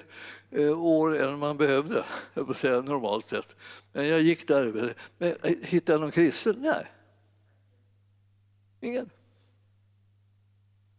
eh, 0.51 0.85
år 0.85 1.19
än 1.19 1.39
man 1.39 1.57
behövde, 1.57 2.05
jag 2.35 2.47
vill 2.47 2.57
säga, 2.57 2.81
normalt 2.81 3.29
sett. 3.29 3.57
Men 3.93 4.09
jag 4.09 4.21
gick 4.21 4.49
där. 4.49 4.85
Eh, 4.85 4.91
men, 5.19 5.35
eh, 5.43 5.55
hittade 5.63 5.93
jag 5.93 6.01
någon 6.01 6.11
kristen? 6.11 6.57
Nej. 6.59 6.87
Ingen. 8.81 9.11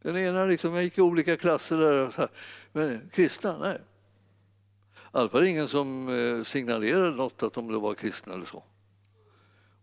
Den 0.02 0.18
ena 0.18 0.46
liksom, 0.46 0.74
jag 0.74 0.84
gick 0.84 0.98
i 0.98 1.02
olika 1.02 1.38
klasser 1.38 1.78
där. 1.78 2.30
Men 2.72 3.10
kristna? 3.14 3.58
Nej. 3.58 3.78
I 5.14 5.18
alla 5.18 5.30
fall 5.30 5.48
ingen 5.48 5.68
som 5.68 6.10
eh, 6.10 6.44
signalerade 6.44 7.12
något 7.12 7.44
att 7.44 7.54
de 7.54 7.82
var 7.82 7.94
kristna 7.94 8.34
eller 8.34 8.46
så. 8.46 8.64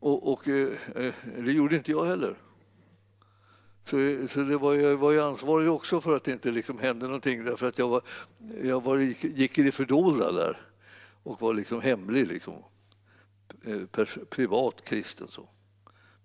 Och, 0.01 0.33
och 0.33 0.49
eh, 0.49 0.69
eh, 0.95 1.15
det 1.39 1.53
gjorde 1.53 1.77
inte 1.77 1.91
jag 1.91 2.05
heller. 2.05 2.37
Så, 3.85 4.29
så 4.31 4.41
det 4.41 4.59
var, 4.59 4.75
jag 4.75 4.97
var 4.97 5.13
ju 5.13 5.21
ansvarig 5.21 5.71
också 5.71 6.01
för 6.01 6.17
att 6.17 6.25
det 6.25 6.33
inte 6.33 6.51
liksom 6.51 6.79
hände 6.79 7.07
någonting 7.07 7.45
därför 7.45 7.67
att 7.69 7.79
jag, 7.79 7.89
var, 7.89 8.03
jag 8.63 8.83
var, 8.83 8.99
gick 8.99 9.59
i 9.59 9.63
det 9.63 9.73
fördolda 9.73 10.33
där 10.33 10.61
och 11.23 11.41
var 11.41 11.55
liksom 11.55 11.81
hemlig. 11.81 12.27
Liksom. 12.27 12.55
Eh, 13.65 13.87
pers, 13.87 14.19
privat 14.31 14.85
kristen. 14.85 15.29
Så. 15.29 15.49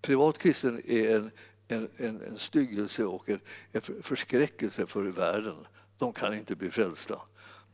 Privat 0.01 0.37
kristen 0.37 0.81
är 0.85 1.15
en, 1.15 1.31
en, 1.67 1.89
en, 1.97 2.21
en 2.21 2.37
styggelse 2.37 3.05
och 3.05 3.29
en, 3.29 3.39
en 3.71 3.81
förskräckelse 4.01 4.87
för 4.87 5.03
världen. 5.03 5.55
De 5.97 6.13
kan 6.13 6.33
inte 6.33 6.55
bli 6.55 6.71
frälsta 6.71 7.21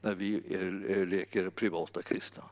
när 0.01 0.15
vi 0.15 0.35
är, 0.35 0.85
är, 0.85 1.05
leker 1.05 1.49
privata 1.49 2.01
kristna. 2.01 2.43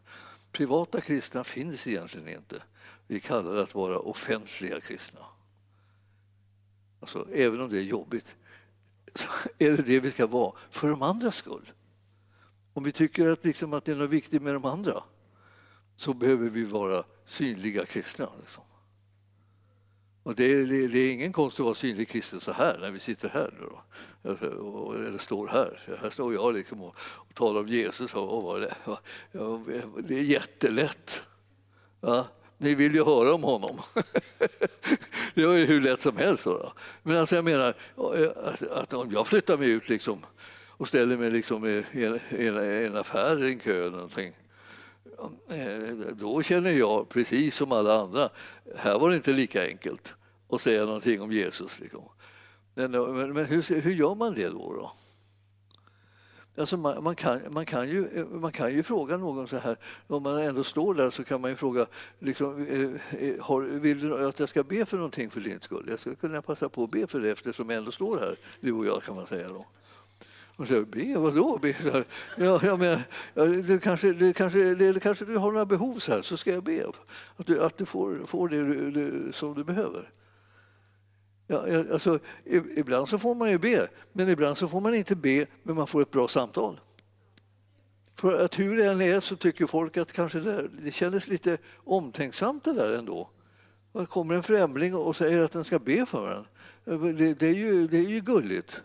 Privata 0.52 1.02
kristna 1.02 1.44
finns 1.44 1.88
egentligen 1.88 2.28
inte. 2.28 2.62
Vi 3.08 3.20
kallar 3.20 3.54
det 3.54 3.62
att 3.62 3.76
vara 3.76 4.00
offentliga 4.00 4.82
kristna. 4.82 5.20
Alltså, 7.00 7.28
även 7.34 7.62
om 7.62 7.70
det 7.70 7.78
är 7.78 7.84
jobbigt 7.84 8.36
så 9.16 9.28
är 9.58 9.72
det 9.72 9.84
det 9.84 10.00
vi 10.00 10.12
ska 10.12 10.28
vara 10.28 10.54
för 10.70 10.90
de 10.90 11.02
andras 11.02 11.36
skull. 11.36 11.72
Om 12.74 12.84
vi 12.84 12.92
tycker 12.92 13.30
att, 13.30 13.46
liksom, 13.46 13.74
att 13.74 13.86
det 13.86 13.92
är 13.92 13.96
något 13.96 14.10
viktigt 14.10 14.42
med 14.42 14.54
de 14.54 14.66
andra 14.66 15.04
så 15.96 16.14
behöver 16.14 16.50
vi 16.50 16.64
vara 16.64 17.04
synliga 17.26 17.86
kristna. 17.86 18.30
Liksom. 18.40 18.64
Och 20.24 20.36
det, 20.36 20.44
är, 20.44 20.66
det 20.66 21.00
är 21.00 21.14
ingen 21.14 21.34
konst 21.34 21.60
att 21.60 21.64
vara 21.64 21.76
synlig 21.76 22.10
kristen 22.10 22.40
så 22.40 22.52
här 22.52 22.78
när 22.82 22.92
vi 22.92 23.00
sitter 23.00 23.30
här. 23.30 23.54
Då. 23.60 23.82
Alltså, 24.30 24.46
eller 25.08 25.18
står 25.18 25.48
här. 25.48 25.98
Här 26.02 26.10
står 26.10 26.34
jag 26.34 26.54
liksom 26.54 26.82
och, 26.82 26.96
och 27.00 27.36
talar 27.36 27.60
om 27.60 27.68
Jesus. 27.68 28.14
Och, 28.14 28.48
och 28.48 28.60
det, 28.60 29.84
det 30.02 30.20
är 30.20 30.24
jättelätt. 30.24 31.22
Ja? 32.02 32.28
Ni 32.58 32.76
vill 32.76 32.96
ju 32.96 33.04
höra 33.04 33.34
om 33.34 33.44
honom. 33.44 33.82
det 35.34 35.46
var 35.46 35.54
ju 35.54 35.66
hur 35.66 35.82
lätt 35.82 36.02
som 36.02 36.18
helst. 36.18 36.44
Då. 36.44 36.74
Men 37.04 37.18
alltså 37.18 37.36
jag 37.36 37.46
menar 37.46 37.74
att 38.72 38.94
om 38.94 39.12
jag 39.12 39.28
flyttar 39.28 39.58
mig 39.58 39.70
ut 39.70 39.90
liksom, 39.90 40.26
och 40.68 40.88
ställer 40.88 41.18
mig 41.18 41.32
liksom 41.32 41.66
i 41.66 41.84
en, 41.92 42.20
en, 42.30 42.58
en 42.58 42.98
affär, 42.98 43.44
en 43.44 43.60
kö 43.60 43.86
eller 43.86 43.98
någonting 43.98 44.34
eh, 45.50 45.96
då 46.14 46.44
känner 46.44 46.72
jag 46.72 47.10
precis 47.10 47.56
som 47.56 47.72
alla 47.72 48.02
andra, 48.02 48.30
här 48.78 49.00
var 49.00 49.10
det 49.10 49.16
inte 49.16 49.32
lika 49.32 49.68
enkelt 49.68 50.14
att 50.50 50.62
säga 50.62 50.86
någonting 50.86 51.22
om 51.22 51.32
Jesus. 51.32 51.80
Liksom. 51.80 52.04
Men, 52.74 52.92
men 53.34 53.46
hur, 53.46 53.82
hur 53.82 53.92
gör 53.92 54.16
man 54.16 54.34
det 54.34 54.50
då? 54.50 54.74
då? 54.74 54.94
Alltså 56.58 56.78
man, 56.78 57.04
man, 57.04 57.16
kan, 57.16 57.40
man, 57.50 57.66
kan 57.66 57.90
ju, 57.90 58.08
eh, 58.08 58.26
man 58.26 58.52
kan 58.52 58.74
ju 58.74 58.84
fråga 58.84 59.18
någon 59.18 59.48
så 59.48 59.58
här, 59.58 59.78
om 60.08 60.24
man 60.24 60.42
ändå 60.42 60.64
står 60.64 60.94
där 60.94 61.12
så 61.12 61.24
kan 61.24 61.42
man 61.42 61.50
ju 61.50 61.56
fråga, 61.56 61.86
liksom, 62.20 62.68
eh, 62.68 63.22
eh, 63.30 63.42
har, 63.42 63.62
vill 63.62 64.00
du 64.00 64.28
att 64.28 64.40
jag 64.40 64.50
ska 64.50 64.64
be 64.64 64.86
för 64.86 64.98
någonting 64.98 65.30
för 65.30 65.42
din 65.42 65.60
skull? 65.60 65.86
Jag 65.90 66.00
skulle 66.00 66.16
kunna 66.16 66.42
passa 66.42 66.70
på 66.70 66.84
att 66.84 66.92
be 66.92 67.08
för 67.08 67.20
det 67.20 67.32
eftersom 67.32 67.70
jag 67.70 67.78
ändå 67.78 67.92
står 67.92 68.20
här, 68.20 68.36
du 68.60 68.72
och 68.72 68.86
jag 68.86 69.04
kan 69.04 69.16
man 69.16 69.26
säga 69.26 69.48
då. 69.48 69.66
Och 70.56 70.68
så, 70.68 70.86
be, 70.86 71.16
vadå? 71.18 71.60
Be? 71.62 71.76
Ja, 72.38 72.60
jag 72.64 72.80
menar, 72.80 73.02
du 73.68 73.80
kanske, 73.80 74.14
du 74.14 74.34
kanske, 74.34 74.76
det 74.76 75.00
kanske 75.00 75.26
du 75.26 75.38
har 75.38 75.52
några 75.52 75.66
behov 75.66 76.00
så 76.00 76.12
här, 76.12 76.22
så 76.22 76.38
ska 76.38 76.52
jag 76.52 76.64
be 76.64 76.88
att 77.38 77.48
du, 77.48 77.64
att 77.64 77.78
du 77.78 77.86
får, 77.86 78.26
får 78.26 78.50
det, 78.50 78.92
det 78.92 79.34
som 79.34 79.54
du 79.54 79.64
behöver. 79.64 80.10
Ja, 81.48 81.66
alltså, 81.94 82.20
ibland 82.76 83.10
så 83.10 83.20
får 83.20 83.36
man 83.36 83.50
ju 83.50 83.58
be, 83.58 83.88
men 84.14 84.30
ibland 84.30 84.58
så 84.58 84.68
får 84.68 84.82
man 84.82 84.96
inte 84.96 85.16
be, 85.16 85.46
men 85.64 85.76
man 85.76 85.88
får 85.88 86.02
ett 86.02 86.12
bra 86.12 86.28
samtal. 86.28 86.80
För 88.16 88.40
att 88.40 88.60
hur 88.60 88.78
det 88.78 88.86
än 88.86 89.02
är 89.02 89.20
så 89.20 89.36
tycker 89.36 89.68
folk 89.68 89.98
att 89.98 90.12
kanske 90.12 90.40
det, 90.40 90.68
det 90.68 90.92
kändes 90.92 91.28
lite 91.28 91.58
omtänksamt 91.76 92.64
det 92.64 92.74
där 92.74 92.98
ändå. 92.98 93.30
Det 93.94 94.06
kommer 94.06 94.36
en 94.36 94.44
främling 94.44 94.96
och 94.96 95.16
säger 95.16 95.44
att 95.44 95.52
den 95.52 95.64
ska 95.64 95.80
be 95.80 96.06
för 96.06 96.32
en. 96.32 96.46
Det, 97.18 97.34
det, 97.34 97.48
är, 97.48 97.56
ju, 97.56 97.88
det 97.88 97.98
är 97.98 98.10
ju 98.10 98.20
gulligt. 98.20 98.82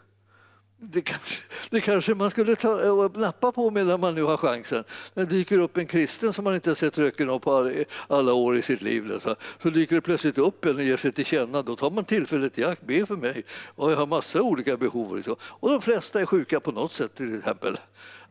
Det 0.84 1.02
kanske, 1.02 1.34
det 1.70 1.80
kanske 1.80 2.14
man 2.14 2.30
skulle 2.30 2.56
ta 2.56 2.92
och 2.92 3.16
nappa 3.16 3.52
på 3.52 3.70
medan 3.70 4.00
man 4.00 4.14
nu 4.14 4.22
har 4.22 4.36
chansen. 4.36 4.84
När 5.14 5.24
det 5.24 5.30
dyker 5.30 5.58
upp 5.58 5.76
en 5.76 5.86
kristen 5.86 6.32
som 6.32 6.44
man 6.44 6.54
inte 6.54 6.70
har 6.70 6.74
sett 6.74 6.98
röken 6.98 7.30
av 7.30 7.38
på 7.38 7.72
alla 8.08 8.32
år 8.32 8.56
i 8.56 8.62
sitt 8.62 8.82
liv. 8.82 9.20
Så, 9.22 9.36
så 9.62 9.70
dyker 9.70 9.94
det 9.94 10.00
plötsligt 10.00 10.38
upp 10.38 10.64
en 10.64 10.76
och 10.76 10.82
ger 10.82 10.96
sig 10.96 11.12
till 11.12 11.24
känna. 11.24 11.62
Då 11.62 11.76
tar 11.76 11.90
man 11.90 12.04
tillfället 12.04 12.58
i 12.58 12.64
akt, 12.64 12.82
be 12.82 13.06
för 13.06 13.16
mig. 13.16 13.44
Och 13.74 13.92
jag 13.92 13.96
har 13.96 14.06
massa 14.06 14.42
olika 14.42 14.76
behov. 14.76 15.22
Och 15.38 15.70
de 15.70 15.80
flesta 15.80 16.20
är 16.20 16.26
sjuka 16.26 16.60
på 16.60 16.72
något 16.72 16.92
sätt 16.92 17.14
till 17.14 17.38
exempel. 17.38 17.76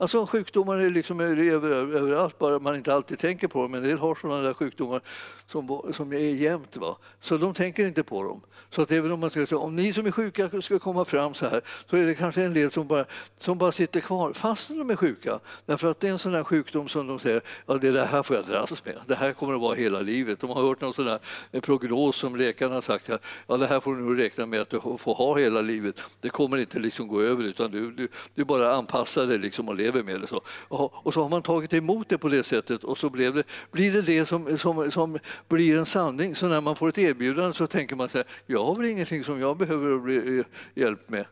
Alltså 0.01 0.25
sjukdomar 0.25 0.77
är 0.77 0.89
liksom 0.89 1.19
över, 1.19 1.69
överallt, 1.69 2.39
bara 2.39 2.59
man 2.59 2.75
inte 2.75 2.93
alltid 2.93 3.19
tänker 3.19 3.47
på 3.47 3.61
dem. 3.61 3.73
En 3.73 3.83
del 3.83 3.97
har 3.97 4.15
sådana 4.15 4.41
där 4.41 4.53
sjukdomar 4.53 5.01
som, 5.47 5.93
som 5.93 6.13
är 6.13 6.17
jämt. 6.17 6.77
Va? 6.77 6.97
Så 7.21 7.37
de 7.37 7.53
tänker 7.53 7.87
inte 7.87 8.03
på 8.03 8.23
dem. 8.23 8.41
Så 8.69 8.81
att 8.81 8.91
även 8.91 9.11
om 9.11 9.19
man 9.19 9.29
ska 9.29 9.47
säga, 9.47 9.59
om 9.59 9.75
ni 9.75 9.93
som 9.93 10.05
är 10.05 10.11
sjuka 10.11 10.61
ska 10.61 10.79
komma 10.79 11.05
fram 11.05 11.33
så 11.33 11.45
här 11.45 11.61
så 11.89 11.97
är 11.97 12.05
det 12.05 12.15
kanske 12.15 12.43
en 12.43 12.53
del 12.53 12.71
som 12.71 12.87
bara, 12.87 13.05
som 13.37 13.57
bara 13.57 13.71
sitter 13.71 13.99
kvar 13.99 14.33
fastän 14.33 14.77
de 14.77 14.89
är 14.89 14.95
sjuka. 14.95 15.39
Därför 15.65 15.91
att 15.91 15.99
det 15.99 16.07
är 16.07 16.11
en 16.11 16.19
sån 16.19 16.31
där 16.31 16.43
sjukdom 16.43 16.87
som 16.87 17.07
de 17.07 17.19
säger, 17.19 17.41
ja 17.65 17.73
det 17.73 17.91
där 17.91 18.05
här 18.05 18.23
får 18.23 18.35
jag 18.35 18.45
dras 18.45 18.85
med. 18.85 18.97
Det 19.07 19.15
här 19.15 19.33
kommer 19.33 19.53
att 19.53 19.61
vara 19.61 19.75
hela 19.75 19.99
livet. 19.99 20.39
De 20.39 20.49
har 20.49 20.61
hört 20.61 20.81
någon 20.81 20.93
sån 20.93 21.05
där 21.05 21.19
prognos 21.61 22.15
som 22.15 22.35
läkarna 22.35 22.75
har 22.75 22.81
sagt, 22.81 23.09
ja 23.47 23.57
det 23.57 23.67
här 23.67 23.79
får 23.79 23.95
du 23.95 24.01
nog 24.01 24.19
räkna 24.19 24.45
med 24.45 24.61
att 24.61 24.69
du 24.69 24.79
får 24.79 25.15
ha 25.15 25.37
hela 25.37 25.61
livet. 25.61 26.01
Det 26.21 26.29
kommer 26.29 26.57
inte 26.57 26.79
liksom 26.79 27.07
gå 27.07 27.21
över 27.21 27.43
utan 27.43 27.71
du, 27.71 27.91
du, 27.91 28.07
du 28.35 28.45
bara 28.45 28.75
anpassar 28.75 29.25
dig 29.25 29.37
liksom 29.37 29.69
och 29.69 29.75
lever 29.75 29.90
med 29.91 30.21
det. 30.21 30.27
Så. 30.27 30.41
Och 30.67 31.13
så 31.13 31.21
har 31.21 31.29
man 31.29 31.41
tagit 31.41 31.73
emot 31.73 32.09
det 32.09 32.17
på 32.17 32.29
det 32.29 32.43
sättet 32.43 32.83
och 32.83 32.97
så 32.97 33.09
blev 33.09 33.33
det, 33.33 33.43
blir 33.71 33.93
det 33.93 34.01
det 34.01 34.25
som, 34.25 34.57
som, 34.57 34.91
som 34.91 35.19
blir 35.47 35.77
en 35.77 35.85
sanning. 35.85 36.35
Så 36.35 36.47
när 36.47 36.61
man 36.61 36.75
får 36.75 36.89
ett 36.89 36.97
erbjudande 36.97 37.53
så 37.53 37.67
tänker 37.67 37.95
man 37.95 38.09
så 38.09 38.17
här, 38.17 38.27
jag 38.45 38.63
har 38.63 38.75
väl 38.75 38.85
ingenting 38.85 39.23
som 39.23 39.39
jag 39.39 39.57
behöver 39.57 39.99
bli 39.99 40.43
eh, 40.75 40.93
med. 41.07 41.25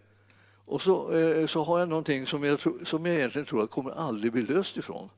Och 0.66 0.82
så, 0.82 1.14
eh, 1.14 1.48
så 1.48 1.64
har 1.64 1.80
jag 1.80 1.90
någonting 1.90 2.28
som 2.28 2.44
jag, 2.44 2.60
som 2.86 3.06
jag 3.06 3.16
egentligen 3.16 3.46
tror 3.46 3.64
att 3.64 3.70
kommer 3.70 3.92
aldrig 3.92 4.32
bli 4.32 4.42
löst 4.42 4.78
ifrån. 4.78 5.10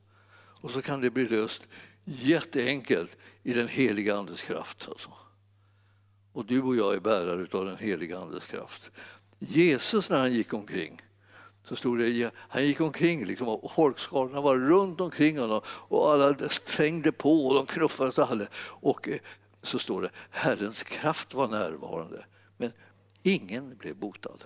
Och 0.62 0.70
så 0.70 0.82
kan 0.82 1.00
det 1.00 1.10
bli 1.10 1.28
löst 1.28 1.62
jätteenkelt 2.04 3.16
i 3.42 3.52
den 3.52 3.68
heliga 3.68 4.16
Andes 4.16 4.42
kraft. 4.42 4.88
Alltså. 4.88 5.10
Och 6.32 6.44
du 6.46 6.62
och 6.62 6.76
jag 6.76 6.94
är 6.94 7.00
bärare 7.00 7.46
av 7.58 7.64
den 7.64 7.76
heliga 7.76 8.18
Andes 8.18 8.46
kraft. 8.46 8.90
Jesus 9.38 10.10
när 10.10 10.18
han 10.18 10.32
gick 10.32 10.54
omkring 10.54 11.00
så 11.72 11.76
stod 11.76 11.98
det, 11.98 12.30
han 12.36 12.66
gick 12.66 12.80
omkring 12.80 13.24
liksom, 13.24 13.48
och 13.48 13.72
folkskarorna 13.72 14.40
var 14.40 14.56
runt 14.56 15.00
omkring 15.00 15.38
honom 15.38 15.60
och 15.66 16.12
alla 16.12 16.34
trängde 16.66 17.12
på 17.12 17.46
och 17.46 17.54
de 17.54 17.66
knuffades 17.66 18.18
och 18.18 18.26
hade. 18.26 18.48
Och 18.56 19.08
så 19.62 19.78
står 19.78 20.02
det, 20.02 20.10
Herrens 20.30 20.82
kraft 20.82 21.34
var 21.34 21.48
närvarande 21.48 22.24
men 22.56 22.72
ingen 23.22 23.76
blev 23.76 23.96
botad. 23.96 24.44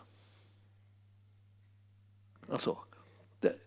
Alltså, 2.53 2.79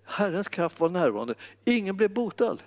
Herrens 0.03 0.47
kraft 0.47 0.79
var 0.79 0.89
närvarande, 0.89 1.33
ingen 1.65 1.97
blev 1.97 2.13
botad. 2.13 2.63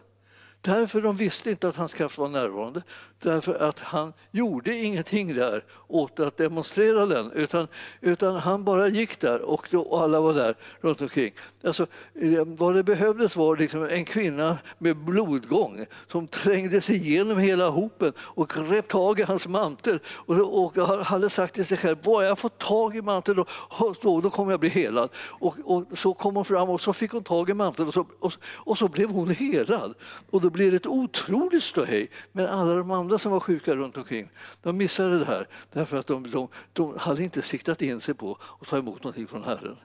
Därför 0.60 1.02
de 1.02 1.16
visste 1.16 1.50
inte 1.50 1.68
att 1.68 1.76
hans 1.76 1.94
kraft 1.94 2.18
var 2.18 2.28
närvarande. 2.28 2.82
Därför 3.22 3.54
att 3.54 3.78
han 3.78 4.12
gjorde 4.30 4.76
ingenting 4.76 5.34
där 5.34 5.64
åt 5.88 6.20
att 6.20 6.36
demonstrera 6.36 7.06
den 7.06 7.32
utan, 7.32 7.68
utan 8.00 8.36
han 8.36 8.64
bara 8.64 8.88
gick 8.88 9.20
där 9.20 9.42
och, 9.42 9.68
då, 9.70 9.80
och 9.80 10.02
alla 10.02 10.20
var 10.20 10.34
där 10.34 10.54
runt 10.80 11.00
omkring. 11.00 11.32
Alltså, 11.64 11.86
eh, 12.14 12.44
vad 12.46 12.74
det 12.74 12.82
behövdes 12.82 13.36
var 13.36 13.56
liksom 13.56 13.84
en 13.84 14.04
kvinna 14.04 14.58
med 14.78 14.96
blodgång 14.96 15.86
som 16.06 16.26
trängde 16.26 16.80
sig 16.80 16.96
igenom 16.96 17.38
hela 17.38 17.68
hopen 17.68 18.12
och 18.18 18.48
grep 18.48 18.88
tag 18.88 19.20
i 19.20 19.22
hans 19.22 19.48
mantel 19.48 19.98
och, 20.06 20.64
och 20.64 21.04
hade 21.04 21.30
sagt 21.30 21.54
till 21.54 21.66
sig 21.66 21.76
själv, 21.76 21.96
bara 22.04 22.26
jag 22.26 22.38
får 22.38 22.48
tag 22.48 22.96
i 22.96 23.02
manteln 23.02 23.36
då, 23.36 23.94
då, 24.02 24.20
då 24.20 24.30
kommer 24.30 24.50
jag 24.50 24.60
bli 24.60 24.68
helad. 24.68 25.10
Och, 25.16 25.56
och, 25.64 25.84
så 25.98 26.14
kom 26.14 26.36
hon 26.36 26.44
fram 26.44 26.70
och 26.70 26.80
så 26.80 26.92
fick 26.92 27.12
hon 27.12 27.24
tag 27.24 27.50
i 27.50 27.54
manteln 27.54 27.88
och 27.88 27.94
så, 27.94 28.06
och, 28.20 28.32
och 28.44 28.78
så 28.78 28.88
blev 28.88 29.10
hon 29.10 29.30
helad. 29.30 29.94
Och 30.30 30.40
då 30.40 30.50
blir 30.50 30.70
det 30.70 30.76
ett 30.76 30.86
otroligt 30.86 31.62
ståhej. 31.62 32.10
Men 32.32 32.46
alla 32.46 32.74
de 32.74 32.90
andra 32.90 33.11
som 33.18 33.32
var 33.32 33.40
sjuka 33.40 33.74
runt 33.74 33.96
omkring, 33.96 34.30
de 34.62 34.76
missade 34.76 35.18
det 35.18 35.24
här 35.24 35.46
därför 35.72 35.96
att 35.96 36.06
de, 36.06 36.30
de, 36.30 36.48
de 36.72 36.98
hade 36.98 37.22
inte 37.22 37.42
siktat 37.42 37.82
in 37.82 38.00
sig 38.00 38.14
på 38.14 38.38
att 38.60 38.68
ta 38.68 38.78
emot 38.78 39.04
någonting 39.04 39.26
från 39.26 39.44
Herren. 39.44 39.76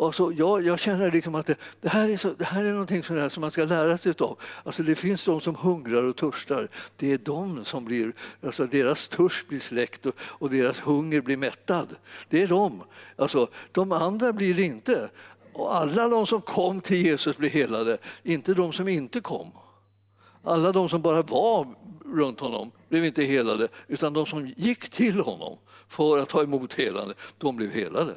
Och 0.00 0.14
så, 0.14 0.32
jag, 0.36 0.62
jag 0.62 0.78
känner 0.78 1.10
liksom 1.10 1.34
att 1.34 1.46
det, 1.46 1.56
det, 1.80 1.88
här 1.88 2.08
är 2.08 2.16
så, 2.16 2.32
det 2.38 2.44
här 2.44 2.64
är 2.64 2.72
någonting 2.72 3.02
som, 3.02 3.30
som 3.30 3.40
man 3.40 3.50
ska 3.50 3.64
lära 3.64 3.98
sig 3.98 4.14
av. 4.18 4.38
Alltså 4.64 4.82
det 4.82 4.94
finns 4.94 5.24
de 5.24 5.40
som 5.40 5.54
hungrar 5.54 6.04
och 6.04 6.16
törstar. 6.16 6.68
Det 6.96 7.12
är 7.12 7.18
de 7.18 7.64
som 7.64 7.84
blir, 7.84 8.12
alltså 8.42 8.66
deras 8.66 9.08
törst 9.08 9.48
blir 9.48 9.60
släckt 9.60 10.06
och, 10.06 10.14
och 10.20 10.50
deras 10.50 10.80
hunger 10.80 11.20
blir 11.20 11.36
mättad. 11.36 11.96
Det 12.28 12.42
är 12.42 12.48
de. 12.48 12.82
Alltså, 13.16 13.48
de 13.72 13.92
andra 13.92 14.32
blir 14.32 14.54
det 14.54 14.62
inte. 14.62 15.10
Och 15.52 15.74
alla 15.76 16.08
de 16.08 16.26
som 16.26 16.40
kom 16.40 16.80
till 16.80 17.06
Jesus 17.06 17.36
blev 17.36 17.50
helade, 17.50 17.98
inte 18.22 18.54
de 18.54 18.72
som 18.72 18.88
inte 18.88 19.20
kom. 19.20 19.52
Alla 20.44 20.72
de 20.72 20.88
som 20.88 21.02
bara 21.02 21.22
var 21.22 21.74
runt 22.16 22.40
honom 22.40 22.70
blev 22.88 23.04
inte 23.04 23.24
helade, 23.24 23.68
utan 23.88 24.12
de 24.12 24.26
som 24.26 24.52
gick 24.56 24.88
till 24.88 25.20
honom 25.20 25.58
för 25.88 26.18
att 26.18 26.28
ta 26.28 26.42
emot 26.42 26.74
helande, 26.74 27.14
de 27.38 27.56
blev 27.56 27.70
helade. 27.70 28.14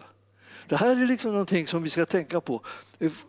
Det 0.68 0.76
här 0.76 1.02
är 1.02 1.08
liksom 1.08 1.32
någonting 1.32 1.68
som 1.68 1.84
vi 1.84 1.90
ska 1.90 2.06
tänka 2.06 2.42
på. 2.42 2.62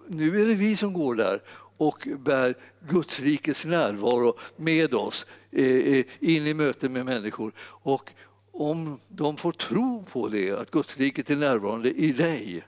Nu 0.08 0.42
är 0.42 0.46
det 0.46 0.54
vi 0.54 0.76
som 0.76 0.92
går 0.92 1.14
där 1.14 1.42
och 1.76 2.08
bär 2.18 2.54
Guds 2.88 3.20
rikets 3.20 3.64
närvaro 3.64 4.38
med 4.56 4.94
oss 4.94 5.26
eh, 5.50 5.66
eh, 5.66 6.04
in 6.20 6.46
i 6.46 6.54
möten 6.54 6.92
med 6.92 7.04
människor. 7.04 7.52
Och 7.60 8.10
om 8.52 8.98
de 9.08 9.36
får 9.36 9.52
tro 9.52 10.04
på 10.12 10.28
det, 10.28 10.52
att 10.52 10.70
Guds 10.70 10.96
riket 10.96 11.30
är 11.30 11.36
närvarande 11.36 11.90
i 11.90 12.12
dig, 12.12 12.64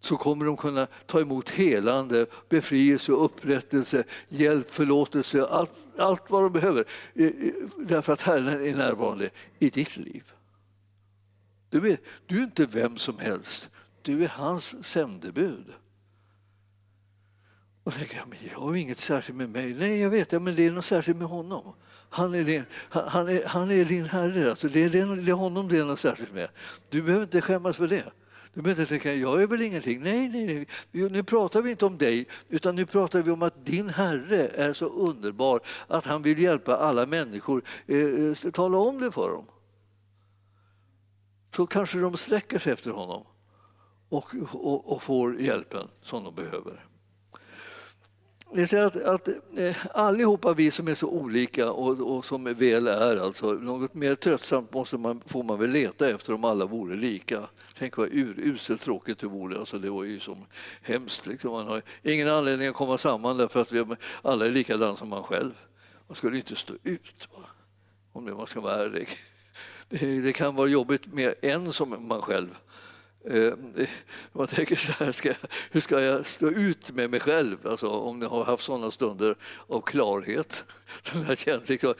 så 0.00 0.16
kommer 0.16 0.44
de 0.44 0.56
kunna 0.56 0.86
ta 1.06 1.20
emot 1.20 1.50
helande, 1.50 2.26
befrielse, 2.48 3.12
upprättelse, 3.12 4.04
hjälp, 4.28 4.70
förlåtelse, 4.70 5.46
allt, 5.46 5.72
allt 5.98 6.30
vad 6.30 6.42
de 6.42 6.52
behöver. 6.52 6.84
Därför 7.76 8.12
att 8.12 8.22
Herren 8.22 8.66
är 8.66 8.76
närvarande 8.76 9.30
i 9.58 9.70
ditt 9.70 9.96
liv. 9.96 10.32
Du 11.70 11.90
är, 11.90 11.98
du 12.26 12.38
är 12.38 12.42
inte 12.42 12.66
vem 12.66 12.96
som 12.96 13.18
helst, 13.18 13.70
du 14.02 14.24
är 14.24 14.28
hans 14.28 14.84
sändebud. 14.86 15.64
Och 17.84 17.94
tänker 17.94 18.16
jag, 18.16 18.28
men 18.28 18.38
jag 18.52 18.58
har 18.58 18.74
inget 18.74 18.98
särskilt 18.98 19.38
med 19.38 19.50
mig. 19.50 19.74
Nej, 19.74 20.00
jag 20.00 20.10
vet, 20.10 20.42
men 20.42 20.56
det 20.56 20.66
är 20.66 20.72
något 20.72 20.84
särskilt 20.84 21.18
med 21.18 21.28
honom. 21.28 21.74
Han 22.10 22.34
är 22.34 22.44
din, 22.44 22.64
han 22.88 23.28
är, 23.28 23.46
han 23.46 23.70
är 23.70 23.84
din 23.84 24.04
herre, 24.04 24.50
alltså 24.50 24.68
det, 24.68 24.84
är, 24.84 24.90
det 24.90 25.30
är 25.30 25.32
honom 25.32 25.68
det 25.68 25.78
är 25.78 25.84
något 25.84 26.00
särskilt 26.00 26.32
med. 26.32 26.48
Du 26.88 27.02
behöver 27.02 27.24
inte 27.24 27.40
skämmas 27.40 27.76
för 27.76 27.88
det. 27.88 28.12
Du 28.54 28.62
behöver 28.62 28.82
inte 28.82 28.90
tänka, 28.90 29.14
jag 29.14 29.42
är 29.42 29.46
väl 29.46 29.62
ingenting. 29.62 30.02
Nej, 30.02 30.28
nej, 30.28 30.66
nej. 30.92 31.10
Nu 31.10 31.22
pratar 31.22 31.62
vi 31.62 31.70
inte 31.70 31.86
om 31.86 31.98
dig, 31.98 32.28
utan 32.48 32.76
nu 32.76 32.86
pratar 32.86 33.22
vi 33.22 33.30
om 33.30 33.42
att 33.42 33.66
din 33.66 33.88
Herre 33.88 34.48
är 34.48 34.72
så 34.72 34.86
underbar 34.86 35.60
att 35.86 36.06
han 36.06 36.22
vill 36.22 36.38
hjälpa 36.38 36.76
alla 36.76 37.06
människor. 37.06 37.62
Eh, 37.86 37.98
eh 37.98 38.50
tala 38.52 38.78
om 38.78 39.00
det 39.00 39.12
för 39.12 39.30
dem. 39.30 39.46
Så 41.56 41.66
kanske 41.66 41.98
de 41.98 42.16
sträcker 42.16 42.58
sig 42.58 42.72
efter 42.72 42.90
honom 42.90 43.26
och, 44.08 44.34
och, 44.52 44.92
och 44.92 45.02
får 45.02 45.40
hjälpen 45.40 45.88
som 46.02 46.24
de 46.24 46.34
behöver. 46.34 46.84
Ni 48.52 48.66
ser 48.66 48.82
att, 48.82 48.96
att 48.96 49.28
eh, 49.56 49.76
allihopa 49.94 50.54
vi 50.54 50.70
som 50.70 50.88
är 50.88 50.94
så 50.94 51.08
olika 51.08 51.70
och, 51.70 52.16
och 52.16 52.24
som 52.24 52.44
väl 52.44 52.86
är, 52.86 53.16
alltså, 53.16 53.52
något 53.52 53.94
mer 53.94 54.14
tröttsamt 54.14 54.74
måste 54.74 54.98
man, 54.98 55.22
får 55.26 55.42
man 55.42 55.58
väl 55.58 55.70
leta 55.70 56.10
efter 56.10 56.34
om 56.34 56.44
alla 56.44 56.64
vore 56.64 56.96
lika. 56.96 57.40
Tänk 57.78 57.96
vad 57.96 58.08
uruselt 58.12 58.80
tråkigt 58.80 59.18
det 59.18 59.26
vore. 59.26 59.58
Alltså, 59.58 59.78
det 59.78 59.90
var 59.90 60.04
ju 60.04 60.20
som 60.20 60.46
hemskt. 60.82 61.26
Liksom. 61.26 61.52
Man 61.52 61.66
har 61.66 61.82
ingen 62.02 62.28
anledning 62.28 62.68
att 62.68 62.74
komma 62.74 62.98
samman 62.98 63.36
därför 63.36 63.60
att 63.60 63.72
vi 63.72 63.84
alla 64.22 64.46
är 64.46 64.50
likadana 64.50 64.96
som 64.96 65.08
man 65.08 65.22
själv. 65.22 65.52
Man 66.06 66.16
skulle 66.16 66.36
inte 66.36 66.56
stå 66.56 66.74
ut, 66.82 67.28
va? 67.34 67.44
om 68.12 68.24
det 68.24 68.34
man 68.34 68.46
ska 68.46 68.60
vara 68.60 68.74
ärlig. 68.74 69.08
Det, 69.90 70.20
det 70.20 70.32
kan 70.32 70.56
vara 70.56 70.68
jobbigt 70.68 71.06
med 71.06 71.34
en 71.40 71.72
som 71.72 72.08
man 72.08 72.22
själv 72.22 72.48
Eh, 73.24 73.52
man 74.32 74.46
tänker 74.46 74.76
så 74.76 75.04
här, 75.04 75.12
ska, 75.12 75.32
hur 75.70 75.80
ska 75.80 76.00
jag 76.00 76.26
stå 76.26 76.50
ut 76.50 76.90
med 76.90 77.10
mig 77.10 77.20
själv? 77.20 77.66
Alltså, 77.66 77.88
om 77.88 78.22
jag 78.22 78.28
har 78.28 78.44
haft 78.44 78.64
sådana 78.64 78.90
stunder 78.90 79.36
av 79.66 79.80
klarhet. 79.80 80.64
Den 81.12 81.22
här 81.22 81.36
känslan, 81.36 81.64
liksom, 81.66 81.94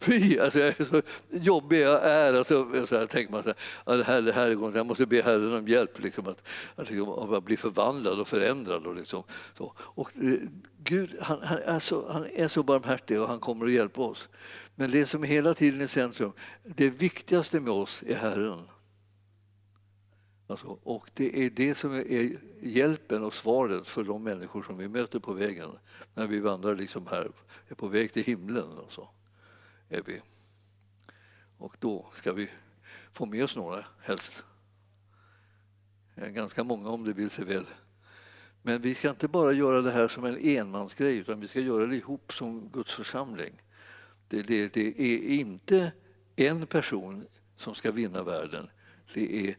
fy, 0.00 0.38
alltså, 0.38 0.58
jag 0.58 0.68
är 0.80 0.84
så 0.84 1.02
jobbig 1.30 1.80
jag 1.80 2.04
är. 2.04 2.34
Alltså, 2.34 2.86
så 2.86 2.98
här, 2.98 3.06
tänker 3.06 3.32
man 3.32 3.42
så 3.42 3.54
här, 3.86 3.96
det 3.96 4.04
här, 4.04 4.22
det 4.22 4.32
här 4.32 4.54
går 4.54 4.76
jag 4.76 4.86
måste 4.86 5.06
be 5.06 5.22
Herren 5.22 5.54
om 5.54 5.68
hjälp 5.68 6.02
liksom, 6.02 6.26
att, 6.26 6.48
att, 6.76 6.90
liksom, 6.90 7.34
att 7.34 7.44
bli 7.44 7.56
förvandlad 7.56 8.20
och 8.20 8.28
förändrad. 8.28 8.86
Och, 8.86 8.96
liksom, 8.96 9.22
så. 9.58 9.72
och 9.78 10.10
eh, 10.16 10.38
Gud 10.78 11.16
han, 11.20 11.42
han, 11.42 11.58
är 11.58 11.78
så, 11.78 12.12
han 12.12 12.26
är 12.34 12.48
så 12.48 12.62
barmhärtig 12.62 13.20
och 13.20 13.28
han 13.28 13.40
kommer 13.40 13.66
att 13.66 13.72
hjälpa 13.72 14.02
oss. 14.02 14.28
Men 14.74 14.90
det 14.90 15.06
som 15.06 15.22
hela 15.22 15.54
tiden 15.54 15.80
är 15.80 15.84
i 15.84 15.88
centrum, 15.88 16.32
det 16.64 16.90
viktigaste 16.90 17.60
med 17.60 17.72
oss 17.72 18.02
är 18.06 18.16
Herren. 18.16 18.62
Alltså, 20.46 20.78
och 20.82 21.10
det 21.14 21.44
är 21.44 21.50
det 21.50 21.74
som 21.74 21.92
är 21.92 22.38
hjälpen 22.60 23.24
och 23.24 23.34
svaret 23.34 23.86
för 23.86 24.04
de 24.04 24.22
människor 24.22 24.62
som 24.62 24.78
vi 24.78 24.88
möter 24.88 25.18
på 25.18 25.32
vägen 25.32 25.70
när 26.14 26.26
vi 26.26 26.40
vandrar 26.40 26.76
liksom 26.76 27.06
här, 27.06 27.30
är 27.68 27.74
på 27.74 27.88
väg 27.88 28.12
till 28.12 28.24
himlen. 28.24 28.78
Alltså, 28.78 29.08
är 29.88 30.02
vi. 30.02 30.20
Och 31.58 31.76
då 31.78 32.06
ska 32.14 32.32
vi 32.32 32.48
få 33.12 33.26
med 33.26 33.44
oss 33.44 33.56
några, 33.56 33.84
helst. 34.00 34.44
Ganska 36.14 36.64
många 36.64 36.88
om 36.88 37.04
det 37.04 37.12
vill 37.12 37.30
sig 37.30 37.44
väl. 37.44 37.66
Men 38.62 38.80
vi 38.80 38.94
ska 38.94 39.10
inte 39.10 39.28
bara 39.28 39.52
göra 39.52 39.80
det 39.82 39.90
här 39.90 40.08
som 40.08 40.24
en 40.24 40.38
enmansgrej 40.38 41.16
utan 41.16 41.40
vi 41.40 41.48
ska 41.48 41.60
göra 41.60 41.86
det 41.86 41.96
ihop 41.96 42.32
som 42.32 42.68
Guds 42.68 42.94
församling. 42.94 43.62
Det, 44.28 44.42
det, 44.42 44.74
det 44.74 45.00
är 45.00 45.18
inte 45.18 45.92
en 46.36 46.66
person 46.66 47.26
som 47.56 47.74
ska 47.74 47.92
vinna 47.92 48.22
världen. 48.22 48.70
Det 49.14 49.48
är 49.48 49.56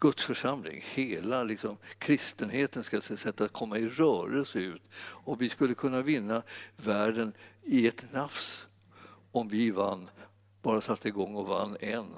Guds 0.00 0.24
församling, 0.24 0.82
hela 0.94 1.42
liksom, 1.42 1.76
kristenheten 1.98 2.84
ska 2.84 3.00
sätta 3.00 3.48
komma 3.48 3.78
i 3.78 3.88
rörelse 3.88 4.58
ut. 4.58 4.82
Och 4.98 5.42
vi 5.42 5.48
skulle 5.48 5.74
kunna 5.74 6.02
vinna 6.02 6.42
världen 6.76 7.32
i 7.62 7.86
ett 7.86 8.12
nafs 8.12 8.66
om 9.32 9.48
vi 9.48 9.70
vann, 9.70 10.10
bara 10.62 10.80
satte 10.80 11.08
igång 11.08 11.34
och 11.34 11.46
vann 11.46 11.76
en. 11.80 12.14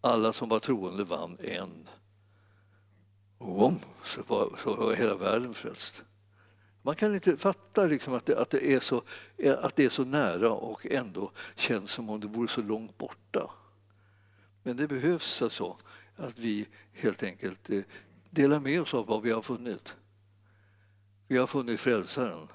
Alla 0.00 0.32
som 0.32 0.48
var 0.48 0.58
troende 0.58 1.04
vann 1.04 1.38
en. 1.40 1.88
Och 3.38 3.72
så 4.04 4.20
var, 4.26 4.58
så 4.62 4.74
var 4.74 4.94
hela 4.94 5.14
världen 5.14 5.54
frälst. 5.54 6.02
Man 6.82 6.96
kan 6.96 7.14
inte 7.14 7.36
fatta 7.36 7.86
liksom 7.86 8.14
att, 8.14 8.26
det, 8.26 8.38
att, 8.38 8.50
det 8.50 8.74
är 8.74 8.80
så, 8.80 9.02
att 9.58 9.76
det 9.76 9.84
är 9.84 9.88
så 9.88 10.04
nära 10.04 10.50
och 10.50 10.86
ändå 10.86 11.30
känns 11.56 11.90
som 11.90 12.10
om 12.10 12.20
det 12.20 12.26
vore 12.26 12.48
så 12.48 12.62
långt 12.62 12.98
borta. 12.98 13.50
Men 14.62 14.76
det 14.76 14.88
behövs 14.88 15.42
alltså 15.42 15.76
att 16.16 16.38
vi 16.38 16.66
helt 16.92 17.22
enkelt 17.22 17.70
eh, 17.70 17.82
delar 18.30 18.60
med 18.60 18.80
oss 18.80 18.94
av 18.94 19.06
vad 19.06 19.22
vi 19.22 19.30
har 19.30 19.42
funnit. 19.42 19.94
Vi 21.28 21.36
har 21.36 21.46
funnit 21.46 21.80
frälsaren. 21.80 22.48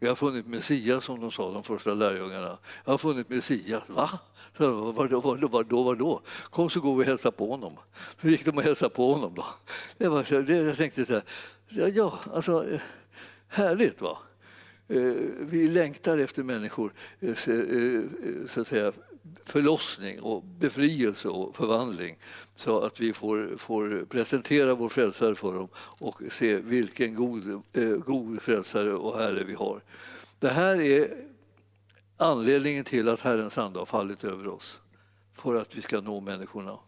Vi 0.00 0.08
har 0.08 0.14
funnit 0.14 0.46
Messias, 0.46 1.04
som 1.04 1.20
de 1.20 1.32
sa, 1.32 1.52
de 1.52 1.62
första 1.62 1.94
lärjungarna. 1.94 2.58
Jag 2.84 2.92
har 2.92 2.98
funnit 2.98 3.28
Messias. 3.28 3.82
Va? 3.86 4.18
Var 4.56 5.08
då, 5.64 5.82
vadå. 5.82 6.22
Kom 6.50 6.70
så 6.70 6.80
går 6.80 6.96
vi 6.96 7.02
och 7.02 7.06
hälsar 7.06 7.30
på 7.30 7.50
honom. 7.50 7.76
Så 8.20 8.28
gick 8.28 8.44
de 8.44 8.56
och 8.56 8.62
hälsade 8.62 8.94
på 8.94 9.12
honom. 9.12 9.34
Då. 9.34 9.44
Det 9.98 10.08
var 10.08 10.22
så, 10.22 10.40
det, 10.40 10.56
jag 10.56 10.76
tänkte 10.76 11.06
så 11.06 11.12
här, 11.12 11.22
ja, 11.88 12.18
alltså, 12.32 12.70
eh, 12.70 12.80
härligt 13.48 14.00
va? 14.00 14.18
Eh, 14.88 15.14
vi 15.40 15.68
längtar 15.68 16.18
efter 16.18 16.42
människor, 16.42 16.92
så 18.48 18.60
att 18.60 18.66
säga, 18.66 18.92
förlossning 19.44 20.20
och 20.20 20.44
befrielse 20.44 21.28
och 21.28 21.56
förvandling 21.56 22.18
så 22.54 22.80
att 22.80 23.00
vi 23.00 23.12
får, 23.12 23.56
får 23.56 24.04
presentera 24.04 24.74
vår 24.74 24.88
frälsare 24.88 25.34
för 25.34 25.54
dem 25.54 25.68
och 25.76 26.22
se 26.30 26.56
vilken 26.56 27.14
god, 27.14 27.62
eh, 27.72 27.88
god 27.88 28.42
frälsare 28.42 28.94
och 28.94 29.18
Herre 29.18 29.44
vi 29.44 29.54
har. 29.54 29.80
Det 30.38 30.48
här 30.48 30.80
är 30.80 31.24
anledningen 32.16 32.84
till 32.84 33.08
att 33.08 33.20
Herrens 33.20 33.58
ande 33.58 33.78
har 33.78 33.86
fallit 33.86 34.24
över 34.24 34.48
oss 34.48 34.80
för 35.34 35.54
att 35.54 35.74
vi 35.74 35.82
ska 35.82 36.00
nå 36.00 36.20
människorna 36.20 36.78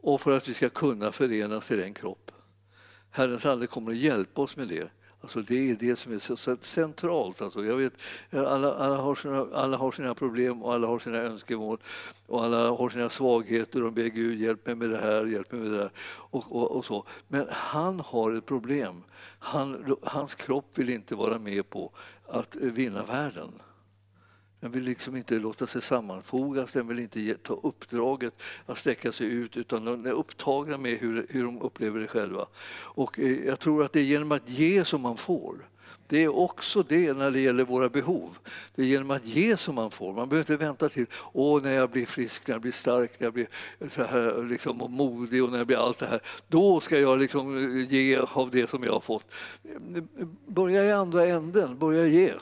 och 0.00 0.20
för 0.20 0.30
att 0.30 0.48
vi 0.48 0.54
ska 0.54 0.68
kunna 0.68 1.12
förenas 1.12 1.66
till 1.66 1.82
en 1.82 1.94
kropp. 1.94 2.32
Herrens 3.10 3.46
ande 3.46 3.66
kommer 3.66 3.92
att 3.92 3.98
hjälpa 3.98 4.42
oss 4.42 4.56
med 4.56 4.68
det 4.68 4.90
Alltså 5.26 5.42
det 5.42 5.70
är 5.70 5.74
det 5.74 5.96
som 5.96 6.12
är 6.12 6.18
så 6.18 6.56
centralt. 6.60 7.42
Alltså 7.42 7.64
jag 7.64 7.76
vet, 7.76 7.92
alla, 8.30 8.74
alla, 8.74 8.96
har 8.96 9.14
sina, 9.14 9.46
alla 9.52 9.76
har 9.76 9.92
sina 9.92 10.14
problem 10.14 10.62
och 10.62 10.74
alla 10.74 10.86
har 10.86 10.98
sina 10.98 11.18
önskemål 11.18 11.78
och 12.26 12.44
alla 12.44 12.70
har 12.70 12.90
sina 12.90 13.10
svagheter. 13.10 13.80
De 13.80 13.94
ber 13.94 14.06
Gud 14.06 14.40
hjälp 14.40 14.66
mig 14.66 14.74
med 14.74 14.90
det 14.90 14.98
här, 14.98 15.26
hjälp 15.26 15.52
mig 15.52 15.60
med 15.60 15.70
det 15.70 15.78
där. 15.78 15.90
Och, 16.06 16.56
och, 16.56 16.76
och 16.76 16.84
så. 16.84 17.04
Men 17.28 17.46
han 17.50 18.00
har 18.00 18.32
ett 18.32 18.46
problem. 18.46 19.02
Han, 19.38 19.96
hans 20.02 20.34
kropp 20.34 20.78
vill 20.78 20.90
inte 20.90 21.14
vara 21.14 21.38
med 21.38 21.70
på 21.70 21.92
att 22.28 22.56
vinna 22.56 23.04
världen. 23.04 23.52
Den 24.66 24.72
vill 24.72 24.84
liksom 24.84 25.16
inte 25.16 25.38
låta 25.38 25.66
sig 25.66 25.82
sammanfogas, 25.82 26.72
den 26.72 26.88
vill 26.88 26.98
inte 26.98 27.34
ta 27.34 27.60
uppdraget 27.62 28.42
att 28.66 28.78
sträcka 28.78 29.12
sig 29.12 29.26
ut 29.26 29.56
utan 29.56 29.84
de 29.84 30.06
är 30.06 30.10
upptagna 30.10 30.78
med 30.78 30.98
hur, 30.98 31.26
hur 31.28 31.44
de 31.44 31.62
upplever 31.62 32.00
det 32.00 32.06
själva. 32.06 32.46
Och 32.82 33.18
eh, 33.18 33.46
jag 33.46 33.60
tror 33.60 33.84
att 33.84 33.92
det 33.92 34.00
är 34.00 34.04
genom 34.04 34.32
att 34.32 34.48
ge 34.48 34.84
som 34.84 35.00
man 35.00 35.16
får. 35.16 35.68
Det 36.06 36.24
är 36.24 36.36
också 36.36 36.82
det 36.82 37.12
när 37.12 37.30
det 37.30 37.40
gäller 37.40 37.64
våra 37.64 37.88
behov. 37.88 38.38
Det 38.74 38.82
är 38.82 38.86
genom 38.86 39.10
att 39.10 39.26
ge 39.26 39.56
som 39.56 39.74
man 39.74 39.90
får. 39.90 40.14
Man 40.14 40.28
behöver 40.28 40.52
inte 40.52 40.64
vänta 40.64 40.88
till 40.88 41.06
åh, 41.32 41.62
när 41.62 41.72
jag 41.72 41.90
blir 41.90 42.06
frisk, 42.06 42.46
när 42.46 42.54
jag 42.54 42.62
blir 42.62 42.72
stark, 42.72 43.20
när 43.20 43.26
jag 43.26 43.34
blir 43.34 43.46
så 43.94 44.04
här, 44.04 44.48
liksom, 44.48 44.82
och 44.82 44.90
modig 44.90 45.44
och 45.44 45.50
när 45.50 45.58
jag 45.58 45.66
blir 45.66 45.76
allt 45.76 45.98
det 45.98 46.06
här. 46.06 46.20
Då 46.48 46.80
ska 46.80 46.98
jag 46.98 47.18
liksom 47.18 47.56
eh, 47.56 47.92
ge 47.92 48.16
av 48.16 48.50
det 48.50 48.70
som 48.70 48.84
jag 48.84 48.92
har 48.92 49.00
fått. 49.00 49.26
Börja 50.46 50.84
i 50.84 50.92
andra 50.92 51.26
änden, 51.26 51.78
börja 51.78 52.06
ge. 52.06 52.32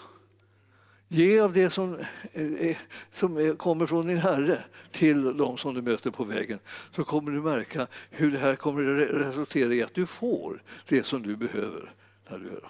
Ge 1.15 1.41
av 1.41 1.53
det 1.53 1.71
som, 1.71 1.99
eh, 2.33 2.53
eh, 2.53 2.77
som 3.13 3.57
kommer 3.57 3.87
från 3.87 4.07
din 4.07 4.19
Herre 4.19 4.59
till 4.91 5.37
de 5.37 5.59
som 5.59 5.75
du 5.75 5.83
möter 5.83 6.11
på 6.11 6.25
vägen 6.25 6.59
så 6.97 7.05
kommer 7.05 7.31
du 7.31 7.43
märka 7.43 7.87
hur 8.11 8.31
det 8.31 8.39
här 8.39 8.57
kommer 8.57 9.03
att 9.03 9.11
resultera 9.11 9.75
i 9.75 9.83
att 9.83 9.95
du 9.95 10.07
får 10.07 10.63
det 10.89 11.07
som 11.07 11.23
du 11.23 11.37
behöver. 11.37 11.93
När 12.31 12.39
du 12.39 12.61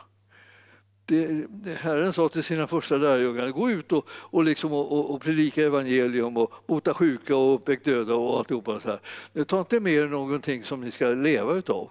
det, 1.07 1.47
det, 1.49 1.75
Herren 1.75 2.13
sa 2.13 2.29
till 2.29 2.45
sina 2.45 2.67
första 2.67 2.97
lärjungar, 2.97 3.51
gå 3.51 3.71
ut 3.71 3.93
och, 3.93 4.09
och, 4.11 4.45
liksom, 4.45 4.73
och, 4.73 5.15
och, 5.15 5.23
predika 5.23 5.63
evangelium 5.63 6.37
och 6.37 6.53
bota 6.67 6.95
sjuka 6.95 7.37
och 7.37 7.55
uppväck 7.55 7.85
döda 7.85 8.15
och 8.15 8.39
alltihopa. 8.39 8.81
Så 8.81 8.89
här. 8.89 9.45
Ta 9.45 9.61
inte 9.61 9.81
med 9.81 9.93
er 9.93 10.07
någonting 10.07 10.65
som 10.65 10.81
ni 10.81 10.91
ska 10.91 11.09
leva 11.09 11.55
utav. 11.55 11.91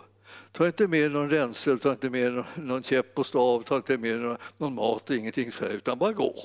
Ta 0.54 0.68
inte 0.68 0.88
med 0.88 1.12
någon 1.12 1.30
ränsel, 1.30 1.80
ta 1.80 1.92
inte 1.92 2.10
med 2.10 2.46
någon, 2.56 2.84
käpp 2.84 3.20
och 3.20 3.26
stav, 3.26 3.62
ta 3.62 3.76
inte 3.76 3.98
med 3.98 4.20
någon, 4.20 4.38
någon 4.58 4.76
mat, 4.76 5.10
ingenting 5.10 5.52
så 5.52 5.66
här, 5.66 5.72
utan 5.72 5.98
bara 5.98 6.14
gå. 6.14 6.36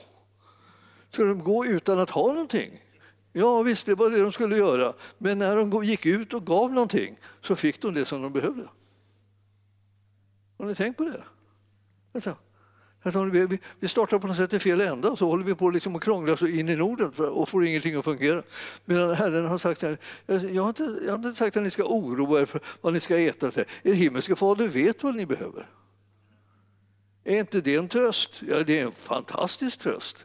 Ska 1.10 1.24
de 1.24 1.44
gå 1.44 1.66
utan 1.66 1.98
att 1.98 2.10
ha 2.10 2.32
någonting? 2.32 2.84
Ja 3.32 3.62
visst, 3.62 3.86
det 3.86 3.94
var 3.94 4.10
det 4.10 4.20
de 4.20 4.32
skulle 4.32 4.56
göra. 4.56 4.94
Men 5.18 5.38
när 5.38 5.56
de 5.56 5.84
gick 5.84 6.06
ut 6.06 6.34
och 6.34 6.46
gav 6.46 6.72
någonting 6.72 7.18
så 7.42 7.56
fick 7.56 7.82
de 7.82 7.94
det 7.94 8.04
som 8.04 8.22
de 8.22 8.32
behövde. 8.32 8.68
Har 10.58 10.66
ni 10.66 10.74
tänkt 10.74 10.96
på 10.96 11.04
det? 11.04 11.24
Alltså, 12.14 12.36
vi 13.80 13.88
startar 13.88 14.18
på 14.18 14.26
något 14.26 14.36
sätt 14.36 14.52
i 14.52 14.58
fel 14.58 14.80
ända 14.80 15.10
och 15.10 15.18
så 15.18 15.26
håller 15.26 15.44
vi 15.44 15.54
på 15.54 15.70
liksom 15.70 15.96
att 15.96 16.02
krångla 16.02 16.36
så 16.36 16.46
in 16.46 16.68
i 16.68 16.76
Norden 16.76 17.12
och 17.28 17.48
får 17.48 17.66
ingenting 17.66 17.94
att 17.94 18.04
fungera. 18.04 18.42
Medan 18.84 19.14
Herren 19.14 19.46
har 19.46 19.58
sagt 19.58 19.84
att 19.84 19.98
jag 20.26 20.62
har 20.62 20.68
inte, 20.68 20.98
jag 21.04 21.12
har 21.12 21.16
inte 21.16 21.34
sagt 21.34 21.56
att 21.56 21.62
ni 21.62 21.70
ska 21.70 21.84
oroa 21.84 22.40
er 22.40 22.46
för 22.46 22.60
vad 22.80 22.92
ni 22.92 23.00
ska 23.00 23.18
äta. 23.18 23.50
Er 23.82 23.92
himmelske 23.92 24.36
fader 24.36 24.68
vet 24.68 25.02
vad 25.02 25.14
ni 25.14 25.26
behöver. 25.26 25.66
Är 27.24 27.40
inte 27.40 27.60
det 27.60 27.74
en 27.74 27.88
tröst? 27.88 28.30
Ja, 28.48 28.62
det 28.62 28.80
är 28.80 28.86
en 28.86 28.92
fantastisk 28.92 29.78
tröst. 29.78 30.24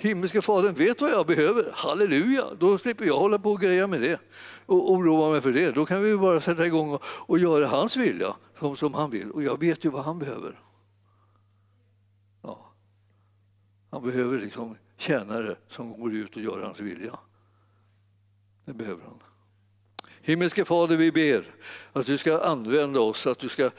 Himmelske 0.00 0.42
fadern 0.42 0.74
vet 0.74 1.00
vad 1.00 1.10
jag 1.10 1.26
behöver. 1.26 1.70
Halleluja! 1.74 2.44
Då 2.58 2.78
slipper 2.78 3.04
jag 3.04 3.18
hålla 3.18 3.38
på 3.38 3.50
och 3.50 3.60
greja 3.60 3.86
med 3.86 4.00
det 4.00 4.20
och 4.66 4.92
oroa 4.92 5.30
mig 5.30 5.40
för 5.40 5.52
det. 5.52 5.70
Då 5.70 5.86
kan 5.86 6.02
vi 6.02 6.16
bara 6.16 6.40
sätta 6.40 6.66
igång 6.66 6.90
och, 6.90 7.02
och 7.04 7.38
göra 7.38 7.66
hans 7.66 7.96
vilja 7.96 8.34
som, 8.58 8.76
som 8.76 8.94
han 8.94 9.10
vill. 9.10 9.30
Och 9.30 9.42
jag 9.42 9.60
vet 9.60 9.84
ju 9.84 9.90
vad 9.90 10.04
han 10.04 10.18
behöver. 10.18 10.58
Han 13.90 14.02
behöver 14.02 14.40
liksom 14.40 14.76
tjänare 14.96 15.56
som 15.68 16.00
går 16.00 16.14
ut 16.14 16.36
och 16.36 16.42
gör 16.42 16.62
hans 16.62 16.80
vilja. 16.80 17.18
Det 18.64 18.74
behöver 18.74 19.04
han. 19.04 19.22
Himmelske 20.20 20.64
Fader, 20.64 20.96
vi 20.96 21.12
ber 21.12 21.54
att 21.92 22.06
du 22.06 22.18
ska 22.18 22.40
använda 22.40 23.00
oss, 23.00 23.26
att 23.26 23.38
du 23.38 23.48
ska 23.48 23.70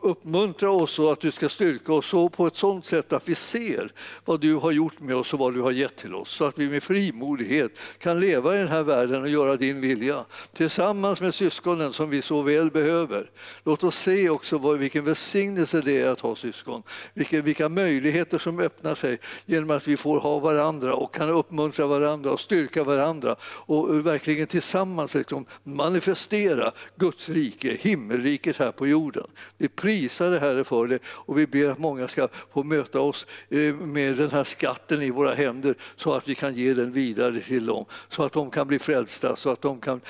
uppmuntra 0.00 0.70
oss 0.70 0.98
och 0.98 1.12
att 1.12 1.20
du 1.20 1.30
ska 1.30 1.48
styrka 1.48 1.92
oss 1.92 2.06
så 2.06 2.28
på 2.28 2.46
ett 2.46 2.56
sådant 2.56 2.86
sätt 2.86 3.12
att 3.12 3.28
vi 3.28 3.34
ser 3.34 3.92
vad 4.24 4.40
du 4.40 4.54
har 4.54 4.72
gjort 4.72 5.00
med 5.00 5.16
oss 5.16 5.32
och 5.32 5.38
vad 5.38 5.54
du 5.54 5.60
har 5.60 5.70
gett 5.70 5.96
till 5.96 6.14
oss. 6.14 6.30
Så 6.30 6.44
att 6.44 6.58
vi 6.58 6.68
med 6.68 6.82
frimodighet 6.82 7.72
kan 7.98 8.20
leva 8.20 8.54
i 8.54 8.58
den 8.58 8.68
här 8.68 8.82
världen 8.82 9.22
och 9.22 9.28
göra 9.28 9.56
din 9.56 9.80
vilja 9.80 10.24
tillsammans 10.52 11.20
med 11.20 11.34
syskonen 11.34 11.92
som 11.92 12.10
vi 12.10 12.22
så 12.22 12.42
väl 12.42 12.70
behöver. 12.70 13.30
Låt 13.64 13.84
oss 13.84 13.98
se 13.98 14.30
också 14.30 14.58
vad, 14.58 14.78
vilken 14.78 15.04
välsignelse 15.04 15.80
det 15.80 16.00
är 16.00 16.08
att 16.08 16.20
ha 16.20 16.36
syskon. 16.36 16.82
Vilka, 17.14 17.42
vilka 17.42 17.68
möjligheter 17.68 18.38
som 18.38 18.60
öppnar 18.60 18.94
sig 18.94 19.18
genom 19.46 19.70
att 19.70 19.88
vi 19.88 19.96
får 19.96 20.20
ha 20.20 20.38
varandra 20.38 20.94
och 20.94 21.14
kan 21.14 21.30
uppmuntra 21.30 21.86
varandra 21.86 22.30
och 22.30 22.40
styrka 22.40 22.84
varandra 22.84 23.36
och 23.42 24.06
verkligen 24.06 24.46
tillsammans 24.46 25.14
liksom 25.14 25.46
manifestera 25.64 26.72
Guds 26.96 27.28
rike, 27.28 27.76
himmelriket 27.80 28.56
här 28.56 28.72
på 28.72 28.86
jorden. 28.86 29.26
Vi 29.56 29.68
prisar 29.80 30.30
dig 30.30 30.40
Herre 30.40 30.64
för 30.64 30.86
det 30.86 30.98
och 31.04 31.38
vi 31.38 31.46
ber 31.46 31.68
att 31.68 31.78
många 31.78 32.08
ska 32.08 32.28
få 32.52 32.62
möta 32.62 33.00
oss 33.00 33.26
eh, 33.48 33.74
med 33.74 34.16
den 34.16 34.30
här 34.30 34.44
skatten 34.44 35.02
i 35.02 35.10
våra 35.10 35.34
händer 35.34 35.74
så 35.96 36.12
att 36.12 36.28
vi 36.28 36.34
kan 36.34 36.54
ge 36.54 36.74
den 36.74 36.92
vidare 36.92 37.40
till 37.40 37.66
dem. 37.66 37.84
Så 38.08 38.22
att 38.22 38.32
de 38.32 38.50
kan 38.50 38.66
bli 38.66 38.78
frälsta, 38.78 39.36
så 39.36 39.50
att 39.50 39.62
de 39.62 39.80
kan 39.80 40.00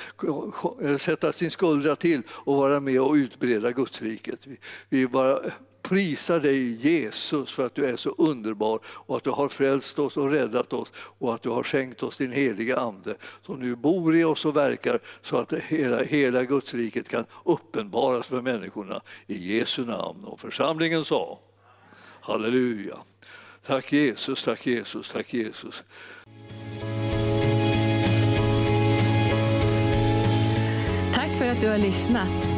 sätta 0.98 1.32
sin 1.32 1.50
skuldra 1.50 1.96
till 1.96 2.22
och 2.30 2.56
vara 2.56 2.80
med 2.80 3.00
och 3.00 3.14
utbreda 3.14 3.72
Gudsriket. 3.72 4.40
Vi 4.88 5.06
bara 5.06 5.40
prisar 5.88 6.40
dig 6.40 6.72
Jesus 6.72 7.52
för 7.52 7.66
att 7.66 7.74
du 7.74 7.86
är 7.86 7.96
så 7.96 8.10
underbar 8.18 8.80
och 8.86 9.16
att 9.16 9.24
du 9.24 9.30
har 9.30 9.48
frälst 9.48 9.98
oss 9.98 10.16
och 10.16 10.30
räddat 10.30 10.72
oss 10.72 10.88
och 10.94 11.34
att 11.34 11.42
du 11.42 11.48
har 11.48 11.62
skänkt 11.62 12.02
oss 12.02 12.16
din 12.16 12.32
heliga 12.32 12.76
Ande 12.76 13.14
som 13.46 13.60
nu 13.60 13.76
bor 13.76 14.16
i 14.16 14.24
oss 14.24 14.44
och 14.44 14.56
verkar 14.56 14.98
så 15.22 15.36
att 15.36 15.52
hela, 15.52 16.02
hela 16.02 16.44
Gudsriket 16.44 17.08
kan 17.08 17.24
uppenbaras 17.44 18.26
för 18.26 18.40
människorna. 18.40 19.00
I 19.26 19.58
Jesu 19.58 19.84
namn. 19.84 20.24
Och 20.24 20.40
församlingen 20.40 21.04
sa 21.04 21.38
Halleluja. 22.20 22.98
Tack 23.66 23.92
Jesus, 23.92 24.44
tack 24.44 24.66
Jesus, 24.66 25.08
tack 25.08 25.34
Jesus. 25.34 25.82
Tack 31.14 31.30
för 31.38 31.46
att 31.46 31.60
du 31.60 31.68
har 31.68 31.78
lyssnat. 31.78 32.57